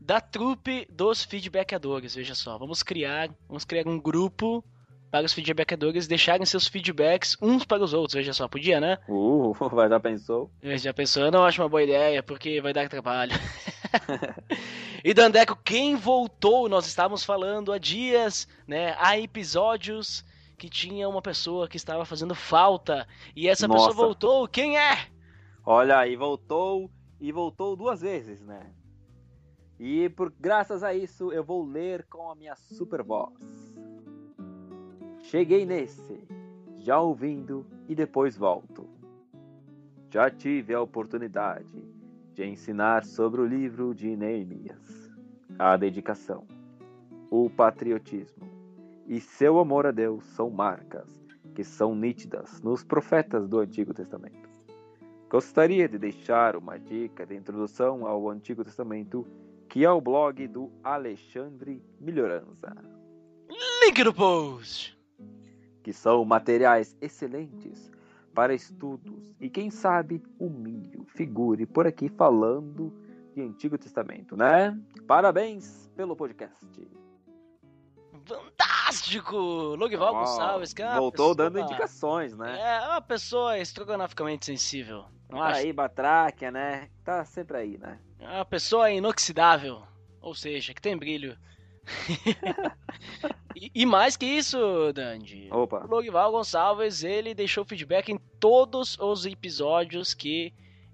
da 0.00 0.18
trupe 0.18 0.88
dos 0.90 1.22
feedbackadores, 1.22 2.14
veja 2.14 2.34
só. 2.34 2.56
Vamos 2.56 2.82
criar, 2.82 3.28
vamos 3.46 3.66
criar 3.66 3.86
um 3.86 4.00
grupo 4.00 4.64
para 5.10 5.26
os 5.26 5.32
feedbackadores 5.32 6.06
deixarem 6.06 6.46
seus 6.46 6.68
feedbacks 6.68 7.36
uns 7.42 7.64
para 7.64 7.82
os 7.82 7.92
outros, 7.92 8.14
veja 8.14 8.32
só, 8.32 8.46
podia, 8.46 8.80
né? 8.80 8.98
Uh, 9.08 9.52
vai 9.72 9.88
já 9.88 9.98
pensou? 9.98 10.50
Eu 10.62 10.78
já 10.78 10.94
pensou, 10.94 11.24
eu 11.24 11.30
não 11.32 11.44
acho 11.44 11.60
uma 11.60 11.68
boa 11.68 11.82
ideia, 11.82 12.22
porque 12.22 12.60
vai 12.60 12.72
dar 12.72 12.88
trabalho. 12.88 13.32
e 15.04 15.12
Dandeco, 15.12 15.58
quem 15.64 15.96
voltou? 15.96 16.68
Nós 16.68 16.86
estávamos 16.86 17.24
falando 17.24 17.72
há 17.72 17.78
dias, 17.78 18.46
né? 18.66 18.94
Há 18.98 19.18
episódios 19.18 20.24
que 20.56 20.68
tinha 20.68 21.08
uma 21.08 21.22
pessoa 21.22 21.66
que 21.66 21.76
estava 21.76 22.04
fazendo 22.04 22.34
falta. 22.34 23.08
E 23.34 23.48
essa 23.48 23.66
pessoa 23.66 23.88
Nossa. 23.88 23.96
voltou, 23.96 24.46
quem 24.46 24.78
é? 24.78 25.06
Olha, 25.64 26.06
e 26.06 26.14
voltou, 26.16 26.90
e 27.20 27.32
voltou 27.32 27.74
duas 27.74 28.02
vezes, 28.02 28.42
né? 28.42 28.70
E 29.78 30.10
por 30.10 30.30
graças 30.38 30.82
a 30.82 30.92
isso 30.92 31.32
eu 31.32 31.42
vou 31.42 31.64
ler 31.64 32.04
com 32.04 32.30
a 32.30 32.34
minha 32.34 32.54
super 32.54 33.02
voz. 33.02 33.32
Cheguei 35.30 35.64
nesse, 35.64 36.26
já 36.78 36.98
ouvindo 36.98 37.64
e 37.88 37.94
depois 37.94 38.36
volto. 38.36 38.84
Já 40.10 40.28
tive 40.28 40.74
a 40.74 40.82
oportunidade 40.82 41.84
de 42.34 42.44
ensinar 42.44 43.04
sobre 43.04 43.40
o 43.40 43.46
livro 43.46 43.94
de 43.94 44.16
Neemias, 44.16 45.08
a 45.56 45.76
dedicação, 45.76 46.44
o 47.30 47.48
patriotismo 47.48 48.44
e 49.06 49.20
seu 49.20 49.60
amor 49.60 49.86
a 49.86 49.92
Deus 49.92 50.24
são 50.34 50.50
marcas 50.50 51.08
que 51.54 51.62
são 51.62 51.94
nítidas 51.94 52.60
nos 52.60 52.82
profetas 52.82 53.46
do 53.46 53.60
Antigo 53.60 53.94
Testamento. 53.94 54.50
Gostaria 55.28 55.88
de 55.88 55.96
deixar 55.96 56.56
uma 56.56 56.76
dica 56.76 57.24
de 57.24 57.36
introdução 57.36 58.04
ao 58.04 58.28
Antigo 58.28 58.64
Testamento, 58.64 59.24
que 59.68 59.84
é 59.84 59.90
o 59.92 60.00
blog 60.00 60.48
do 60.48 60.72
Alexandre 60.82 61.80
Melhoranza, 62.00 62.74
Link 63.84 64.02
no 64.02 64.12
post! 64.12 64.99
Que 65.82 65.92
são 65.92 66.24
materiais 66.24 66.96
excelentes 67.00 67.90
para 68.34 68.54
estudos 68.54 69.34
e 69.40 69.50
quem 69.50 69.70
sabe 69.70 70.22
o 70.38 70.48
milho 70.48 71.04
figure 71.08 71.66
por 71.66 71.86
aqui 71.86 72.08
falando 72.08 72.92
de 73.34 73.42
Antigo 73.42 73.76
Testamento, 73.78 74.36
né? 74.36 74.78
Parabéns 75.06 75.90
pelo 75.96 76.14
podcast. 76.16 76.64
Fantástico! 78.24 79.36
Logival 79.76 80.14
Gonçalves, 80.14 80.72
que 80.72 80.82
é 80.82 80.94
Voltou 80.96 81.30
pessoa- 81.34 81.50
dando 81.50 81.58
indicações, 81.60 82.36
né? 82.36 82.58
É 82.60 82.86
uma 82.88 83.00
pessoa 83.00 83.58
estrogonoficamente 83.58 84.46
sensível. 84.46 85.04
Não 85.28 85.38
Tá 85.38 85.46
acha? 85.46 85.58
aí, 85.60 85.72
Batráquia, 85.72 86.50
né? 86.50 86.88
Tá 87.04 87.24
sempre 87.24 87.56
aí, 87.56 87.78
né? 87.78 87.98
É 88.18 88.26
uma 88.36 88.44
pessoa 88.44 88.90
inoxidável. 88.90 89.82
Ou 90.20 90.34
seja, 90.34 90.74
que 90.74 90.82
tem 90.82 90.96
brilho. 90.96 91.36
e, 93.60 93.70
e 93.74 93.86
mais 93.86 94.16
que 94.16 94.26
isso, 94.26 94.58
Dandy. 94.94 95.48
O 95.52 95.62
Opa, 95.62 95.86
Logival 95.88 96.32
Gonçalves, 96.32 97.04
ele 97.04 97.34
deixou 97.34 97.64
feedback 97.64 98.10
em 98.10 98.18
todos 98.38 98.96
os 98.98 99.26
episódios 99.26 100.14
que 100.14 100.52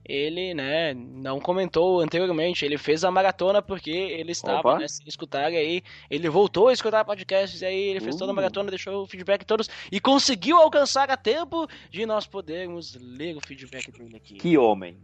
ele, 0.09 0.55
né, 0.55 0.95
não 0.95 1.41
comentou 1.41 2.01
anteriormente. 2.01 2.65
Ele 2.65 2.79
fez 2.79 3.03
a 3.05 3.11
maratona 3.11 3.61
porque 3.61 3.91
ele 3.91 4.31
estava 4.33 4.61
Opa. 4.61 4.79
né, 4.79 4.87
sem 4.89 5.07
escutar, 5.09 5.47
aí 5.47 5.83
ele 6.09 6.29
voltou 6.29 6.69
a 6.69 6.73
escutar 6.73 7.05
podcasts, 7.05 7.61
e 7.61 7.67
aí 7.67 7.77
ele 7.89 8.01
fez 8.01 8.15
toda 8.15 8.31
a 8.31 8.33
Uh. 8.33 8.37
maratona, 8.37 8.71
deixou 8.71 9.03
o 9.03 9.07
feedback 9.07 9.45
todos 9.45 9.69
e 9.91 9.99
conseguiu 9.99 10.59
alcançar 10.59 11.11
a 11.11 11.17
tempo 11.17 11.67
de 11.91 12.07
nós 12.07 12.27
podermos 12.27 12.95
ler 13.01 13.37
o 13.37 13.41
feedback 13.41 13.91
dele 13.91 14.17
aqui. 14.17 14.35
Que 14.35 14.57
homem. 14.57 14.97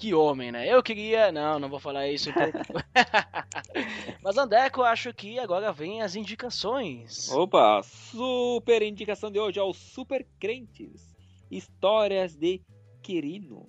Que 0.00 0.14
homem, 0.14 0.50
né? 0.50 0.66
Eu 0.66 0.82
queria. 0.82 1.30
Não, 1.30 1.58
não 1.58 1.68
vou 1.68 1.78
falar 1.78 2.08
isso. 2.08 2.30
Então... 2.30 2.42
Mas 4.24 4.38
Andeco, 4.38 4.82
acho 4.82 5.12
que 5.12 5.38
agora 5.38 5.74
vem 5.74 6.00
as 6.00 6.16
indicações. 6.16 7.30
Opa, 7.30 7.82
super 7.82 8.80
indicação 8.80 9.30
de 9.30 9.38
hoje 9.38 9.60
aos 9.60 9.76
Super 9.76 10.26
Crentes. 10.40 11.14
Histórias 11.50 12.34
de 12.34 12.62
Quirino, 13.02 13.68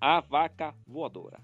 a 0.00 0.20
vaca 0.20 0.74
voadora. 0.84 1.40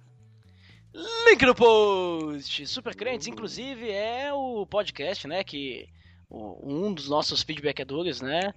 Link 1.29 1.47
no 1.47 1.55
post! 1.55 2.67
Super 2.67 2.97
Crentes, 2.97 3.29
inclusive, 3.29 3.93
é 3.93 4.33
o 4.33 4.67
podcast, 4.67 5.29
né? 5.29 5.45
Que 5.45 5.89
um 6.29 6.93
dos 6.93 7.09
nossos 7.09 7.45
feedbackadores, 7.45 8.21
né? 8.21 8.53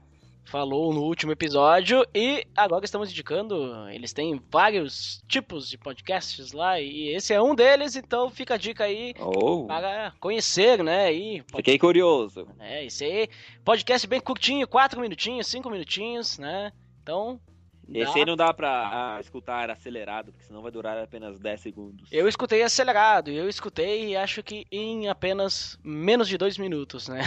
Falou 0.50 0.92
no 0.92 1.02
último 1.04 1.32
episódio. 1.32 2.04
E 2.14 2.44
agora 2.58 2.84
estamos 2.84 3.12
indicando. 3.12 3.88
Eles 3.90 4.12
têm 4.14 4.42
vários 4.50 5.24
tipos 5.28 5.70
de 5.70 5.78
podcasts 5.78 6.54
lá. 6.54 6.82
E 6.82 7.10
esse 7.10 7.32
é 7.34 7.40
um 7.42 7.54
deles, 7.54 7.96
então 7.96 8.32
fica 8.32 8.56
a 8.56 8.58
dica 8.58 8.86
aí 8.86 9.14
Oh, 9.20 9.66
para 9.68 10.12
conhecer, 10.20 10.84
né? 10.84 11.14
E 11.14 11.44
fiquei 11.56 11.78
curioso. 11.78 12.48
É, 12.60 12.84
isso 12.84 13.04
aí. 13.04 13.30
Podcast 13.64 14.08
bem 14.08 14.20
curtinho, 14.20 14.68
4 14.68 15.00
minutinhos, 15.00 15.46
5 15.46 15.70
minutinhos, 15.70 16.40
né? 16.40 16.72
Então. 17.04 17.40
dá- 17.88 18.00
Esse 18.00 18.18
aí 18.18 18.26
não 18.26 18.36
dá 18.36 18.52
pra 18.52 19.18
ah, 19.18 19.20
escutar 19.22 19.70
acelerado, 19.70 20.32
porque 20.32 20.46
senão 20.48 20.64
vai 20.64 20.72
durar 20.72 20.98
apenas 20.98 21.38
10 21.40 21.62
segundos. 21.62 22.10
Eu 22.12 22.28
escutei 22.28 22.64
acelerado, 22.64 23.30
eu 23.30 23.48
escutei 23.48 24.10
e 24.10 24.16
acho 24.18 24.42
que 24.42 24.66
em 24.72 25.10
apenas 25.10 25.78
menos 25.84 26.28
de 26.28 26.40
2 26.40 26.58
minutos, 26.58 27.08
né? 27.08 27.22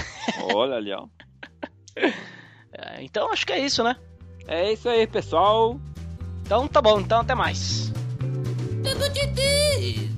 Olha 0.53 0.75
ali, 0.75 0.93
ó. 0.93 1.07
É, 2.73 3.03
Então 3.03 3.33
acho 3.33 3.47
que 3.47 3.53
é 3.53 3.59
isso, 3.59 3.83
né? 3.83 3.97
É 4.47 4.73
isso 4.73 4.89
aí, 4.89 5.07
pessoal. 5.07 5.79
Então 6.45 6.67
tá 6.67 6.81
bom, 6.83 7.01
então 7.01 7.21
até 7.21 7.35
mais. 7.35 7.93
Tudo 8.83 9.09
de 9.11 9.27
ti. 9.35 10.11